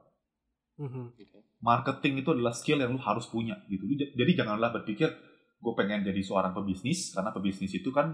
[0.78, 1.10] Hmm, hmm.
[1.58, 3.86] marketing itu adalah skill yang lu harus punya gitu.
[4.14, 5.10] Jadi janganlah berpikir
[5.58, 8.14] gue pengen jadi seorang pebisnis karena pebisnis itu kan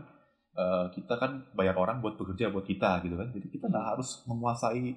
[0.55, 3.31] eh, kita kan bayar orang buat bekerja buat kita gitu kan.
[3.35, 4.95] Jadi kita nggak harus menguasai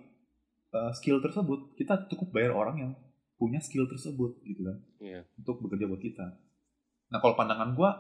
[0.74, 1.74] eh, skill tersebut.
[1.74, 2.93] Kita cukup bayar orang yang
[3.35, 5.20] punya skill tersebut gitu kan Iya.
[5.36, 6.27] untuk bekerja buat kita.
[7.12, 7.90] Nah kalau pandangan gue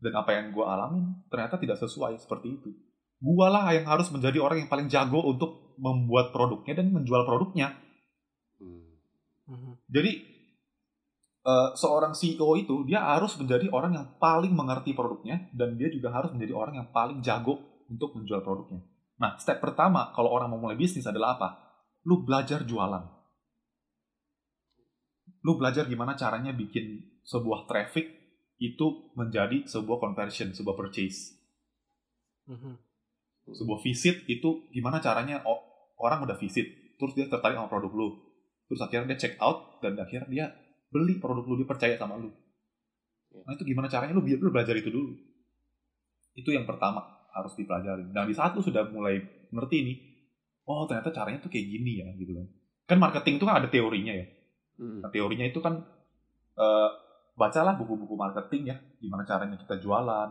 [0.00, 2.72] dan apa yang gue alamin ternyata tidak sesuai seperti itu
[3.20, 7.76] gue lah yang harus menjadi orang yang paling jago untuk membuat produknya dan menjual produknya
[8.60, 8.92] Hmm.
[9.48, 10.12] Hmm, jadi
[11.40, 16.12] eh, seorang CEO itu dia harus menjadi orang yang paling mengerti produknya dan dia juga
[16.12, 18.84] harus menjadi orang yang paling jago untuk menjual produknya.
[19.16, 21.48] Nah, step pertama kalau orang mau mulai bisnis adalah apa?
[22.04, 23.04] Lu belajar jualan.
[25.40, 28.12] Lu belajar gimana caranya bikin sebuah traffic
[28.60, 31.32] itu menjadi sebuah conversion, sebuah purchase.
[32.44, 32.89] hmm.
[33.54, 35.64] Sebuah visit itu gimana caranya o-
[36.00, 38.08] orang udah visit, terus dia tertarik sama produk lu.
[38.70, 40.46] Terus akhirnya dia check out dan akhirnya dia
[40.90, 42.30] beli produk lu, dia percaya sama lu.
[43.46, 45.14] Nah itu gimana caranya lu, bi- lu belajar itu dulu.
[46.34, 48.10] Itu yang pertama harus dipelajari.
[48.10, 49.96] Dan di saat lu sudah mulai ngerti nih,
[50.66, 52.46] oh ternyata caranya tuh kayak gini ya gitu kan.
[52.86, 54.26] Kan marketing itu kan ada teorinya ya.
[54.80, 55.04] Mm-mm.
[55.04, 55.78] Nah, teorinya itu kan
[56.58, 56.90] eh,
[57.38, 60.30] bacalah buku-buku marketing ya, gimana caranya kita jualan.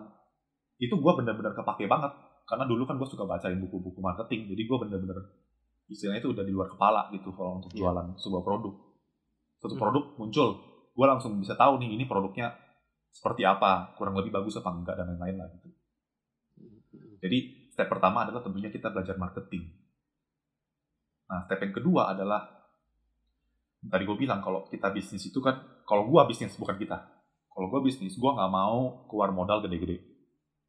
[0.80, 2.12] Itu gue bener-bener kepake banget.
[2.50, 5.18] Karena dulu kan gue suka bacain buku-buku marketing, jadi gue bener-bener
[5.86, 7.86] istilahnya itu udah di luar kepala gitu kalau untuk Iya.
[7.86, 8.74] jualan sebuah produk.
[9.62, 9.82] Suatu Hmm.
[9.86, 10.50] produk muncul,
[10.90, 12.58] gue langsung bisa tahu nih ini produknya
[13.10, 15.70] seperti apa, kurang lebih bagus apa enggak dan lain-lain lah gitu.
[17.22, 19.70] Jadi step pertama adalah tentunya kita belajar marketing.
[21.30, 22.50] Nah step yang kedua adalah
[23.80, 26.98] tadi gue bilang kalau kita bisnis itu kan kalau gue bisnis bukan kita.
[27.50, 30.19] Kalau gue bisnis gue nggak mau keluar modal gede-gede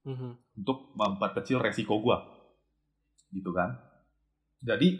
[0.00, 0.32] Hmm, hmm.
[0.64, 2.16] untuk memperkecil resiko gue,
[3.36, 3.76] gitu kan.
[4.64, 4.96] Jadi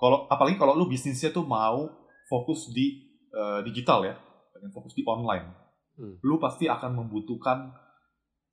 [0.00, 1.88] kalau apalagi kalau lu bisnisnya tuh mau
[2.28, 3.04] fokus di
[3.34, 4.14] eh, digital ya,
[4.54, 6.18] pengen fokus di online, Hmm.
[6.26, 7.70] lu pasti akan membutuhkan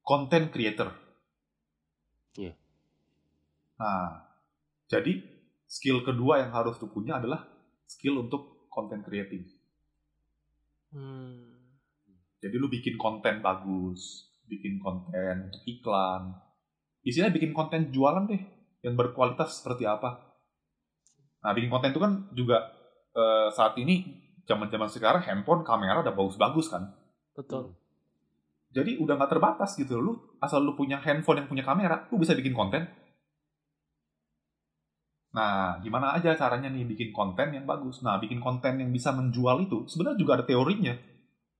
[0.05, 0.93] content creator.
[2.37, 2.53] Iya.
[3.81, 4.29] Nah,
[4.85, 5.25] jadi
[5.65, 7.49] skill kedua yang harus lu punya adalah
[7.89, 9.49] skill untuk content creating.
[10.93, 11.49] Hmm.
[12.41, 16.35] Jadi lu bikin konten bagus, bikin konten untuk iklan.
[17.07, 18.43] Istilahnya bikin konten jualan deh,
[18.83, 20.19] yang berkualitas seperti apa.
[21.41, 22.69] Nah, bikin konten itu kan juga
[23.15, 24.05] eh, saat ini
[24.45, 26.91] zaman-zaman sekarang handphone kamera udah bagus-bagus kan.
[27.33, 27.73] Betul.
[28.71, 29.99] Jadi udah nggak terbatas gitu.
[29.99, 32.87] Lu asal lu punya handphone yang punya kamera, lu bisa bikin konten.
[35.31, 38.03] Nah, gimana aja caranya nih bikin konten yang bagus?
[38.03, 40.95] Nah, bikin konten yang bisa menjual itu sebenarnya juga ada teorinya.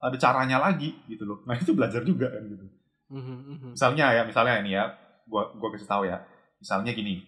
[0.02, 1.40] Ada caranya lagi gitu loh.
[1.48, 2.81] Nah, itu belajar juga kan gitu.
[3.12, 3.76] Hmm.
[3.76, 4.88] Misalnya ya, misalnya ini ya,
[5.28, 6.24] gua gua kasih tahu ya.
[6.64, 7.20] Misalnya gini.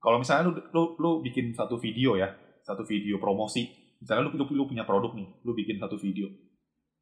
[0.00, 2.32] Kalau misalnya lu, lu lu bikin satu video ya,
[2.64, 3.68] satu video promosi.
[4.00, 6.24] Misalnya lu, lu, lu punya produk nih, lu bikin satu video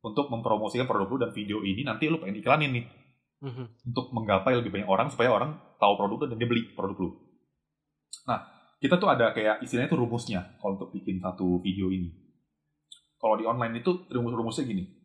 [0.03, 2.87] untuk mempromosikan produk lu dan video ini nanti lu pengen iklanin nih
[3.39, 3.67] Hmm, hmm.
[3.95, 7.11] untuk menggapai lebih banyak orang supaya orang tahu produk lu dan dia beli produk lu.
[8.27, 8.43] Nah,
[8.83, 12.11] kita tuh ada kayak istilahnya itu rumusnya kalau untuk bikin satu video ini.
[13.15, 14.98] Kalau di online itu rumus-rumusnya gini.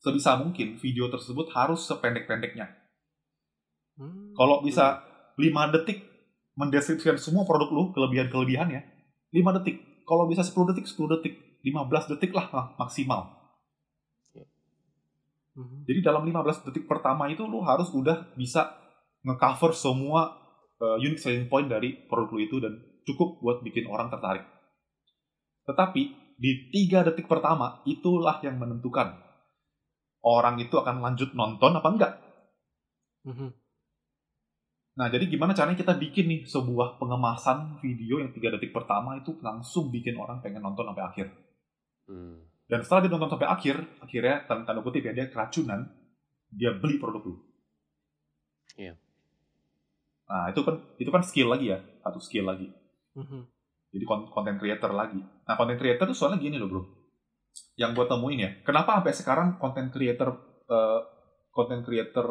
[0.00, 2.68] Sebisa mungkin video tersebut harus sependek-pendeknya.
[3.96, 4.36] Hmm.
[4.36, 5.02] Kalau bisa
[5.36, 6.04] 5 detik
[6.56, 8.80] mendeskripsikan semua produk lu, kelebihan-kelebihannya,
[9.32, 10.04] 5 detik.
[10.08, 11.34] Kalau bisa 10 detik, 10 detik.
[11.66, 13.36] 15 detik lah mak- maksimal.
[15.56, 15.88] Mhm.
[15.88, 18.76] Jadi dalam 15 detik pertama itu lu harus udah bisa
[19.24, 20.36] ngecover semua
[20.78, 22.76] uh, unique selling point dari produk lu itu dan
[23.08, 24.44] cukup buat bikin orang tertarik.
[25.64, 26.02] Tetapi
[26.36, 29.25] di 3 detik pertama itulah yang menentukan
[30.26, 32.12] orang itu akan lanjut nonton apa enggak.
[33.30, 33.48] Mhm.
[34.96, 39.36] Nah, jadi gimana caranya kita bikin nih sebuah pengemasan video yang 3 detik pertama itu
[39.44, 41.26] langsung bikin orang pengen nonton sampai akhir.
[42.08, 42.48] Hmm.
[42.66, 45.84] Dan setelah dia nonton sampai akhir, akhirnya tanda, kutip ya dia keracunan,
[46.48, 47.36] dia beli produk lu.
[48.80, 48.96] Iya.
[50.26, 52.66] Nah, itu kan itu kan skill lagi ya, satu skill lagi.
[53.20, 53.40] Mhm.
[53.92, 55.20] Jadi content creator lagi.
[55.20, 56.82] Nah, content creator tuh soalnya gini loh, Bro.
[57.76, 60.32] Yang gue temuin ya, kenapa sampai sekarang content creator
[60.68, 61.00] eh,
[61.52, 62.26] content creator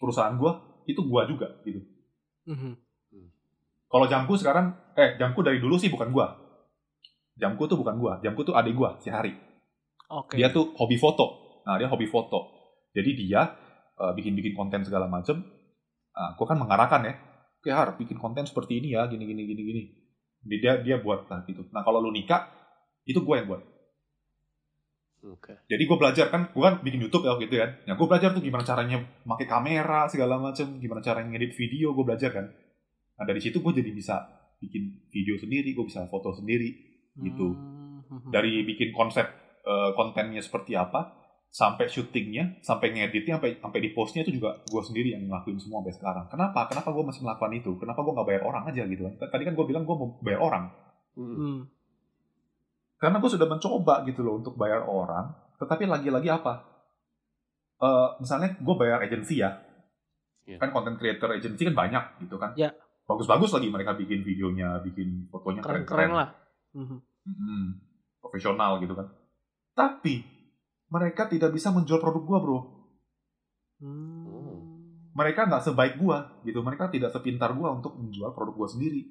[0.00, 0.52] perusahaan gue
[0.86, 1.80] itu gua juga gitu.
[2.48, 2.72] Mhm.
[3.92, 6.32] Kalau Jamku sekarang eh Jamku dari dulu sih bukan gua.
[7.36, 9.36] Jamku tuh bukan gua, Jamku tuh adik gua si Hari.
[10.12, 10.36] Oke.
[10.36, 11.60] Dia tuh hobi foto.
[11.64, 12.52] Nah, dia hobi foto.
[12.92, 13.52] Jadi dia
[14.00, 15.44] eh, bikin-bikin konten segala macem.
[16.12, 17.14] Nah, gua kan mengarahkan ya.
[17.62, 19.82] Oke, Har, bikin konten seperti ini ya, gini gini gini gini.
[20.58, 21.62] Dia dia buat lah gitu.
[21.70, 22.48] Nah, kalau lu nikah
[23.06, 23.62] itu gua yang buat.
[25.22, 25.54] Oke.
[25.70, 27.70] Jadi gue belajar kan, gue kan bikin YouTube ya gitu kan.
[27.86, 32.02] Ya gue belajar tuh gimana caranya pakai kamera segala macem, gimana caranya ngedit video, gue
[32.02, 32.46] belajar kan.
[33.18, 34.18] Nah dari situ gue jadi bisa
[34.58, 36.74] bikin video sendiri, gue bisa foto sendiri
[37.22, 37.54] gitu.
[37.54, 38.34] Mhm.
[38.34, 39.26] Dari bikin konsep
[39.62, 41.22] eh, kontennya seperti apa,
[41.52, 45.84] sampai syutingnya, sampai ngeditnya, sampai sampai di postnya itu juga gue sendiri yang ngelakuin semua
[45.84, 46.26] sampai sekarang.
[46.32, 46.66] Kenapa?
[46.66, 47.70] Kenapa gue masih melakukan itu?
[47.78, 49.14] Kenapa gue nggak bayar orang aja gitu kan?
[49.20, 50.64] Tadi kan gue bilang gue mau bayar orang.
[51.12, 51.68] Hmm.
[53.02, 53.10] Hmm.
[53.10, 56.62] Karena gue sudah mencoba gitu loh untuk bayar orang, tetapi lagi-lagi apa?
[57.82, 59.58] Eh, misalnya gue bayar agensi ya,
[60.46, 60.62] Iya.
[60.62, 62.54] kan content creator agency kan banyak gitu kan.
[62.54, 62.70] Ya.
[63.10, 66.28] Bagus-bagus lagi mereka bikin videonya, bikin fotonya Keren-keren lah.
[66.78, 66.98] Mhm.
[67.26, 67.64] Mm-mm.
[68.22, 69.10] profesional gitu kan.
[69.74, 70.22] Tapi
[70.86, 72.58] mereka tidak bisa menjual produk gue bro.
[73.82, 75.10] Hmm.
[75.12, 76.62] Mereka nggak sebaik gue gitu.
[76.62, 79.02] Mereka tidak sepintar gue untuk menjual produk gue sendiri.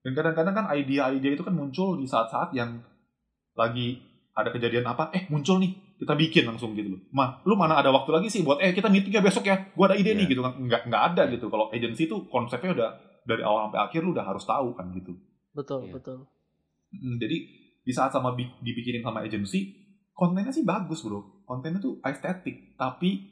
[0.00, 2.80] Dan kadang-kadang kan ide-ide itu kan muncul di saat-saat yang
[3.52, 4.00] lagi
[4.32, 7.00] ada kejadian apa, eh muncul nih, kita bikin langsung gitu loh.
[7.12, 9.92] Mah, lu mana ada waktu lagi sih buat, eh kita meeting ya besok ya, gua
[9.92, 10.32] ada ide nih Iya.
[10.32, 10.56] gitu kan.
[10.56, 11.46] Nggak, nggak ada gitu.
[11.52, 12.90] Kalau agency tuh konsepnya udah
[13.28, 15.12] dari awal sampai akhir lu udah harus tahu kan gitu.
[15.52, 15.92] Betul, Iya.
[16.00, 16.18] betul.
[17.20, 17.36] Jadi
[17.84, 19.76] di saat sama bi- dibikinin sama agency,
[20.16, 21.44] kontennya sih bagus bro.
[21.44, 23.28] Kontennya tuh estetik, tapi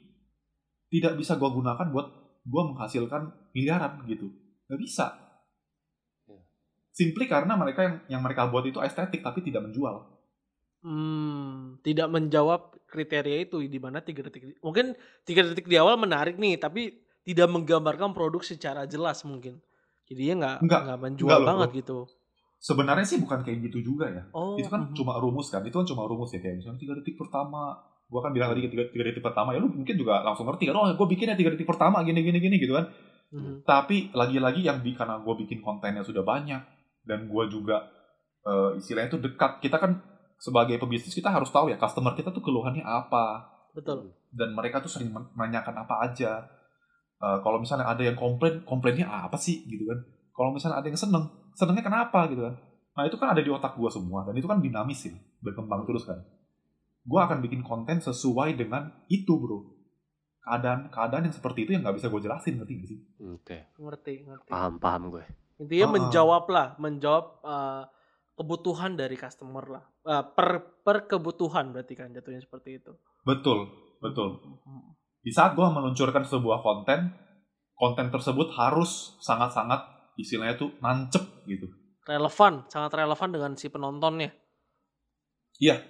[0.93, 2.07] tidak bisa gua gunakan buat
[2.45, 4.29] gua menghasilkan miliaran gitu.
[4.69, 5.05] Nggak bisa.
[6.99, 10.03] Simply karena mereka yang yang mereka buat itu estetik tapi tidak menjual.
[10.83, 14.59] Hmm, tidak menjawab kriteria itu di mana tiga detik.
[14.59, 19.63] Mungkin tiga detik di awal menarik nih, tapi tidak menggambarkan produk secara jelas mungkin.
[20.11, 21.79] Jadinya nggak Enggak, nggak menjual enggak loh, banget bro.
[21.79, 21.97] gitu.
[22.59, 24.23] Sebenarnya sih bukan kayak gitu juga ya.
[24.35, 24.95] Oh, itu kan mhm.
[24.99, 25.63] cuma rumus kan.
[25.63, 27.79] Itu kan cuma rumus ya kayak misalnya tiga detik pertama.
[28.11, 30.75] Gua kan bilang tadi tiga, tiga detik pertama ya lu mungkin juga langsung ngerti kan.
[30.75, 32.91] Oh, gue bikinnya tiga detik pertama gini gini gini gitu kan.
[33.31, 33.63] Mhm.
[33.63, 37.87] Tapi lagi-lagi yang bi karena gue bikin kontennya sudah banyak dan gue juga
[38.43, 39.63] eh, istilahnya itu dekat.
[39.63, 39.99] Kita kan
[40.39, 43.43] sebagai pebisnis kita harus tahu ya customer kita tuh keluhannya apa
[43.75, 44.15] Betul.
[44.31, 46.47] dan mereka tuh sering men- menanyakan apa aja.
[47.19, 49.99] Eh, kalau misalnya ada yang komplain, komplainnya apa sih gitu kan?
[50.31, 52.55] Kalau misalnya ada yang seneng, senengnya kenapa gitu kan?
[52.95, 56.07] Nah itu kan ada di otak gue semua dan itu kan dinamis ya, berkembang terus
[56.07, 56.19] kan.
[57.03, 59.75] Gue akan bikin konten sesuai dengan itu bro.
[60.39, 62.99] Keadaan keadaan yang seperti itu yang nggak bisa gue jelasin ngerti gak sih?
[63.35, 63.57] Oke.
[63.75, 64.49] Ngerti, ngerti.
[64.49, 65.23] Paham, paham gue.
[65.59, 65.93] Intinya Ah.
[65.93, 67.83] menjawab lah, menjawab eh,
[68.33, 69.83] kebutuhan dari customer lah.
[70.07, 72.95] Eh, per per kebutuhan berarti kan jatuhnya seperti itu.
[73.21, 73.67] Betul,
[73.99, 74.39] betul.
[75.19, 77.11] Di saat gue meluncurkan sebuah konten,
[77.75, 79.83] konten tersebut harus sangat-sangat
[80.15, 81.67] istilahnya tuh nancep gitu.
[82.07, 84.31] Relevan, sangat relevan dengan si penontonnya.
[85.59, 85.83] Iya.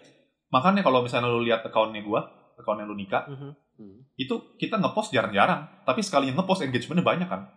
[0.49, 2.21] Makanya kalau misalnya lu lihat akunnya gue,
[2.57, 3.53] akunnya lu nikah, Mhm.
[3.79, 3.99] Hmm.
[4.17, 5.85] itu kita ngepost jarang-jarang.
[5.85, 7.47] Tapi sekali ngepost engagementnya banyak kan.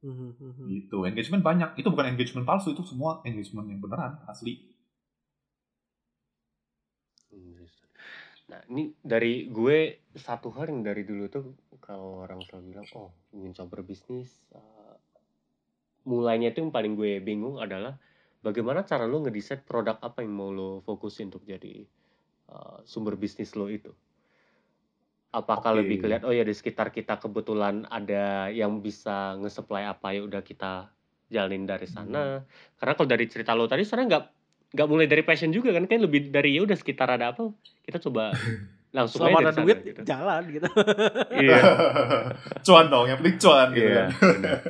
[0.00, 0.64] Mhm, mhm.
[0.68, 0.98] Gitu.
[1.04, 1.70] Engagement banyak.
[1.76, 4.70] Itu bukan engagement palsu, itu semua engagement yang beneran, asli.
[8.50, 13.14] Nah, ini dari gue satu hal yang dari dulu tuh kalau orang selalu bilang, oh
[13.30, 14.98] ingin coba berbisnis, uh,
[16.10, 17.94] mulainya itu yang paling gue bingung adalah
[18.42, 21.86] bagaimana cara lo ngedesain produk apa yang mau lo fokusin untuk jadi
[22.50, 23.94] uh, sumber bisnis lo itu.
[25.30, 25.78] Apakah Oke.
[25.80, 30.42] lebih kelihatan, oh ya di sekitar kita kebetulan ada yang bisa nge-supply apa ya udah
[30.42, 30.90] kita
[31.26, 32.42] jalanin dari sana.
[32.74, 34.24] Karena kalau dari cerita lo tadi sebenarnya nggak
[34.70, 37.46] nggak mulai dari passion juga kan kan lebih dari ya udah sekitar ada apa
[37.80, 38.34] kita coba
[38.90, 40.00] langsung Selama aja ada dari sana, duit gitu.
[40.02, 40.66] jalan gitu.
[41.42, 41.58] Iya.
[42.60, 44.10] cuan dong, yang penting cuan gitu Iya, kan.
[44.34, 44.58] benar.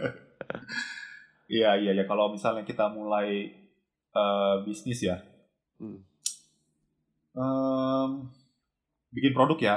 [1.50, 2.04] Iya, iya, ya.
[2.04, 3.50] Kalau misalnya kita mulai
[4.10, 5.18] eh, bisnis ya,
[5.80, 6.04] Hmm.
[7.32, 8.10] Em,
[9.10, 9.76] bikin produk ya,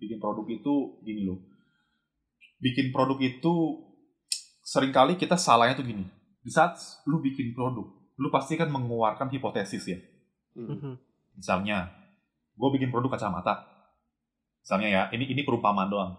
[0.00, 0.74] bikin produk itu
[1.04, 1.38] gini loh.
[2.58, 3.54] Bikin produk itu
[4.64, 6.08] sering kali kita salahnya tuh gini.
[6.40, 7.84] Di saat lu bikin produk,
[8.16, 9.98] lu pasti kan mengeluarkan hipotesis ya.
[10.56, 10.76] Hmm.
[10.76, 10.92] Mhm.
[11.36, 11.92] Misalnya,
[12.56, 13.64] gue bikin produk kacamata.
[14.60, 16.12] Misalnya ya, ini ini perumpamaan doang.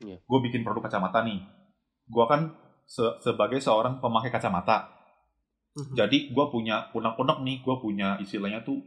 [0.00, 0.20] Iya.
[0.24, 1.40] Gue bikin produk kacamata nih.
[2.08, 2.52] Gue kan
[2.84, 4.92] se- sebagai seorang pemakai kacamata.
[5.76, 5.94] Mhm.
[5.96, 8.80] Jadi gue punya unek-unek nih, gue punya istilahnya tuh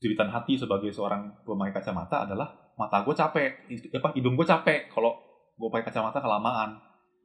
[0.00, 3.50] jeritan hati sebagai seorang pemakai kacamata adalah mata gue capek,
[3.94, 5.14] apa hidung gue capek kalau
[5.54, 6.78] gue pakai kacamata kelamaan.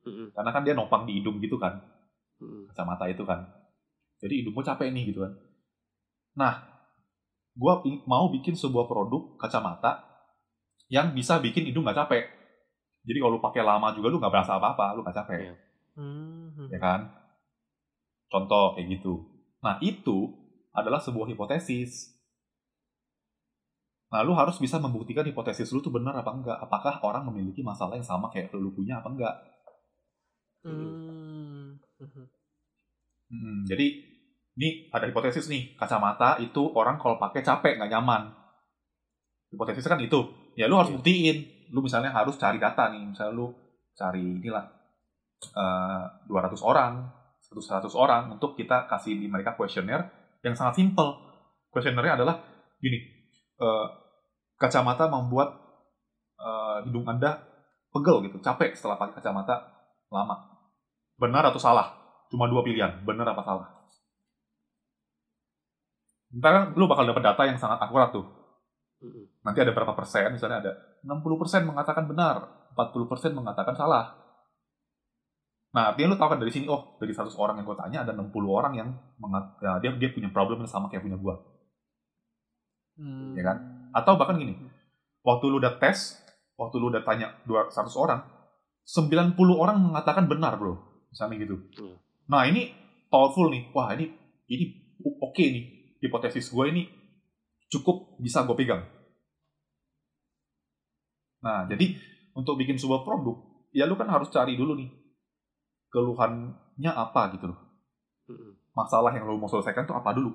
[0.05, 0.29] Hmm.
[0.31, 1.75] Karena kan dia nopang di hidung gitu kan,
[2.39, 2.69] Hmm.
[2.71, 3.43] kacamata itu kan.
[4.19, 5.33] Jadi hidung gue capek nih gitu kan.
[6.37, 6.53] Nah,
[7.57, 7.73] gue
[8.07, 10.05] mau bikin sebuah produk kacamata
[10.89, 12.25] yang bisa bikin hidung gak capek.
[13.05, 15.55] Jadi kalau lu pakai lama juga lu gak berasa apa-apa, lu gak capek Iya.
[15.99, 16.65] Mhm.
[16.71, 16.99] ya kan?
[18.29, 19.25] Contoh kayak gitu.
[19.59, 20.29] Nah, itu
[20.71, 22.18] adalah sebuah hipotesis.
[24.09, 26.57] Nah, lu harus bisa membuktikan hipotesis lu tuh benar apa enggak.
[26.57, 29.35] Apakah orang memiliki masalah yang sama kayak lu punya apa enggak.
[30.65, 31.77] Hmm.
[32.01, 32.25] Mhm.
[33.29, 33.87] Hmm, jadi,
[34.57, 35.77] ini ada hipotesis nih.
[35.77, 38.33] Kacamata itu orang kalau pakai capek, nggak nyaman.
[39.53, 40.25] Hipotesis kan itu.
[40.57, 40.97] Ya, lu harus Iya.
[40.97, 41.37] buktiin.
[41.69, 43.13] Lu misalnya harus cari data nih.
[43.13, 43.53] Misalnya lu
[43.93, 44.65] cari inilah
[45.39, 47.05] eh 200 orang,
[47.39, 50.03] 100 orang untuk kita kasih di mereka kuesioner
[50.43, 51.15] yang sangat simple.
[51.69, 52.41] Kuesionernya adalah
[52.81, 52.97] gini,
[53.61, 53.85] eh,
[54.59, 55.55] kacamata membuat
[56.37, 57.39] eh, hidung Anda
[57.89, 59.71] pegel gitu, capek setelah pakai kacamata
[60.11, 60.59] lama.
[61.17, 61.95] Benar atau salah?
[62.29, 63.67] Cuma dua pilihan, benar apa salah.
[66.29, 68.27] Ntar kan lu bakal dapat data yang sangat akurat tuh.
[69.41, 70.71] Nanti ada berapa persen, misalnya ada
[71.01, 74.13] 60% mengatakan benar, 40% mengatakan salah.
[75.69, 78.11] Nah, artinya lu tahu kan dari sini, oh, dari 100 orang yang gue tanya, ada
[78.13, 78.89] 60 orang yang
[79.21, 81.35] mengat ya, dia, dia punya problem yang sama kayak punya gue.
[82.99, 83.33] Hmm.
[83.37, 83.78] Ya kan?
[83.95, 84.55] Atau bahkan gini,
[85.25, 86.17] waktu lu udah tes,
[86.55, 88.21] waktu lu udah tanya 200 orang,
[88.85, 90.77] 90 orang mengatakan benar, bro.
[91.09, 91.57] Misalnya gitu.
[91.77, 91.95] Iya.
[92.29, 92.73] Nah, ini
[93.09, 93.69] powerful nih.
[93.73, 94.13] Wah, ini
[94.49, 94.65] ini
[95.01, 95.65] oke nih.
[95.99, 96.83] Hipotesis gue ini
[97.69, 98.85] cukup bisa gue pegang.
[101.39, 101.95] Nah, jadi
[102.35, 103.35] untuk bikin sebuah produk,
[103.71, 104.89] ya lu kan harus cari dulu nih
[105.89, 107.59] keluhannya apa gitu loh.
[108.29, 108.53] Hmm.
[108.77, 110.33] Masalah yang lu mau selesaikan tuh apa dulu.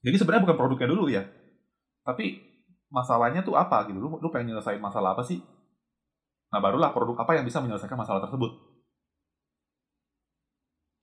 [0.00, 1.24] Jadi sebenarnya bukan produknya dulu ya.
[2.04, 2.49] Tapi
[2.90, 3.96] masalahnya tuh apa gitu.
[3.96, 5.38] Lu, lu pengen nyelesain masalah apa sih?
[6.50, 8.50] Nah, barulah produk apa yang bisa menyelesaikan masalah tersebut.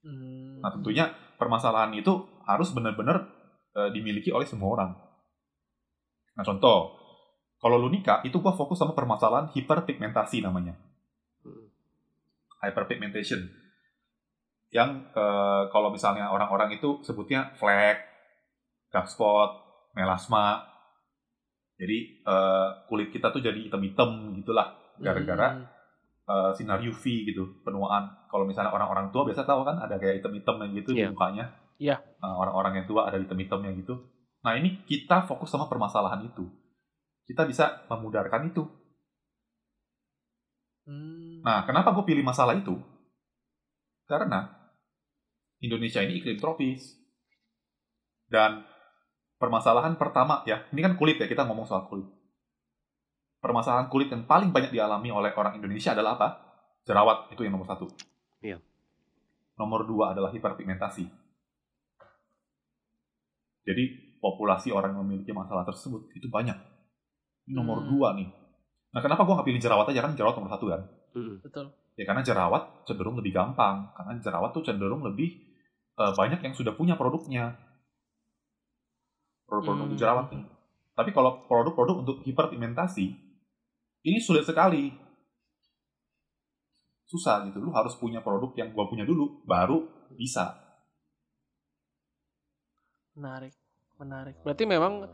[0.04, 0.60] Hmm.
[0.60, 3.32] Nah, tentunya permasalahan itu harus benar-benar
[3.76, 4.92] eh, dimiliki oleh semua orang.
[6.36, 7.00] Nah, contoh,
[7.58, 10.76] kalau lu nikah, itu gua fokus sama permasalahan hiperpigmentasi namanya.
[11.48, 11.72] Hmm.
[12.68, 13.48] Hyperpigmentation.
[14.76, 18.04] Yang eh, kalau misalnya orang-orang itu sebutnya flek,
[18.92, 19.64] dark spot,
[19.96, 20.77] melasma.
[21.78, 25.66] Jadi eh, kulit kita tuh jadi hitam-hitam gitulah gara-gara Hmm.
[26.28, 28.28] eh, sinar UV gitu, penuaan.
[28.28, 31.08] Kalau misalnya orang-orang tua biasa tahu kan ada kayak hitam-hitam yang gitu Iya.
[31.08, 31.46] di mukanya.
[31.78, 31.96] Iya.
[32.20, 33.96] Nah, orang-orang yang tua ada hitam-hitamnya gitu.
[34.44, 36.44] Nah, ini kita fokus sama permasalahan itu.
[37.24, 38.66] Kita bisa memudarkan itu.
[40.88, 41.44] Hmm.
[41.44, 42.76] Nah, kenapa gue pilih masalah itu?
[44.08, 44.48] Karena
[45.60, 46.96] Indonesia ini iklim tropis.
[48.28, 48.64] Dan
[49.38, 52.06] permasalahan pertama ya, ini kan kulit ya, kita ngomong soal kulit.
[53.38, 56.28] Permasalahan kulit yang paling banyak dialami oleh orang Indonesia adalah apa?
[56.84, 57.86] Jerawat, itu yang nomor satu.
[58.42, 58.58] Iya.
[59.58, 61.06] Nomor dua adalah hiperpigmentasi.
[63.68, 63.84] Jadi,
[64.24, 66.56] populasi orang yang memiliki masalah tersebut itu banyak.
[67.48, 67.90] Ini nomor Hmm.
[67.94, 68.28] dua nih.
[68.96, 70.02] Nah, kenapa gue nggak pilih jerawat aja?
[70.02, 70.82] Kan jerawat nomor satu kan?
[71.14, 71.36] Hmm.
[71.44, 71.66] Betul.
[71.98, 73.92] Ya karena jerawat cenderung lebih gampang.
[73.94, 75.46] Karena jerawat tuh cenderung lebih
[75.98, 77.58] eh, banyak yang sudah punya produknya.
[79.48, 80.00] Produk-produk Hmm.
[80.00, 80.44] jerawat nih.
[80.94, 83.06] Tapi kalau produk-produk untuk hiperpigmentasi,
[84.04, 84.92] ini sulit sekali.
[87.08, 87.64] Susah gitu.
[87.64, 89.88] Lu harus punya produk yang gua punya dulu, baru
[90.20, 90.52] bisa.
[93.16, 93.56] Menarik.
[93.98, 94.36] Menarik.
[94.44, 95.08] Berarti memang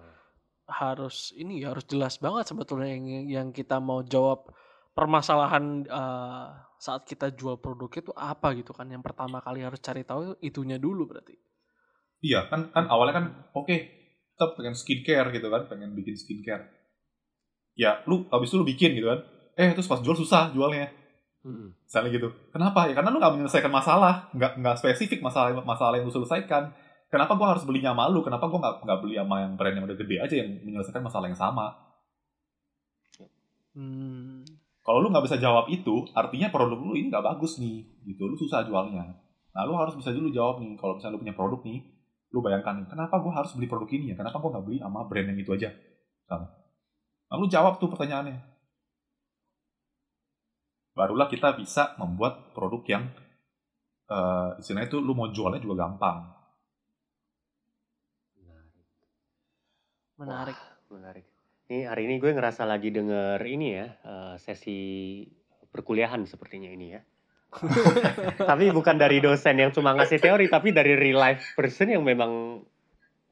[0.68, 4.48] harus ini ya harus jelas banget sebetulnya yang yang kita mau jawab
[4.96, 6.48] permasalahan eh,
[6.80, 10.80] saat kita jual produk itu apa gitu kan yang pertama kali harus cari tahu itunya
[10.80, 11.36] dulu berarti
[12.24, 13.76] Iya, kan kan awalnya kan oke,
[14.34, 16.74] kita pengen skincare gitu kan, pengen bikin skincare.
[17.78, 19.22] Ya, lu habis itu lu bikin gitu kan.
[19.54, 20.90] Eh, terus pas jual susah jualnya.
[21.46, 21.76] Hmm.
[21.86, 22.30] Misalnya gitu.
[22.50, 22.90] Kenapa?
[22.90, 26.74] Ya karena lu nggak menyelesaikan masalah, nggak nggak spesifik masalah masalah yang lu selesaikan.
[27.14, 28.26] Kenapa gua harus belinya sama lu?
[28.26, 31.30] Kenapa gua nggak nggak beli sama yang brand yang udah gede aja yang menyelesaikan masalah
[31.30, 31.68] yang sama?
[33.78, 34.42] Hmm.
[34.84, 38.28] Kalau lu nggak bisa jawab itu, artinya produk lu ini nggak bagus nih, gitu.
[38.28, 39.16] Lu susah jualnya.
[39.54, 40.76] Nah, lu harus bisa dulu jawab nih.
[40.76, 41.80] Kalau misalnya lu punya produk nih,
[42.34, 44.16] lu bayangkan nih, kenapa gue harus beli produk ini ya?
[44.18, 45.70] Kenapa gue nggak beli sama brand yang itu aja?
[46.26, 46.50] Sama.
[47.30, 48.42] Nah, lu jawab tuh pertanyaannya.
[50.98, 53.04] Barulah kita bisa membuat produk yang
[54.10, 56.26] uh, istilahnya itu lu mau jualnya juga gampang.
[60.18, 60.58] Menarik.
[60.58, 61.26] Wah, menarik.
[61.70, 65.22] Ini hari ini gue ngerasa lagi denger ini ya, uh, sesi
[65.70, 67.02] perkuliahan sepertinya ini ya.
[68.50, 72.64] Tapi bukan dari dosen yang cuma ngasih teori, tapi dari real life person yang memang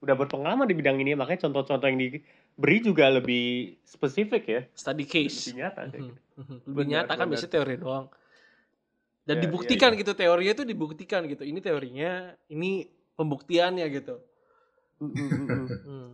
[0.01, 1.13] udah berpengalaman di bidang ini.
[1.13, 4.61] Makanya contoh-contoh yang diberi juga lebih spesifik ya.
[4.73, 5.49] Study case.
[5.49, 5.81] Lebih nyata.
[5.85, 6.01] Mhm, gitu.
[6.41, 6.57] mhm.
[6.65, 7.31] Lebih Benar, nyata kan benar.
[7.33, 8.05] biasanya teori doang.
[9.21, 10.01] Dan Ya, dibuktikan iya, iya.
[10.01, 11.43] gitu teorinya tuh dibuktikan gitu.
[11.45, 14.17] Ini teorinya, ini pembuktiannya gitu.
[15.01, 15.69] Mm, mm, mm, mm.
[15.85, 16.09] Hmm.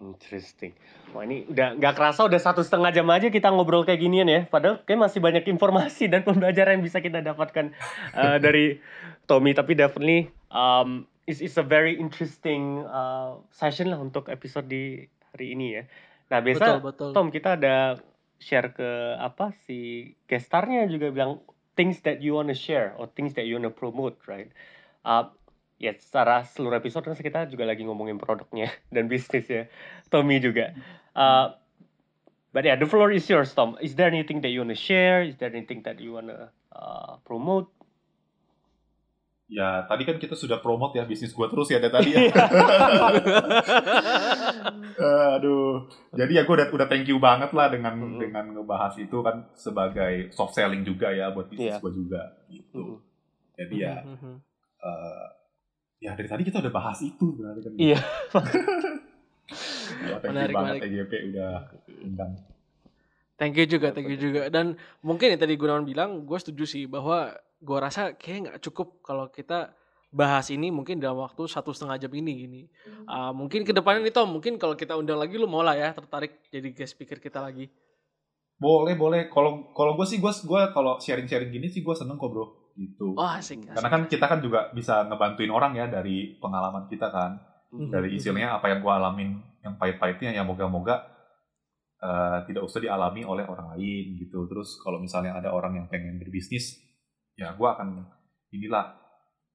[0.00, 0.72] Interesting.
[1.12, 4.48] Wah ini udah nggak kerasa udah satu setengah jam aja kita ngobrol kayak ginian ya.
[4.48, 7.76] Padahal kayak masih banyak informasi dan pembelajaran yang bisa kita dapatkan
[8.16, 8.80] uh, dari
[9.28, 9.52] Tommy.
[9.52, 15.04] Tapi definitely um, it's, it's a very interesting uh, session lah untuk episode di
[15.36, 15.82] hari ini ya.
[16.32, 17.10] Nah biasa Betul, betul.
[17.12, 18.00] Tom kita ada
[18.40, 21.44] share ke apa si guest starnya juga bilang
[21.76, 24.48] things that you wanna share or things that you wanna promote, right?
[25.04, 25.28] Uh,
[25.80, 29.64] ya secara seluruh episode kan kita juga lagi ngomongin produknya dan bisnis ya.
[30.06, 30.76] Tommy juga.
[31.16, 31.56] Uh,
[32.52, 33.80] but yeah, the floor is yours, Tom.
[33.80, 35.24] Is there anything that you wanna share?
[35.24, 37.72] Is there anything that you wanna uh, promote?
[39.50, 42.22] Ya, tadi kan kita sudah promote ya bisnis gua terus ya dari tadi ya.
[45.34, 45.90] Aduh.
[46.14, 48.18] Jadi ya gue udah udah thank you banget lah dengan Mhm.
[48.20, 51.82] dengan ngebahas itu kan sebagai soft selling juga ya buat bisnis Iya.
[51.82, 52.78] gua juga gitu.
[52.78, 53.58] Mm-mm.
[53.58, 54.34] Jadi ya Mhm.
[54.80, 55.26] eh,
[56.00, 57.72] ya dari tadi kita udah bahas itu sebenarnya kan.
[57.76, 58.00] Iya.
[60.00, 60.90] Wah, thank Menarik, you banget menarik.
[60.96, 61.52] EGP udah
[62.02, 62.32] undang.
[63.36, 64.52] Thank you juga, thank you juga.
[64.52, 69.00] Dan mungkin yang tadi Gunawan bilang, gue setuju sih bahwa gue rasa kayak nggak cukup
[69.00, 69.72] kalau kita
[70.10, 72.62] bahas ini mungkin dalam waktu satu setengah jam ini gini.
[73.08, 75.96] Ah, mungkin ke depannya nih Tom, mungkin kalau kita undang lagi lu mau lah ya
[75.96, 77.72] tertarik jadi guest speaker kita lagi.
[78.60, 79.32] Boleh, boleh.
[79.32, 82.59] Kalau kalau gue sih gue gua kalau sharing-sharing gini sih gue seneng kok, Bro.
[82.76, 83.14] Gitu.
[83.14, 83.74] Wah asik, asik.
[83.76, 87.50] Karena kan kita kan juga bisa ngebantuin orang ya dari pengalaman kita kan.
[87.70, 87.86] Mhm.
[87.86, 89.30] dari istilahnya apa yang gue alamin
[89.62, 91.06] yang pahit-pahitnya ya moga-moga
[92.02, 96.18] eh, tidak usah dialami oleh orang lain gitu terus kalau misalnya ada orang yang pengen
[96.18, 96.82] berbisnis
[97.38, 98.10] ya gue akan
[98.50, 98.98] inilah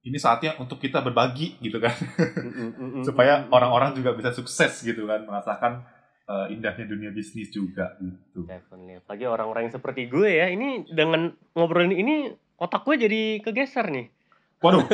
[0.00, 5.20] ini saatnya untuk kita berbagi gitu kan Mm-mm, supaya orang-orang juga bisa sukses gitu kan
[5.28, 5.84] merasakan
[6.24, 8.96] eh, indahnya dunia bisnis juga gitu Definitely.
[9.04, 14.08] Apalagi orang-orang yang seperti gue ya, ini dengan ngobrolin ini otak gue jadi kegeser nih.
[14.56, 14.88] waduh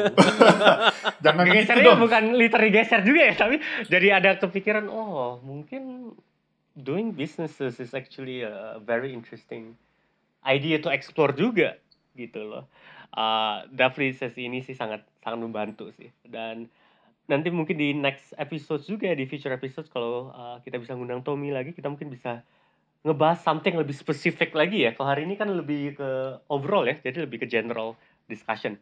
[1.24, 6.12] jangan gitu Gesernya dong bukan literally geser juga ya, tapi jadi ada kepikiran, oh mungkin
[6.74, 9.78] doing businesses is actually a very interesting
[10.42, 11.78] idea to explore juga
[12.18, 12.66] gitu loh.
[13.14, 16.66] Uh, definitely sesi ini sih sangat sangat membantu sih dan
[17.30, 21.54] nanti mungkin di next episode juga di future episode kalau uh, kita bisa ngundang Tommy
[21.54, 22.42] lagi kita mungkin bisa
[23.02, 24.94] ngebahas something lebih spesifik lagi ya.
[24.94, 26.08] Kalau hari ini kan lebih ke
[26.46, 27.98] overall ya, jadi lebih ke general
[28.30, 28.78] discussion.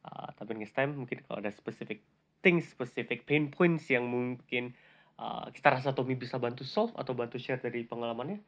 [0.00, 2.00] Uh, tapi next time mungkin kalau ada specific
[2.40, 4.72] things, specific pain points yang mungkin
[5.20, 8.40] uh, kita rasa Tommy bisa bantu solve atau bantu share dari pengalamannya,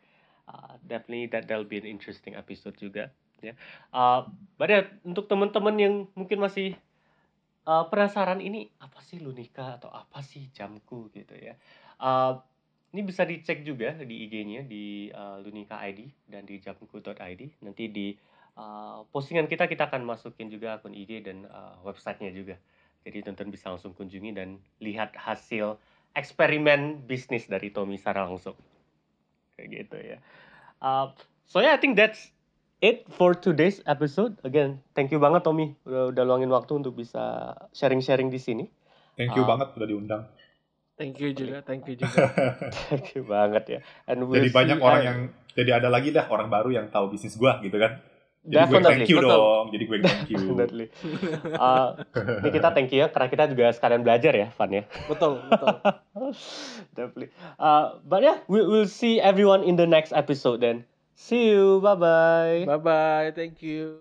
[0.48, 3.12] uh, definitely that that'll be an interesting episode juga.
[3.40, 3.56] Ya,
[3.96, 4.28] uh,
[4.64, 6.76] ya, untuk teman-teman yang mungkin masih
[7.64, 11.56] uh, penasaran ini apa sih Lunika atau apa sih jamku gitu ya.
[12.00, 12.40] Uh,
[12.90, 17.42] ini bisa dicek juga di IG-nya di uh, Lunika ID dan di jamku.id.
[17.62, 18.10] Nanti di
[18.58, 22.58] uh, postingan kita kita akan masukin juga akun IG dan uh, websitenya juga.
[23.06, 25.78] Jadi teman-teman bisa langsung kunjungi dan lihat hasil
[26.18, 28.58] eksperimen bisnis dari Tommy secara langsung.
[29.54, 30.18] Kayak gitu ya.
[30.82, 31.14] Uh,
[31.46, 32.34] so yeah, I think that's
[32.82, 34.34] it for today's episode.
[34.42, 38.66] Again, thank you banget Tommy udah, udah luangin waktu untuk bisa sharing-sharing di sini.
[39.20, 39.52] thank you Ah.
[39.52, 40.22] banget udah diundang
[41.00, 42.28] Thank you juga, thank you juga.
[42.92, 43.78] Thank you banget ya.
[44.04, 45.18] And we'll jadi banyak see- orang uh, yang
[45.56, 48.04] jadi ada lagi dah orang baru yang tahu bisnis gua gitu kan
[48.40, 49.36] jadi gue thank you betul.
[49.36, 50.86] dong jadi gue thank you Definitely.
[51.60, 51.88] Uh,
[52.40, 54.88] ini kita thank you ya karena kita juga sekalian belajar ya, Van ya.
[55.12, 55.76] betul, betul.
[56.96, 57.28] Definitely.
[57.60, 60.88] Uh, but yeah, we will see everyone in the next episode then.
[61.12, 61.84] See you.
[61.84, 62.58] Bye bye.
[62.64, 64.00] Bye bye, thank you.